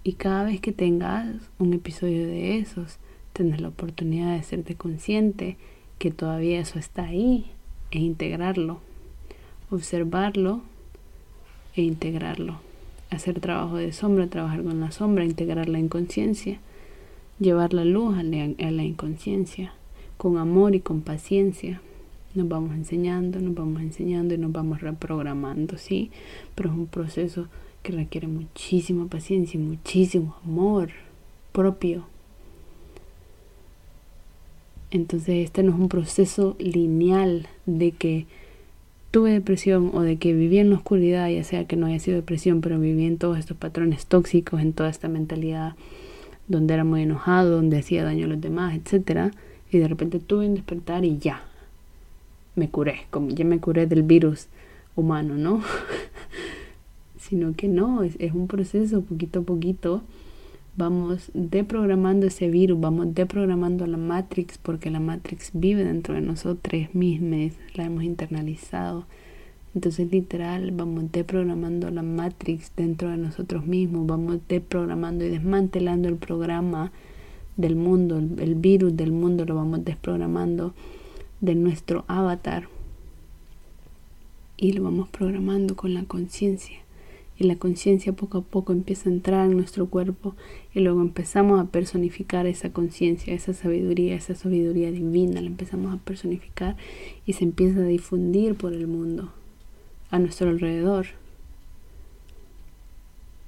Y 0.07 0.13
cada 0.13 0.45
vez 0.45 0.61
que 0.61 0.71
tengas 0.71 1.27
un 1.59 1.73
episodio 1.73 2.29
de 2.29 2.59
esos, 2.59 2.99
tendrás 3.33 3.61
la 3.61 3.67
oportunidad 3.67 4.37
de 4.37 4.45
serte 4.45 4.77
consciente 4.77 5.57
que 5.99 6.13
todavía 6.13 6.61
eso 6.61 6.79
está 6.79 7.07
ahí 7.07 7.47
e 7.91 7.99
integrarlo, 7.99 8.79
observarlo 9.69 10.61
e 11.75 11.83
integrarlo. 11.83 12.61
Hacer 13.11 13.41
trabajo 13.41 13.79
de 13.79 13.93
sombra, 13.93 14.29
trabajar 14.29 14.63
con 14.63 14.79
la 14.79 14.93
sombra, 14.93 15.25
integrar 15.25 15.69
la 15.69 15.81
inconsciencia, 15.81 16.61
llevar 17.41 17.75
la 17.75 17.85
luz 17.85 18.17
a 18.17 18.23
la 18.23 18.85
inconsciencia, 18.85 19.73
con 20.19 20.39
amor 20.39 20.77
y 20.77 20.81
con 20.81 21.01
paciencia 21.01 21.81
nos 22.37 22.49
vamos 22.49 22.77
enseñando, 22.77 23.41
nos 23.41 23.55
vamos 23.55 23.83
enseñando 23.83 24.35
y 24.35 24.39
nos 24.39 24.53
vamos 24.53 24.83
reprogramando, 24.83 25.79
¿sí? 25.79 26.11
Pero 26.55 26.71
es 26.71 26.77
un 26.77 26.87
proceso 26.87 27.49
que 27.87 27.93
requiere 27.93 28.27
muchísima 28.27 29.07
paciencia 29.07 29.61
y 29.61 29.63
muchísimo 29.63 30.35
amor 30.45 30.91
propio. 31.53 32.05
Entonces 34.91 35.45
este 35.45 35.63
no 35.63 35.71
es 35.71 35.79
un 35.79 35.89
proceso 35.89 36.57
lineal 36.59 37.47
de 37.65 37.93
que 37.93 38.27
tuve 39.13 39.31
depresión 39.31 39.93
o 39.95 40.01
de 40.01 40.17
que 40.17 40.33
viví 40.33 40.59
en 40.59 40.71
la 40.71 40.77
oscuridad, 40.77 41.29
ya 41.29 41.45
sea 41.45 41.69
que 41.69 41.77
no 41.77 41.87
haya 41.87 42.01
sido 42.01 42.17
depresión, 42.17 42.61
pero 42.61 42.81
viví 42.81 43.07
en 43.07 43.19
todos 43.19 43.39
estos 43.39 43.57
patrones 43.57 44.07
tóxicos, 44.07 44.61
en 44.61 44.73
toda 44.73 44.89
esta 44.89 45.07
mentalidad 45.07 45.77
donde 46.49 46.75
era 46.75 46.83
muy 46.83 47.03
enojado, 47.03 47.53
donde 47.53 47.79
hacía 47.79 48.03
daño 48.03 48.25
a 48.25 48.31
los 48.31 48.41
demás, 48.41 48.75
etcétera, 48.75 49.31
y 49.71 49.79
de 49.79 49.87
repente 49.87 50.19
tuve 50.19 50.49
un 50.49 50.55
despertar 50.55 51.05
y 51.05 51.19
ya, 51.19 51.45
me 52.57 52.69
curé, 52.69 53.07
como 53.11 53.31
ya 53.31 53.45
me 53.45 53.61
curé 53.61 53.87
del 53.87 54.03
virus 54.03 54.49
humano, 54.97 55.37
¿no? 55.37 55.63
Sino 57.29 57.55
que 57.55 57.67
no, 57.67 58.03
es, 58.03 58.15
es 58.19 58.33
un 58.33 58.47
proceso 58.47 59.03
poquito 59.03 59.41
a 59.41 59.43
poquito. 59.43 60.03
Vamos 60.77 61.31
deprogramando 61.35 62.27
ese 62.27 62.51
virus, 62.51 62.79
vamos 62.79 63.15
deprogramando 63.15 63.87
la 63.87 63.97
Matrix, 63.97 64.59
porque 64.59 64.91
la 64.91 65.01
Matrix 65.01 65.51
vive 65.55 65.85
dentro 65.85 66.15
de 66.15 66.21
nosotros 66.21 66.95
mismos, 66.95 67.53
la 67.75 67.85
hemos 67.85 68.05
internalizado. 68.05 69.07
Entonces 69.75 70.11
literal 70.11 70.71
vamos 70.71 71.11
deprogramando 71.13 71.91
la 71.91 72.03
Matrix 72.03 72.73
dentro 72.77 73.11
de 73.11 73.17
nosotros 73.17 73.67
mismos, 73.67 74.07
vamos 74.07 74.39
deprogramando 74.49 75.25
y 75.25 75.31
desmantelando 75.31 76.09
el 76.09 76.17
programa 76.17 76.93
del 77.57 77.77
mundo, 77.77 78.19
el, 78.19 78.39
el 78.39 78.55
virus 78.55 78.97
del 78.97 79.13
mundo 79.13 79.45
lo 79.45 79.55
vamos 79.55 79.85
desprogramando 79.85 80.75
de 81.41 81.55
nuestro 81.55 82.05
avatar 82.07 82.69
y 84.57 84.73
lo 84.73 84.85
vamos 84.85 85.09
programando 85.09 85.77
con 85.77 85.93
la 85.93 86.05
conciencia 86.05 86.86
y 87.39 87.45
la 87.45 87.57
conciencia 87.57 88.13
poco 88.13 88.39
a 88.39 88.43
poco 88.43 88.73
empieza 88.73 89.09
a 89.09 89.13
entrar 89.13 89.47
en 89.47 89.57
nuestro 89.57 89.87
cuerpo 89.87 90.35
y 90.75 90.81
luego 90.81 91.03
empezamos 91.03 91.61
a 91.61 91.71
personificar 91.71 92.47
esa 92.47 92.71
conciencia, 92.73 93.35
esa 93.35 93.53
sabiduría, 93.53 94.17
esa 94.17 94.35
sabiduría 94.35 94.91
divina, 94.91 95.41
la 95.41 95.47
empezamos 95.47 95.95
a 95.95 95.99
personificar 95.99 96.77
y 97.27 97.35
se 97.35 97.45
empieza 97.45 97.81
a 97.81 97.85
difundir 97.85 98.55
por 98.55 98.73
el 98.73 98.87
mundo, 98.87 99.33
a 100.11 100.19
nuestro 100.19 100.49
alrededor. 100.49 101.07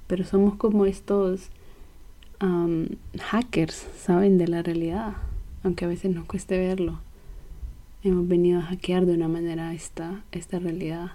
Pero 0.07 0.23
somos 0.23 0.55
como 0.55 0.85
estos 0.85 1.49
hackers, 3.19 3.87
¿saben? 3.97 4.37
De 4.37 4.47
la 4.47 4.63
realidad, 4.63 5.17
aunque 5.63 5.85
a 5.85 5.87
veces 5.87 6.13
nos 6.13 6.25
cueste 6.25 6.57
verlo. 6.57 6.99
Hemos 8.01 8.27
venido 8.27 8.59
a 8.59 8.63
hackear 8.63 9.05
de 9.05 9.13
una 9.13 9.27
manera 9.27 9.73
esta, 9.73 10.23
esta 10.31 10.57
realidad 10.57 11.11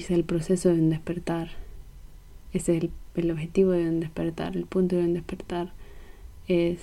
es 0.00 0.10
el 0.10 0.24
proceso 0.24 0.68
de 0.68 0.80
un 0.80 0.90
despertar. 0.90 1.50
Ese 2.52 2.76
es 2.76 2.90
el, 3.16 3.30
objetivo 3.30 3.72
de 3.72 3.88
un 3.88 4.00
despertar. 4.00 4.56
El 4.56 4.64
punto 4.64 4.96
de 4.96 5.04
un 5.04 5.14
despertar 5.14 5.72
es 6.48 6.78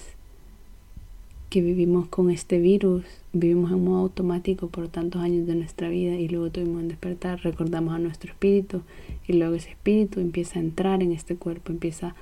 que 1.49 1.61
vivimos 1.61 2.07
con 2.07 2.31
este 2.31 2.59
virus, 2.59 3.03
vivimos 3.31 3.71
en 3.71 3.83
modo 3.83 3.99
automático 3.99 4.69
por 4.69 4.87
tantos 4.87 5.21
años 5.21 5.45
de 5.45 5.53
nuestra 5.53 5.89
vida 5.89 6.15
y 6.15 6.27
luego 6.27 6.49
tuvimos 6.49 6.81
un 6.81 6.87
despertar, 6.87 7.41
recordamos 7.43 7.93
a 7.93 7.99
nuestro 7.99 8.31
espíritu 8.31 8.81
y 9.27 9.33
luego 9.33 9.53
ese 9.53 9.69
espíritu 9.69 10.19
empieza 10.19 10.57
a 10.57 10.63
entrar 10.63 11.03
en 11.03 11.11
este 11.11 11.35
cuerpo, 11.35 11.71
empieza 11.71 12.15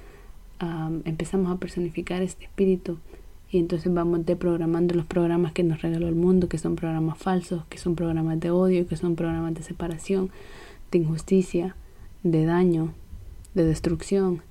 a, 0.59 0.91
empezamos 1.05 1.49
a 1.49 1.59
personificar 1.59 2.21
este 2.21 2.43
espíritu 2.43 2.97
y 3.51 3.57
entonces 3.57 3.93
vamos 3.93 4.25
deprogramando 4.25 4.95
los 4.95 5.05
programas 5.05 5.51
que 5.51 5.63
nos 5.63 5.81
regaló 5.81 6.07
el 6.07 6.15
mundo, 6.15 6.47
que 6.47 6.57
son 6.57 6.75
programas 6.75 7.17
falsos, 7.17 7.65
que 7.65 7.77
son 7.77 7.95
programas 7.95 8.39
de 8.39 8.49
odio, 8.49 8.87
que 8.87 8.95
son 8.95 9.15
programas 9.15 9.53
de 9.53 9.61
separación, 9.61 10.29
de 10.91 10.97
injusticia, 10.99 11.75
de 12.23 12.45
daño, 12.45 12.93
de 13.53 13.65
destrucción 13.65 14.41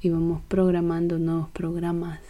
y 0.00 0.10
vamos 0.10 0.40
programando 0.48 1.18
nuevos 1.18 1.48
programas 1.50 2.20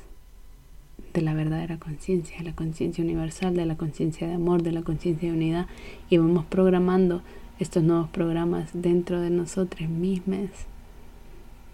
de 1.15 1.23
la 1.23 1.35
verdadera 1.35 1.79
conciencia, 1.79 2.39
de 2.39 2.45
la 2.45 2.55
conciencia 2.55 3.03
universal, 3.03 3.55
de 3.55 3.67
la 3.67 3.77
conciencia 3.77 4.27
de 4.27 4.35
amor, 4.35 4.63
de 4.63 4.73
la 4.73 4.83
conciencia 4.83 5.31
de 5.31 5.37
unidad 5.37 5.67
y 6.09 6.19
vamos 6.19 6.45
programando 6.47 7.23
estos 7.59 7.83
nuevos 7.83 8.09
programas 8.09 8.71
dentro 8.73 9.21
de 9.21 9.31
nosotros 9.31 9.89
mismos. 9.89 10.51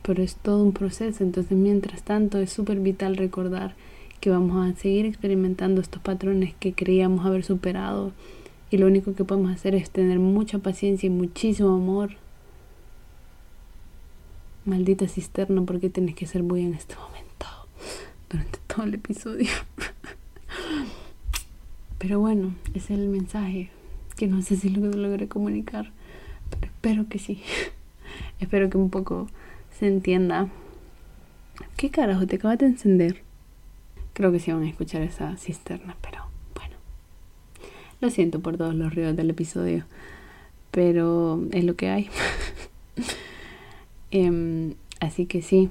Pero 0.03 0.23
es 0.23 0.37
todo 0.37 0.63
un 0.63 0.73
proceso, 0.73 1.25
entonces 1.25 1.57
mientras 1.57 2.03
tanto 2.03 2.39
es 2.39 2.51
súper 2.51 2.81
vital 2.81 3.17
recordar 3.17 3.75
que 4.21 4.31
vamos 4.31 4.67
a 4.67 4.79
seguir 4.79 5.07
experimentando 5.07 5.81
estos 5.81 6.01
patrones 6.03 6.55
que 6.59 6.73
creíamos 6.73 7.27
haber 7.27 7.45
superado 7.45 8.13
lo 8.77 8.87
único 8.87 9.15
que 9.15 9.25
podemos 9.25 9.53
hacer 9.53 9.75
es 9.75 9.91
tener 9.91 10.19
mucha 10.19 10.59
paciencia 10.59 11.07
y 11.07 11.11
muchísimo 11.11 11.75
amor. 11.75 12.13
Maldita 14.65 15.07
cisterna, 15.07 15.63
¿por 15.63 15.81
qué 15.81 15.91
tienes 15.91 16.15
que 16.15 16.27
ser 16.27 16.43
muy 16.43 16.63
en 16.63 16.75
este 16.75 16.97
momento? 16.97 17.47
Durante 18.31 18.59
todo 18.67 18.85
el 18.85 18.95
episodio. 18.95 19.51
Pero 21.99 22.21
bueno, 22.21 22.55
ese 22.75 22.95
es 22.95 23.01
el 23.01 23.09
mensaje 23.09 23.71
que 24.17 24.27
no 24.27 24.43
sé 24.43 24.57
si 24.57 24.71
lo 24.71 24.91
logré 24.91 25.29
comunicar, 25.29 25.93
pero 26.51 26.67
espero 26.67 27.09
que 27.09 27.19
sí. 27.19 27.43
espero 28.41 28.71
que 28.71 28.79
un 28.79 28.91
poco 28.91 29.29
se 29.79 29.87
entienda. 29.87 30.49
¿Qué 31.77 31.91
carajo 31.91 32.27
te 32.27 32.37
acabas 32.37 32.59
de 32.59 32.67
encender? 32.67 33.23
Creo 34.15 34.33
que 34.33 34.41
sí 34.41 34.53
van 34.53 34.63
a 34.63 34.69
escuchar 34.69 35.03
esa 35.03 35.37
cisterna, 35.37 35.97
pero 36.01 36.27
lo 38.01 38.11
siento 38.11 38.41
por 38.41 38.57
todos 38.57 38.75
los 38.75 38.95
ruidos 38.95 39.17
del 39.17 39.31
episodio, 39.31 39.85
pero 40.71 41.41
es 41.53 41.65
lo 41.65 41.75
que 41.77 41.89
hay. 41.89 42.09
Em, 44.13 44.75
así 45.01 45.27
que 45.27 45.43
sí, 45.43 45.69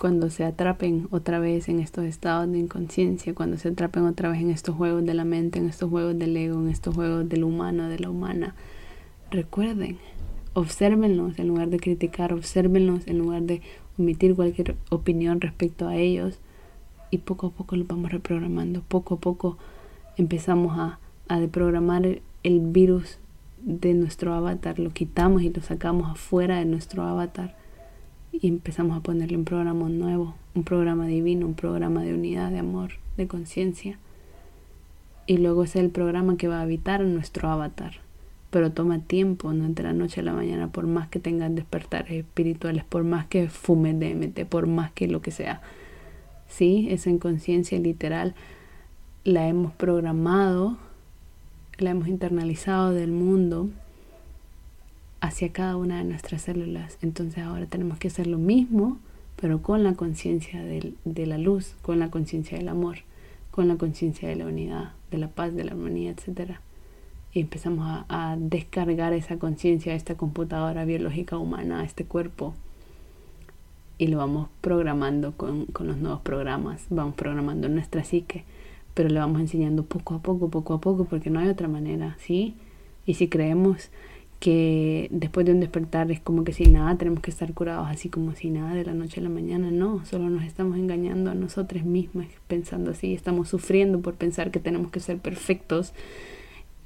cuando 0.00 0.30
se 0.30 0.44
atrapen 0.44 1.08
otra 1.10 1.40
vez 1.40 1.68
en 1.68 1.80
estos 1.80 2.04
estados 2.04 2.50
de 2.50 2.58
inconsciencia, 2.58 3.34
cuando 3.34 3.56
se 3.56 3.68
atrapen 3.68 4.04
otra 4.04 4.30
vez 4.30 4.40
en 4.40 4.50
estos 4.50 4.76
juegos 4.76 5.04
de 5.04 5.14
la 5.14 5.24
mente, 5.24 5.58
en 5.58 5.68
estos 5.68 5.90
juegos 5.90 6.18
del 6.18 6.36
ego, 6.36 6.60
en 6.60 6.68
estos 6.68 6.94
juegos 6.94 7.28
del 7.28 7.44
humano, 7.44 7.88
de 7.88 7.98
la 7.98 8.08
humana, 8.08 8.54
recuerden, 9.30 9.98
obsérvenlos 10.54 11.38
en 11.38 11.48
lugar 11.48 11.68
de 11.68 11.78
criticar, 11.78 12.32
obsérvenlos 12.32 13.06
en 13.06 13.18
lugar 13.18 13.42
de 13.42 13.62
omitir 13.98 14.34
cualquier 14.34 14.76
opinión 14.90 15.40
respecto 15.40 15.88
a 15.88 15.96
ellos 15.96 16.38
y 17.10 17.18
poco 17.18 17.48
a 17.48 17.50
poco 17.50 17.76
los 17.76 17.86
vamos 17.86 18.12
reprogramando, 18.12 18.82
poco 18.82 19.14
a 19.14 19.18
poco 19.18 19.58
empezamos 20.16 20.78
a 20.78 20.98
a 21.28 21.40
desprogramar 21.40 22.20
el 22.42 22.60
virus 22.60 23.18
de 23.62 23.94
nuestro 23.94 24.32
avatar, 24.34 24.78
lo 24.78 24.90
quitamos 24.90 25.42
y 25.42 25.50
lo 25.50 25.60
sacamos 25.60 26.10
afuera 26.10 26.58
de 26.58 26.64
nuestro 26.64 27.02
avatar 27.02 27.56
y 28.32 28.48
empezamos 28.48 28.96
a 28.96 29.00
ponerle 29.00 29.36
un 29.36 29.44
programa 29.44 29.88
nuevo, 29.88 30.34
un 30.54 30.64
programa 30.64 31.06
divino, 31.06 31.46
un 31.46 31.54
programa 31.54 32.02
de 32.02 32.14
unidad, 32.14 32.50
de 32.50 32.58
amor, 32.58 32.92
de 33.16 33.26
conciencia. 33.26 33.98
Y 35.26 35.38
luego 35.38 35.64
es 35.64 35.74
el 35.76 35.90
programa 35.90 36.36
que 36.36 36.48
va 36.48 36.58
a 36.58 36.62
habitar 36.62 37.00
en 37.00 37.14
nuestro 37.14 37.48
avatar. 37.48 37.94
Pero 38.50 38.70
toma 38.70 39.00
tiempo, 39.00 39.52
no 39.52 39.64
entre 39.64 39.86
la 39.86 39.92
noche 39.92 40.20
a 40.20 40.24
la 40.24 40.32
mañana, 40.32 40.68
por 40.68 40.86
más 40.86 41.08
que 41.08 41.18
tengan 41.18 41.54
despertares 41.54 42.12
espirituales, 42.12 42.84
por 42.84 43.04
más 43.04 43.26
que 43.26 43.48
fume 43.48 43.92
DMT, 43.92 44.46
por 44.48 44.66
más 44.66 44.92
que 44.92 45.08
lo 45.08 45.20
que 45.20 45.30
sea. 45.30 45.60
Sí, 46.48 46.86
esa 46.90 47.10
inconsciencia 47.10 47.78
literal 47.78 48.34
la 49.24 49.48
hemos 49.48 49.72
programado 49.72 50.78
la 51.78 51.90
hemos 51.90 52.08
internalizado 52.08 52.92
del 52.92 53.10
mundo 53.10 53.68
hacia 55.20 55.52
cada 55.52 55.76
una 55.76 55.98
de 55.98 56.04
nuestras 56.04 56.42
células. 56.42 56.98
Entonces 57.02 57.42
ahora 57.42 57.66
tenemos 57.66 57.98
que 57.98 58.08
hacer 58.08 58.26
lo 58.26 58.38
mismo, 58.38 58.98
pero 59.40 59.62
con 59.62 59.84
la 59.84 59.94
conciencia 59.94 60.62
de 60.62 61.26
la 61.26 61.38
luz, 61.38 61.74
con 61.82 61.98
la 61.98 62.10
conciencia 62.10 62.56
del 62.56 62.68
amor, 62.68 62.98
con 63.50 63.68
la 63.68 63.76
conciencia 63.76 64.28
de 64.28 64.36
la 64.36 64.46
unidad, 64.46 64.92
de 65.10 65.18
la 65.18 65.28
paz, 65.28 65.54
de 65.54 65.64
la 65.64 65.72
armonía, 65.72 66.10
etc. 66.10 66.52
Y 67.32 67.40
empezamos 67.40 68.04
a, 68.08 68.36
descargar 68.38 69.12
esa 69.12 69.38
conciencia 69.38 69.92
a 69.92 69.96
esta 69.96 70.16
computadora 70.16 70.84
biológica 70.84 71.36
humana, 71.36 71.80
a 71.80 71.84
este 71.84 72.04
cuerpo. 72.04 72.54
Y 73.98 74.08
lo 74.08 74.18
vamos 74.18 74.48
programando 74.60 75.32
con, 75.32 75.66
con 75.66 75.86
los 75.86 75.96
nuevos 75.96 76.20
programas, 76.20 76.84
vamos 76.90 77.14
programando 77.14 77.68
nuestra 77.68 78.04
psique 78.04 78.44
pero 78.96 79.10
le 79.10 79.20
vamos 79.20 79.42
enseñando 79.42 79.84
poco 79.84 80.14
a 80.14 80.22
poco, 80.22 80.48
poco 80.48 80.72
a 80.72 80.80
poco, 80.80 81.04
porque 81.04 81.28
no 81.28 81.38
hay 81.38 81.48
otra 81.48 81.68
manera, 81.68 82.16
¿sí? 82.18 82.54
Y 83.04 83.12
si 83.12 83.28
creemos 83.28 83.90
que 84.40 85.08
después 85.10 85.44
de 85.44 85.52
un 85.52 85.60
despertar 85.60 86.10
es 86.10 86.18
como 86.20 86.44
que 86.44 86.54
sin 86.54 86.72
nada 86.72 86.96
tenemos 86.96 87.20
que 87.20 87.30
estar 87.30 87.52
curados 87.52 87.88
así 87.88 88.08
como 88.08 88.34
si 88.34 88.48
nada 88.48 88.74
de 88.74 88.86
la 88.86 88.94
noche 88.94 89.20
a 89.20 89.22
la 89.22 89.28
mañana, 89.28 89.70
no, 89.70 90.02
solo 90.06 90.30
nos 90.30 90.44
estamos 90.44 90.78
engañando 90.78 91.30
a 91.30 91.34
nosotros 91.34 91.84
mismas 91.84 92.28
pensando 92.48 92.92
así, 92.92 93.12
estamos 93.12 93.50
sufriendo 93.50 94.00
por 94.00 94.14
pensar 94.14 94.50
que 94.50 94.60
tenemos 94.60 94.90
que 94.90 95.00
ser 95.00 95.18
perfectos 95.18 95.92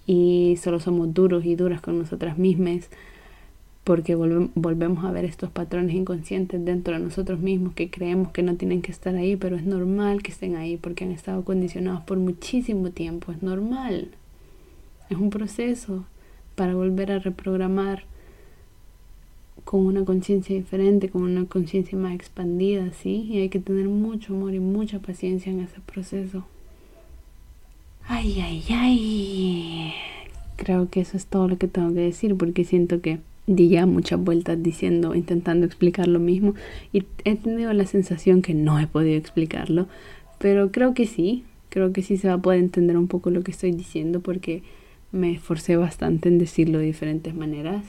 y 0.04 0.58
solo 0.60 0.80
somos 0.80 1.14
duros 1.14 1.44
y 1.44 1.54
duras 1.54 1.80
con 1.80 1.96
nosotras 1.96 2.38
mismas 2.38 2.90
porque 3.90 4.14
volvemos 4.14 5.04
a 5.04 5.10
ver 5.10 5.24
estos 5.24 5.50
patrones 5.50 5.96
inconscientes 5.96 6.64
dentro 6.64 6.94
de 6.94 7.00
nosotros 7.00 7.40
mismos 7.40 7.74
que 7.74 7.90
creemos 7.90 8.30
que 8.30 8.44
no 8.44 8.54
tienen 8.54 8.82
que 8.82 8.92
estar 8.92 9.16
ahí, 9.16 9.34
pero 9.34 9.56
es 9.56 9.64
normal 9.64 10.22
que 10.22 10.30
estén 10.30 10.54
ahí 10.54 10.76
porque 10.76 11.02
han 11.02 11.10
estado 11.10 11.42
condicionados 11.42 12.02
por 12.02 12.16
muchísimo 12.16 12.92
tiempo, 12.92 13.32
es 13.32 13.42
normal. 13.42 14.12
Es 15.08 15.18
un 15.18 15.30
proceso 15.30 16.04
para 16.54 16.76
volver 16.76 17.10
a 17.10 17.18
reprogramar 17.18 18.04
con 19.64 19.84
una 19.84 20.04
conciencia 20.04 20.54
diferente, 20.54 21.08
con 21.08 21.22
una 21.22 21.46
conciencia 21.46 21.98
más 21.98 22.14
expandida, 22.14 22.92
¿sí? 22.92 23.26
Y 23.28 23.40
hay 23.40 23.48
que 23.48 23.58
tener 23.58 23.88
mucho 23.88 24.36
amor 24.36 24.54
y 24.54 24.60
mucha 24.60 25.00
paciencia 25.00 25.50
en 25.50 25.62
ese 25.62 25.80
proceso. 25.80 26.44
Ay, 28.06 28.40
ay, 28.40 28.64
ay. 28.70 29.94
Creo 30.54 30.88
que 30.88 31.00
eso 31.00 31.16
es 31.16 31.26
todo 31.26 31.48
lo 31.48 31.58
que 31.58 31.66
tengo 31.66 31.92
que 31.92 32.02
decir 32.02 32.36
porque 32.36 32.62
siento 32.62 33.00
que 33.00 33.18
di 33.50 33.68
ya 33.68 33.84
muchas 33.84 34.20
vueltas 34.20 34.62
diciendo, 34.62 35.14
intentando 35.16 35.66
explicar 35.66 36.06
lo 36.06 36.20
mismo 36.20 36.54
y 36.92 37.04
he 37.24 37.34
tenido 37.34 37.72
la 37.72 37.84
sensación 37.84 38.42
que 38.42 38.54
no 38.54 38.78
he 38.78 38.86
podido 38.86 39.18
explicarlo, 39.18 39.88
pero 40.38 40.70
creo 40.70 40.94
que 40.94 41.06
sí, 41.06 41.42
creo 41.68 41.92
que 41.92 42.02
sí 42.02 42.16
se 42.16 42.28
va 42.28 42.34
a 42.34 42.42
poder 42.42 42.60
entender 42.60 42.96
un 42.96 43.08
poco 43.08 43.30
lo 43.30 43.42
que 43.42 43.50
estoy 43.50 43.72
diciendo 43.72 44.20
porque 44.20 44.62
me 45.10 45.32
esforcé 45.32 45.76
bastante 45.76 46.28
en 46.28 46.38
decirlo 46.38 46.78
de 46.78 46.84
diferentes 46.84 47.34
maneras. 47.34 47.84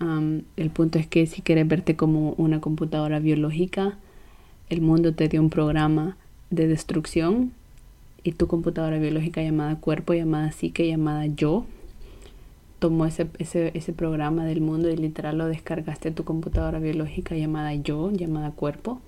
el 0.00 0.70
punto 0.70 0.98
es 0.98 1.06
que 1.06 1.26
si 1.26 1.40
quieres 1.40 1.66
verte 1.68 1.94
como 1.94 2.32
una 2.32 2.60
computadora 2.60 3.20
biológica, 3.20 3.96
el 4.70 4.80
mundo 4.80 5.14
te 5.14 5.28
dio 5.28 5.40
un 5.40 5.50
programa 5.50 6.16
de 6.50 6.66
destrucción 6.66 7.52
y 8.24 8.32
tu 8.32 8.48
computadora 8.48 8.98
biológica 8.98 9.40
llamada 9.40 9.76
cuerpo, 9.76 10.14
llamada 10.14 10.50
psique, 10.50 10.88
llamada 10.88 11.26
yo, 11.26 11.64
tomó 12.78 13.06
ese, 13.06 13.28
ese, 13.38 13.70
ese 13.74 13.92
programa 13.92 14.44
del 14.44 14.60
mundo 14.60 14.90
y 14.90 14.96
literal 14.96 15.38
lo 15.38 15.46
descargaste 15.46 16.10
a 16.10 16.14
tu 16.14 16.24
computadora 16.24 16.78
biológica 16.78 17.36
llamada 17.36 17.74
yo, 17.74 18.10
llamada 18.10 18.50
cuerpo, 18.52 19.00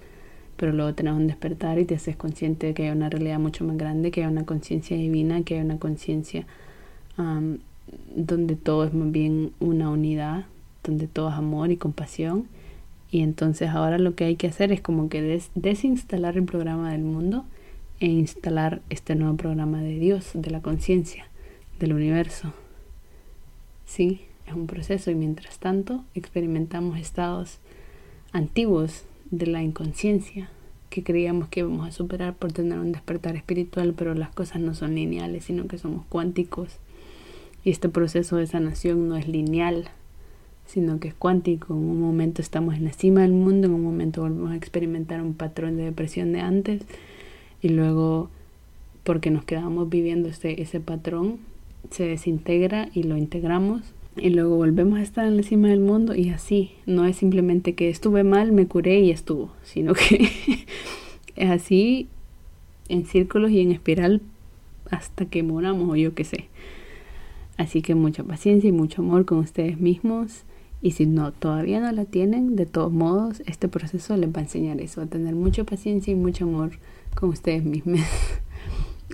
pero 0.57 0.73
luego 0.73 0.95
tenés 0.95 1.15
un 1.15 1.27
despertar 1.27 1.79
y 1.79 1.85
te 1.85 1.95
haces 1.95 2.17
consciente 2.17 2.69
de 2.69 2.75
que 2.75 2.85
hay 2.85 2.91
una 2.91 3.09
realidad 3.09 3.39
mucho 3.39 3.65
más 3.65 3.77
grande, 3.77 4.11
que 4.11 4.23
hay 4.23 4.31
una 4.31 4.45
conciencia 4.45 4.97
divina, 4.97 5.43
que 5.43 5.55
hay 5.55 5.61
una 5.61 5.79
conciencia 5.79 6.47
donde 8.15 8.57
todo 8.57 8.85
es 8.85 8.95
más 8.95 9.11
bien 9.11 9.53
una 9.61 9.91
unidad 9.91 10.47
donde 10.83 11.07
todo 11.07 11.29
es 11.29 11.35
amor 11.35 11.71
y 11.71 11.77
compasión. 11.77 12.47
Y 13.11 13.23
entonces 13.23 13.71
ahora 13.71 13.99
lo 13.99 14.15
que 14.15 14.25
hay 14.25 14.37
que 14.37 14.47
hacer 14.47 14.73
es 14.73 14.81
como 14.81 15.09
que 15.09 15.43
desinstalar 15.55 16.37
el 16.37 16.45
programa 16.45 16.93
del 16.93 17.03
mundo 17.03 17.45
e 17.99 18.07
instalar 18.07 18.81
este 18.89 19.15
nuevo 19.15 19.37
programa 19.37 19.83
de 19.83 19.99
Dios, 19.99 20.31
de 20.35 20.51
la 20.51 20.63
conciencia, 20.63 21.27
del 21.79 21.93
universo. 21.93 22.53
Sí, 23.91 24.21
es 24.47 24.55
un 24.55 24.69
proceso 24.69 25.11
y 25.11 25.17
mientras 25.17 25.59
tanto 25.59 26.05
experimentamos 26.15 26.97
estados 26.97 27.59
antiguos 28.31 29.03
de 29.33 29.49
la 29.49 29.65
inconsciencia 29.65 30.49
que 30.91 31.03
creíamos 31.03 31.49
que 31.49 31.61
íbamos 31.61 31.89
a 31.89 31.91
superar 31.91 32.37
por 32.37 32.53
tener 32.53 32.79
un 32.79 32.93
despertar 32.93 33.35
espiritual, 33.35 33.93
pero 33.97 34.15
las 34.15 34.31
cosas 34.31 34.61
no 34.61 34.75
son 34.75 34.95
lineales, 34.95 35.47
sino 35.47 35.67
que 35.67 35.77
somos 35.77 36.07
cuánticos. 36.09 36.79
Y 37.65 37.71
este 37.71 37.89
proceso 37.89 38.37
de 38.37 38.47
sanación 38.47 39.09
no 39.09 39.17
es 39.17 39.27
lineal, 39.27 39.89
sino 40.67 41.01
que 41.01 41.09
es 41.09 41.15
cuántico. 41.15 41.75
En 41.75 41.81
un 41.81 42.01
momento 42.01 42.43
estamos 42.43 42.77
en 42.77 42.85
la 42.85 42.93
cima 42.93 43.23
del 43.23 43.33
mundo, 43.33 43.67
en 43.67 43.75
un 43.75 43.83
momento 43.83 44.21
volvemos 44.21 44.53
a 44.53 44.57
experimentar 44.57 45.21
un 45.21 45.35
patrón 45.35 45.77
de 45.77 45.83
depresión 45.83 46.33
de 46.33 46.41
antes 46.41 46.83
y 47.61 47.71
luego 47.71 48.31
porque 49.03 49.33
nos 49.33 49.45
quedamos 49.45 49.91
viviendo 49.91 50.29
ese, 50.29 50.63
ese 50.63 50.79
patrón, 50.79 51.41
se 51.91 52.05
desintegra 52.05 52.89
y 52.93 53.05
lo 53.05 53.17
integramos 53.17 53.95
y 54.17 54.31
luego 54.31 54.57
volvemos 54.57 54.99
a 54.99 55.03
estar 55.03 55.27
en 55.27 55.37
la 55.37 55.43
cima 55.43 55.69
del 55.69 55.81
mundo 55.81 56.15
y 56.15 56.31
así, 56.31 56.73
no 56.87 57.05
es 57.07 57.17
simplemente 57.17 57.75
que 57.75 57.89
estuve 57.89 58.25
mal, 58.25 58.53
me 58.53 58.67
curé 58.67 59.01
y 59.01 59.11
estuvo, 59.11 59.53
sino 59.63 59.95
que 59.95 60.29
es 61.37 61.51
así 61.51 62.09
en 62.89 63.07
círculos 63.07 63.51
y 63.51 63.61
en 63.61 63.73
espiral 63.73 64.21
hasta 64.91 65.27
que 65.27 65.43
moramos 65.43 65.89
o 65.89 65.97
yo 65.97 66.15
qué 66.15 66.25
sé. 66.25 66.49
Así 67.57 67.83
que 67.83 67.95
mucha 67.95 68.25
paciencia 68.25 68.69
y 68.69 68.73
mucho 68.73 69.03
amor 69.03 69.27
con 69.27 69.39
ustedes 69.39 69.79
mismos. 69.79 70.45
Y 70.83 70.93
si 70.93 71.05
no, 71.05 71.31
todavía 71.31 71.79
no 71.79 71.93
la 71.93 72.07
tienen, 72.07 72.57
de 72.57 72.65
todos 72.65 72.91
modos, 72.91 73.43
este 73.45 73.69
proceso 73.69 74.17
les 74.17 74.31
va 74.31 74.39
a 74.39 74.45
enseñar 74.45 74.81
eso, 74.81 75.03
a 75.03 75.07
tener 75.07 75.35
mucha 75.35 75.65
paciencia 75.65 76.11
y 76.11 76.17
mucho 76.17 76.45
amor 76.45 76.73
con 77.15 77.29
ustedes 77.29 77.63
mismos. 77.65 78.01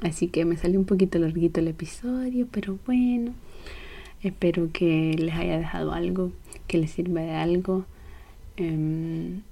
Así 0.02 0.28
que 0.28 0.44
me 0.44 0.56
salió 0.56 0.78
un 0.78 0.86
poquito 0.86 1.18
larguito 1.18 1.60
el 1.60 1.68
episodio, 1.68 2.46
pero 2.50 2.78
bueno. 2.86 3.32
Espero 4.22 4.70
que 4.72 5.14
les 5.18 5.34
haya 5.34 5.58
dejado 5.58 5.92
algo, 5.92 6.32
que 6.66 6.78
les 6.78 6.90
sirva 6.90 7.20
de 7.20 7.32
algo. 7.32 7.84
Em, 8.56 9.42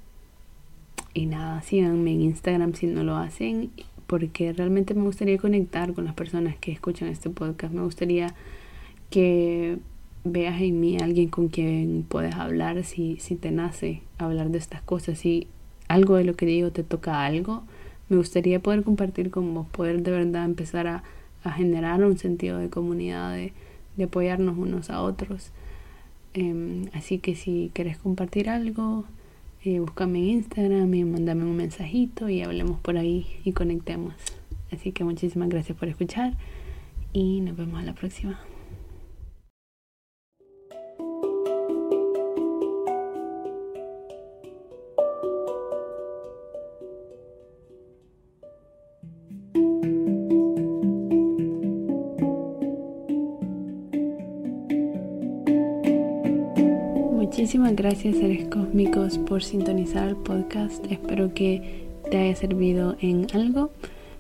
y 1.13 1.27
nada, 1.27 1.63
síganme 1.63 2.13
en 2.13 2.23
Instagram 2.23 2.75
si 2.75 2.87
no 2.87 3.05
lo 3.05 3.17
hacen, 3.17 3.71
porque 4.07 4.53
realmente 4.53 4.95
me 4.95 5.03
gustaría 5.03 5.39
conectar 5.39 5.95
con 5.95 6.05
las 6.05 6.15
personas 6.15 6.57
que 6.57 6.73
escuchan 6.73 7.09
este 7.09 7.31
podcast. 7.31 7.73
Me 7.73 7.83
gustaría 7.83 8.35
que 9.11 9.79
veas 10.25 10.61
en 10.61 10.81
mí 10.81 10.97
alguien 10.99 11.29
con 11.29 11.49
quien 11.49 12.05
puedes 12.09 12.35
hablar 12.35 12.83
si, 12.85 13.17
si 13.19 13.37
te 13.37 13.51
nace 13.51 14.03
hablar 14.19 14.51
de 14.51 14.59
estas 14.59 14.83
cosas, 14.83 15.19
si 15.19 15.47
algo 15.87 16.17
de 16.17 16.25
lo 16.25 16.35
que 16.35 16.47
digo 16.47 16.73
te 16.73 16.83
toca 16.83 17.25
algo. 17.25 17.63
Me 18.09 18.17
gustaría 18.17 18.61
poder 18.61 18.83
compartir 18.83 19.31
con 19.31 19.55
vos, 19.55 19.67
poder 19.69 20.03
de 20.03 20.11
verdad 20.11 20.45
empezar 20.45 20.87
a, 20.87 21.03
a 21.43 21.53
generar 21.53 22.05
un 22.05 22.19
sentido 22.19 22.59
de 22.59 22.69
comunidad, 22.69 23.35
de, 23.35 23.53
de 23.97 24.05
apoyarnos 24.05 24.59
unos 24.59 24.91
a 24.91 25.03
otros. 25.03 25.53
Em, 26.35 26.87
así 26.93 27.19
que 27.19 27.37
si 27.37 27.71
quieres 27.73 27.97
compartir 27.99 28.51
algo, 28.51 29.05
eh, 29.65 29.79
búscame 29.79 30.19
en 30.19 30.25
Instagram 30.25 30.93
y 30.93 31.05
mándame 31.05 31.45
un 31.45 31.57
mensajito 31.57 32.29
y 32.29 32.43
hablemos 32.43 32.81
por 32.81 32.99
ahí 32.99 33.27
y 33.45 33.53
conectemos. 33.53 34.15
Así 34.73 34.93
que 34.93 35.05
muchísimas 35.05 35.49
gracias 35.49 35.79
por 35.79 35.89
escuchar 35.89 36.35
y 37.13 37.41
nos 37.41 37.57
vemos 37.57 37.81
a 37.81 37.85
la 37.85 37.95
próxima. 37.95 38.41
Muchísimas 57.45 57.77
gracias 57.77 58.17
seres 58.17 58.49
cósmicos 58.49 59.19
por 59.19 59.45
sintonizar 59.45 60.09
el 60.09 60.17
podcast. 60.17 60.83
Espero 60.91 61.35
que 61.35 61.85
te 62.11 62.17
haya 62.17 62.35
servido 62.35 62.97
en 63.03 63.27
algo. 63.35 63.71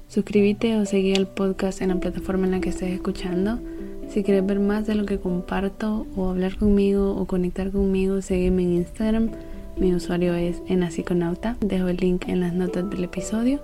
Suscríbete 0.08 0.76
o 0.76 0.84
seguí 0.84 1.12
el 1.12 1.26
podcast 1.26 1.80
en 1.80 1.88
la 1.88 1.94
plataforma 1.96 2.44
en 2.44 2.50
la 2.50 2.60
que 2.60 2.68
estés 2.68 2.92
escuchando. 2.92 3.60
Si 4.10 4.24
quieres 4.24 4.44
ver 4.44 4.60
más 4.60 4.86
de 4.86 4.94
lo 4.94 5.06
que 5.06 5.20
comparto 5.20 6.06
o 6.14 6.28
hablar 6.28 6.58
conmigo 6.58 7.16
o 7.16 7.24
conectar 7.24 7.70
conmigo, 7.70 8.20
sígueme 8.20 8.62
en 8.64 8.72
Instagram. 8.74 9.30
Mi 9.78 9.94
usuario 9.94 10.34
es 10.34 10.60
enasiconauta. 10.68 11.56
Dejo 11.60 11.88
el 11.88 11.96
link 11.96 12.28
en 12.28 12.40
las 12.40 12.52
notas 12.52 12.90
del 12.90 13.04
episodio. 13.04 13.60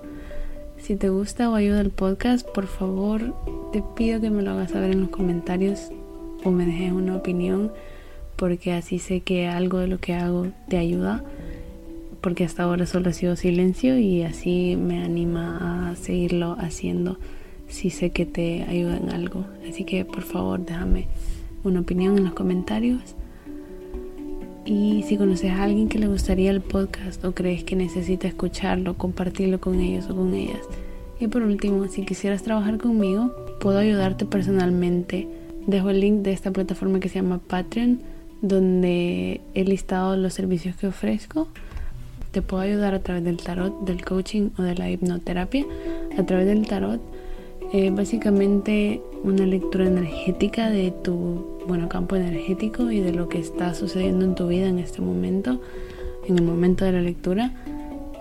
Si 0.79 0.97
te 0.97 1.11
gusta 1.11 1.51
o 1.51 1.55
ayuda 1.55 1.83
el 1.83 1.91
podcast, 1.91 2.49
por 2.49 2.67
favor 2.67 3.35
te 3.75 3.85
pido 3.95 4.23
que 4.23 4.31
me 4.31 4.41
lo 4.41 4.53
hagas 4.53 4.71
saber 4.71 4.93
en 4.93 5.03
los 5.03 5.11
comentarios 5.11 5.91
o 6.45 6.51
me 6.51 6.65
dejes 6.65 6.93
una 6.93 7.15
opinión 7.15 7.71
porque 8.41 8.73
así 8.73 8.99
sé 8.99 9.21
que 9.21 9.49
algo 9.49 9.81
de 9.81 9.87
lo 9.87 9.99
que 9.99 10.15
hago 10.15 10.47
te 10.67 10.79
ayuda, 10.79 11.23
porque 12.23 12.45
hasta 12.45 12.63
ahora 12.63 12.87
solo 12.87 13.11
ha 13.11 13.13
sido 13.13 13.37
silencio 13.37 13.99
y 13.99 14.23
así 14.23 14.77
me 14.77 15.05
anima 15.05 15.91
a 15.91 15.97
seguirlo 15.97 16.57
haciendo 16.59 17.19
si 17.69 17.91
sé 17.91 18.13
que 18.13 18.25
te 18.25 18.63
ayuda 18.63 18.97
en 18.97 19.11
algo. 19.11 19.45
Así 19.69 19.85
que 19.85 20.07
por 20.07 20.23
favor 20.23 20.65
déjame 20.65 21.07
una 21.65 21.81
opinión 21.81 22.17
en 22.17 22.25
los 22.25 22.33
comentarios. 22.33 23.15
Y 24.65 25.05
si 25.07 25.19
conoces 25.19 25.51
a 25.51 25.65
alguien 25.65 25.91
que 25.91 25.99
le 25.99 26.07
gustaría 26.07 26.51
el 26.51 26.63
podcast 26.63 27.23
o 27.27 27.35
crees 27.35 27.63
que 27.63 27.77
necesita 27.77 28.27
escucharlo, 28.27 28.97
compartirlo 28.97 29.61
con 29.61 29.81
ellos 29.81 30.09
o 30.09 30.17
con 30.17 30.33
ellas. 30.33 30.67
Y 31.21 31.29
por 31.29 31.43
último, 31.43 31.89
si 31.89 32.07
quisieras 32.07 32.43
trabajar 32.43 32.79
conmigo, 32.79 33.35
puedo 33.61 33.77
ayudarte 33.77 34.25
personalmente. 34.25 35.29
Dejo 35.67 35.91
el 35.91 36.01
link 36.01 36.23
de 36.23 36.33
esta 36.33 36.51
plataforma 36.51 37.01
que 37.01 37.11
se 37.11 37.17
llama 37.17 37.39
Patreon 37.47 38.01
donde 38.43 39.41
he 39.55 39.65
listado 39.65 40.17
los 40.17 40.35
servicios 40.35 40.77
que 40.77 40.87
ofrezco. 40.87 41.49
Te 42.31 42.43
puedo 42.43 42.63
ayudar 42.63 42.95
a 42.95 43.01
través 43.01 43.25
del 43.25 43.39
tarot, 43.39 43.85
del 43.85 44.05
coaching 44.05 44.51
o 44.59 44.63
de 44.63 44.75
la 44.75 44.91
hipnoterapia. 44.91 45.67
A 46.17 46.25
través 46.25 46.47
del 46.47 46.67
tarot, 46.67 47.01
eh, 47.73 47.91
básicamente 47.91 49.01
una 49.23 49.47
lectura 49.47 49.87
energética 49.87 50.71
de 50.71 50.91
tu 50.91 51.61
bueno, 51.67 51.89
campo 51.89 52.17
energético 52.17 52.91
y 52.91 53.01
de 53.01 53.13
lo 53.13 53.29
que 53.29 53.39
está 53.39 53.75
sucediendo 53.75 54.25
en 54.25 54.35
tu 54.35 54.49
vida 54.49 54.69
en 54.69 54.79
este 54.79 55.03
momento, 55.03 55.61
en 56.27 56.39
el 56.39 56.45
momento 56.45 56.85
de 56.85 56.93
la 56.93 57.01
lectura, 57.01 57.53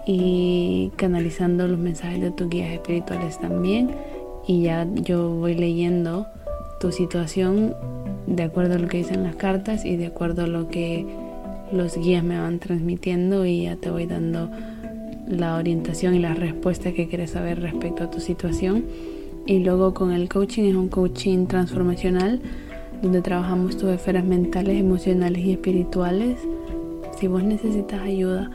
y 0.06 0.92
canalizando 0.96 1.68
los 1.68 1.80
mensajes 1.80 2.22
de 2.22 2.32
tus 2.32 2.50
guías 2.50 2.72
espirituales 2.72 3.40
también. 3.40 3.92
Y 4.48 4.64
ya 4.64 4.88
yo 4.94 5.30
voy 5.30 5.54
leyendo 5.54 6.26
tu 6.80 6.92
situación 6.92 7.76
de 8.30 8.44
acuerdo 8.44 8.76
a 8.76 8.78
lo 8.78 8.88
que 8.88 8.98
dicen 8.98 9.24
las 9.24 9.36
cartas 9.36 9.86
y 9.86 9.98
de 9.98 10.08
acuerdo 10.08 10.44
a 10.44 10.48
lo 10.48 10.68
que 10.68 11.06
los 11.72 11.98
guías 11.98 12.24
me 12.24 12.40
van 12.40 12.60
transmitiendo 12.60 13.46
y 13.46 13.64
ya 13.64 13.76
te 13.76 13.90
voy 13.90 14.06
dando 14.06 14.50
la 15.28 15.56
orientación 15.56 16.16
y 16.16 16.20
la 16.20 16.34
respuesta 16.34 16.92
que 16.92 17.08
quieres 17.08 17.32
saber 17.32 17.62
respecto 17.62 18.04
a 18.04 18.12
tu 18.12 18.20
situación. 18.20 18.86
Y 19.46 19.60
luego 19.60 19.94
con 19.94 20.12
el 20.12 20.30
coaching 20.30 20.64
es 20.64 20.76
un 20.76 20.90
coaching 20.90 21.48
transformacional 21.48 22.42
donde 23.02 23.22
trabajamos 23.22 23.78
tus 23.78 23.90
esferas 23.90 24.24
mentales, 24.24 24.80
emocionales 24.80 25.44
y 25.44 25.52
espirituales. 25.54 26.38
Si 27.20 27.28
vos 27.28 27.44
necesitas 27.44 28.02
ayuda 28.02 28.50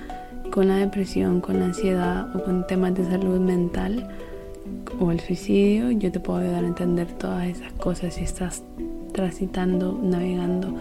con 0.50 0.68
la 0.68 0.76
depresión, 0.76 1.40
con 1.40 1.58
la 1.58 1.66
ansiedad 1.66 2.34
o 2.36 2.44
con 2.44 2.66
temas 2.66 2.94
de 2.94 3.04
salud 3.04 3.40
mental 3.40 4.08
o 5.00 5.10
el 5.10 5.20
suicidio, 5.20 5.90
yo 5.90 6.12
te 6.12 6.20
puedo 6.20 6.40
ayudar 6.40 6.64
a 6.64 6.68
entender 6.68 7.08
todas 7.18 7.48
esas 7.48 7.72
cosas 7.72 8.14
si 8.14 8.24
estás 8.24 8.62
transitando, 9.14 9.98
navegando 10.02 10.74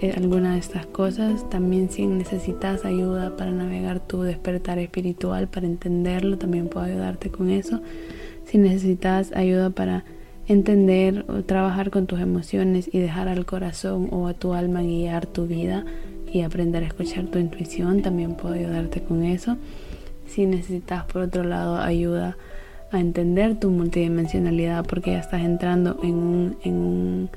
eh, 0.00 0.14
alguna 0.16 0.54
de 0.54 0.60
estas 0.60 0.86
cosas. 0.86 1.48
También 1.50 1.90
si 1.90 2.06
necesitas 2.06 2.86
ayuda 2.86 3.36
para 3.36 3.50
navegar 3.50 4.00
tu 4.00 4.22
despertar 4.22 4.78
espiritual, 4.78 5.48
para 5.48 5.66
entenderlo, 5.66 6.38
también 6.38 6.68
puedo 6.68 6.86
ayudarte 6.86 7.30
con 7.30 7.50
eso. 7.50 7.80
Si 8.46 8.56
necesitas 8.56 9.32
ayuda 9.32 9.70
para 9.70 10.04
entender 10.48 11.24
o 11.28 11.42
trabajar 11.42 11.90
con 11.90 12.06
tus 12.06 12.20
emociones 12.20 12.88
y 12.92 12.98
dejar 12.98 13.28
al 13.28 13.44
corazón 13.46 14.08
o 14.10 14.26
a 14.26 14.34
tu 14.34 14.54
alma 14.54 14.82
guiar 14.82 15.26
tu 15.26 15.46
vida 15.46 15.84
y 16.32 16.42
aprender 16.42 16.82
a 16.82 16.86
escuchar 16.86 17.26
tu 17.26 17.38
intuición, 17.38 18.02
también 18.02 18.34
puedo 18.34 18.54
ayudarte 18.54 19.02
con 19.02 19.22
eso. 19.22 19.56
Si 20.26 20.46
necesitas 20.46 21.04
por 21.04 21.22
otro 21.22 21.44
lado 21.44 21.76
ayuda 21.76 22.36
a 22.90 23.00
entender 23.00 23.58
tu 23.58 23.70
multidimensionalidad 23.70 24.84
porque 24.86 25.12
ya 25.12 25.20
estás 25.20 25.42
entrando 25.42 25.98
en 26.02 26.14
un, 26.14 26.56
en 26.62 26.74
un 26.74 27.30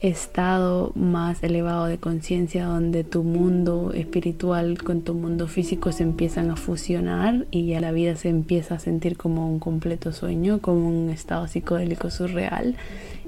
estado 0.00 0.92
más 0.94 1.42
elevado 1.42 1.84
de 1.84 1.98
conciencia 1.98 2.64
donde 2.64 3.04
tu 3.04 3.22
mundo 3.22 3.92
espiritual 3.92 4.82
con 4.82 5.02
tu 5.02 5.14
mundo 5.14 5.46
físico 5.46 5.92
se 5.92 6.02
empiezan 6.02 6.50
a 6.50 6.56
fusionar 6.56 7.46
y 7.50 7.66
ya 7.66 7.80
la 7.80 7.92
vida 7.92 8.16
se 8.16 8.30
empieza 8.30 8.76
a 8.76 8.78
sentir 8.78 9.18
como 9.18 9.50
un 9.50 9.58
completo 9.58 10.12
sueño, 10.12 10.60
como 10.60 10.88
un 10.88 11.10
estado 11.10 11.46
psicodélico 11.48 12.10
surreal 12.10 12.76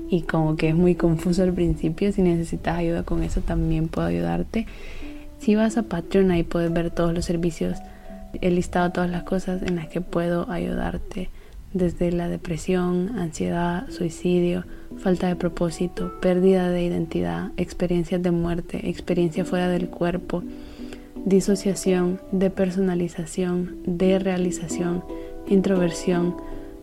y 0.08 0.22
como 0.22 0.56
que 0.56 0.70
es 0.70 0.74
muy 0.74 0.94
confuso 0.94 1.42
al 1.42 1.52
principio. 1.52 2.10
Si 2.12 2.22
necesitas 2.22 2.78
ayuda 2.78 3.02
con 3.02 3.22
eso, 3.22 3.42
también 3.42 3.88
puedo 3.88 4.06
ayudarte. 4.06 4.66
Si 5.38 5.54
vas 5.54 5.76
a 5.76 5.82
Patreon, 5.82 6.30
ahí 6.30 6.42
puedes 6.42 6.72
ver 6.72 6.90
todos 6.90 7.12
los 7.12 7.24
servicios. 7.24 7.78
He 8.40 8.50
listado 8.50 8.92
todas 8.92 9.10
las 9.10 9.24
cosas 9.24 9.62
en 9.62 9.76
las 9.76 9.88
que 9.88 10.00
puedo 10.00 10.50
ayudarte. 10.50 11.28
Desde 11.74 12.12
la 12.12 12.28
depresión, 12.28 13.18
ansiedad, 13.18 13.88
suicidio, 13.88 14.64
falta 14.98 15.28
de 15.28 15.36
propósito, 15.36 16.12
pérdida 16.20 16.68
de 16.68 16.84
identidad, 16.84 17.50
experiencias 17.56 18.22
de 18.22 18.30
muerte, 18.30 18.90
experiencia 18.90 19.44
fuera 19.46 19.68
del 19.68 19.88
cuerpo, 19.88 20.42
disociación, 21.24 22.20
depersonalización, 22.30 23.78
derealización, 23.86 25.02
introversión, 25.48 26.36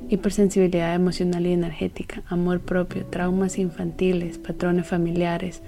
hipersensibilidad 0.10 0.96
emocional 0.96 1.46
y 1.46 1.54
energética, 1.54 2.24
amor 2.28 2.60
propio, 2.60 3.06
traumas 3.06 3.60
infantiles, 3.60 4.40
patrones 4.40 4.88
familiares, 4.88 5.62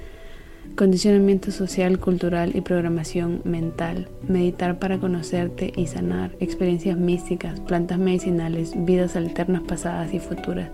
condicionamiento 0.75 1.51
social, 1.51 1.99
cultural 1.99 2.55
y 2.55 2.61
programación 2.61 3.41
mental, 3.43 4.07
meditar 4.27 4.79
para 4.79 4.99
conocerte 4.99 5.71
y 5.75 5.87
sanar, 5.87 6.31
experiencias 6.39 6.97
místicas, 6.97 7.59
plantas 7.59 7.99
medicinales, 7.99 8.73
vidas 8.75 9.15
alternas 9.15 9.61
pasadas 9.61 10.13
y 10.13 10.19
futuras, 10.19 10.69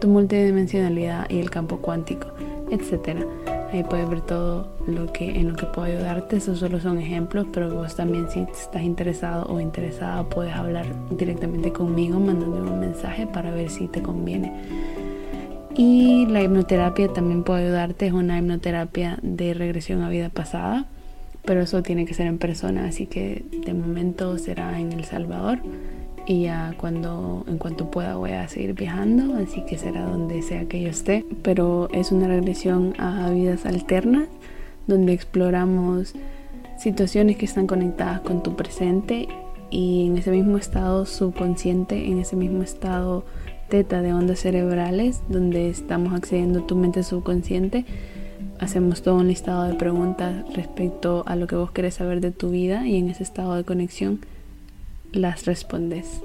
tu 0.00 0.08
multidimensionalidad 0.08 1.30
y 1.30 1.38
el 1.38 1.50
campo 1.50 1.78
cuántico, 1.78 2.28
etc. 2.70 3.24
Ahí 3.72 3.82
puedes 3.82 4.08
ver 4.08 4.20
todo 4.20 4.68
lo 4.86 5.12
que, 5.12 5.40
en 5.40 5.48
lo 5.48 5.56
que 5.56 5.66
puedo 5.66 5.88
ayudarte. 5.88 6.36
Esos 6.36 6.58
solo 6.58 6.80
son 6.80 6.98
ejemplos, 6.98 7.46
pero 7.52 7.72
vos 7.74 7.96
también 7.96 8.30
si 8.30 8.40
estás 8.40 8.82
interesado 8.82 9.46
o 9.46 9.60
interesada 9.60 10.28
puedes 10.28 10.54
hablar 10.54 10.86
directamente 11.16 11.72
conmigo 11.72 12.20
mandándome 12.20 12.70
un 12.70 12.80
mensaje 12.80 13.26
para 13.26 13.50
ver 13.50 13.70
si 13.70 13.88
te 13.88 14.02
conviene. 14.02 14.52
Y 15.76 16.24
la 16.26 16.42
hipnoterapia 16.42 17.08
también 17.08 17.42
puede 17.42 17.64
ayudarte. 17.64 18.06
Es 18.06 18.12
una 18.12 18.38
hipnoterapia 18.38 19.18
de 19.22 19.52
regresión 19.52 20.02
a 20.02 20.08
vida 20.08 20.30
pasada, 20.30 20.86
pero 21.44 21.60
eso 21.60 21.82
tiene 21.82 22.06
que 22.06 22.14
ser 22.14 22.26
en 22.26 22.38
persona, 22.38 22.86
así 22.86 23.06
que 23.06 23.44
de 23.64 23.74
momento 23.74 24.38
será 24.38 24.80
en 24.80 24.92
El 24.92 25.04
Salvador 25.04 25.58
y 26.26 26.42
ya 26.42 26.74
cuando 26.76 27.44
en 27.46 27.56
cuanto 27.56 27.90
pueda 27.90 28.16
voy 28.16 28.32
a 28.32 28.48
seguir 28.48 28.74
viajando 28.74 29.36
así 29.36 29.64
que 29.64 29.78
será 29.78 30.04
donde 30.04 30.42
sea 30.42 30.66
que 30.66 30.82
yo 30.82 30.88
esté 30.88 31.24
pero 31.42 31.88
es 31.92 32.10
una 32.10 32.26
regresión 32.26 32.94
a 32.98 33.30
vidas 33.30 33.64
alternas 33.64 34.28
donde 34.88 35.12
exploramos 35.12 36.14
situaciones 36.78 37.36
que 37.36 37.44
están 37.44 37.68
conectadas 37.68 38.20
con 38.20 38.42
tu 38.42 38.56
presente 38.56 39.28
y 39.70 40.06
en 40.06 40.18
ese 40.18 40.32
mismo 40.32 40.58
estado 40.58 41.06
subconsciente 41.06 42.06
en 42.06 42.18
ese 42.18 42.34
mismo 42.34 42.64
estado 42.64 43.24
teta 43.68 44.02
de 44.02 44.12
ondas 44.12 44.40
cerebrales 44.40 45.20
donde 45.28 45.68
estamos 45.68 46.14
accediendo 46.14 46.60
a 46.60 46.66
tu 46.66 46.76
mente 46.76 47.02
subconsciente 47.02 47.84
hacemos 48.58 49.02
todo 49.02 49.16
un 49.16 49.28
listado 49.28 49.64
de 49.64 49.74
preguntas 49.74 50.44
respecto 50.54 51.24
a 51.26 51.36
lo 51.36 51.46
que 51.46 51.56
vos 51.56 51.70
querés 51.70 51.94
saber 51.94 52.20
de 52.20 52.30
tu 52.30 52.50
vida 52.50 52.86
y 52.86 52.96
en 52.96 53.08
ese 53.08 53.22
estado 53.22 53.54
de 53.54 53.64
conexión 53.64 54.20
las 55.12 55.44
respondes. 55.44 56.22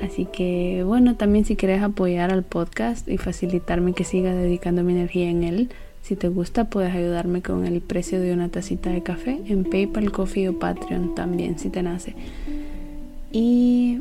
Así 0.00 0.26
que 0.26 0.82
bueno, 0.84 1.16
también 1.16 1.44
si 1.44 1.56
quieres 1.56 1.82
apoyar 1.82 2.32
al 2.32 2.42
podcast 2.42 3.06
y 3.08 3.18
facilitarme 3.18 3.92
que 3.92 4.04
siga 4.04 4.34
dedicando 4.34 4.82
mi 4.82 4.92
energía 4.92 5.28
en 5.28 5.44
él, 5.44 5.70
si 6.02 6.16
te 6.16 6.28
gusta 6.28 6.70
puedes 6.70 6.94
ayudarme 6.94 7.42
con 7.42 7.66
el 7.66 7.82
precio 7.82 8.20
de 8.20 8.32
una 8.32 8.48
tacita 8.48 8.90
de 8.90 9.02
café 9.02 9.40
en 9.46 9.64
PayPal, 9.64 10.10
Coffee 10.10 10.48
o 10.48 10.58
Patreon 10.58 11.14
también 11.14 11.58
si 11.58 11.68
te 11.68 11.82
nace. 11.82 12.14
Y 13.32 14.00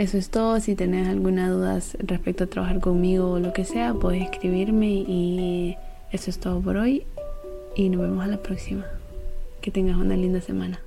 eso 0.00 0.16
es 0.16 0.30
todo. 0.30 0.58
Si 0.60 0.76
tenés 0.76 1.06
alguna 1.08 1.50
duda 1.50 1.78
respecto 1.98 2.44
a 2.44 2.46
trabajar 2.46 2.80
conmigo 2.80 3.32
o 3.32 3.38
lo 3.38 3.52
que 3.52 3.66
sea, 3.66 3.92
puedes 3.92 4.22
escribirme 4.22 4.86
y 4.86 5.76
eso 6.10 6.30
es 6.30 6.40
todo 6.40 6.58
por 6.58 6.78
hoy 6.78 7.04
y 7.76 7.90
nos 7.90 8.00
vemos 8.00 8.24
a 8.24 8.28
la 8.28 8.38
próxima. 8.38 8.86
Que 9.60 9.70
tengas 9.70 9.98
una 9.98 10.16
linda 10.16 10.40
semana. 10.40 10.80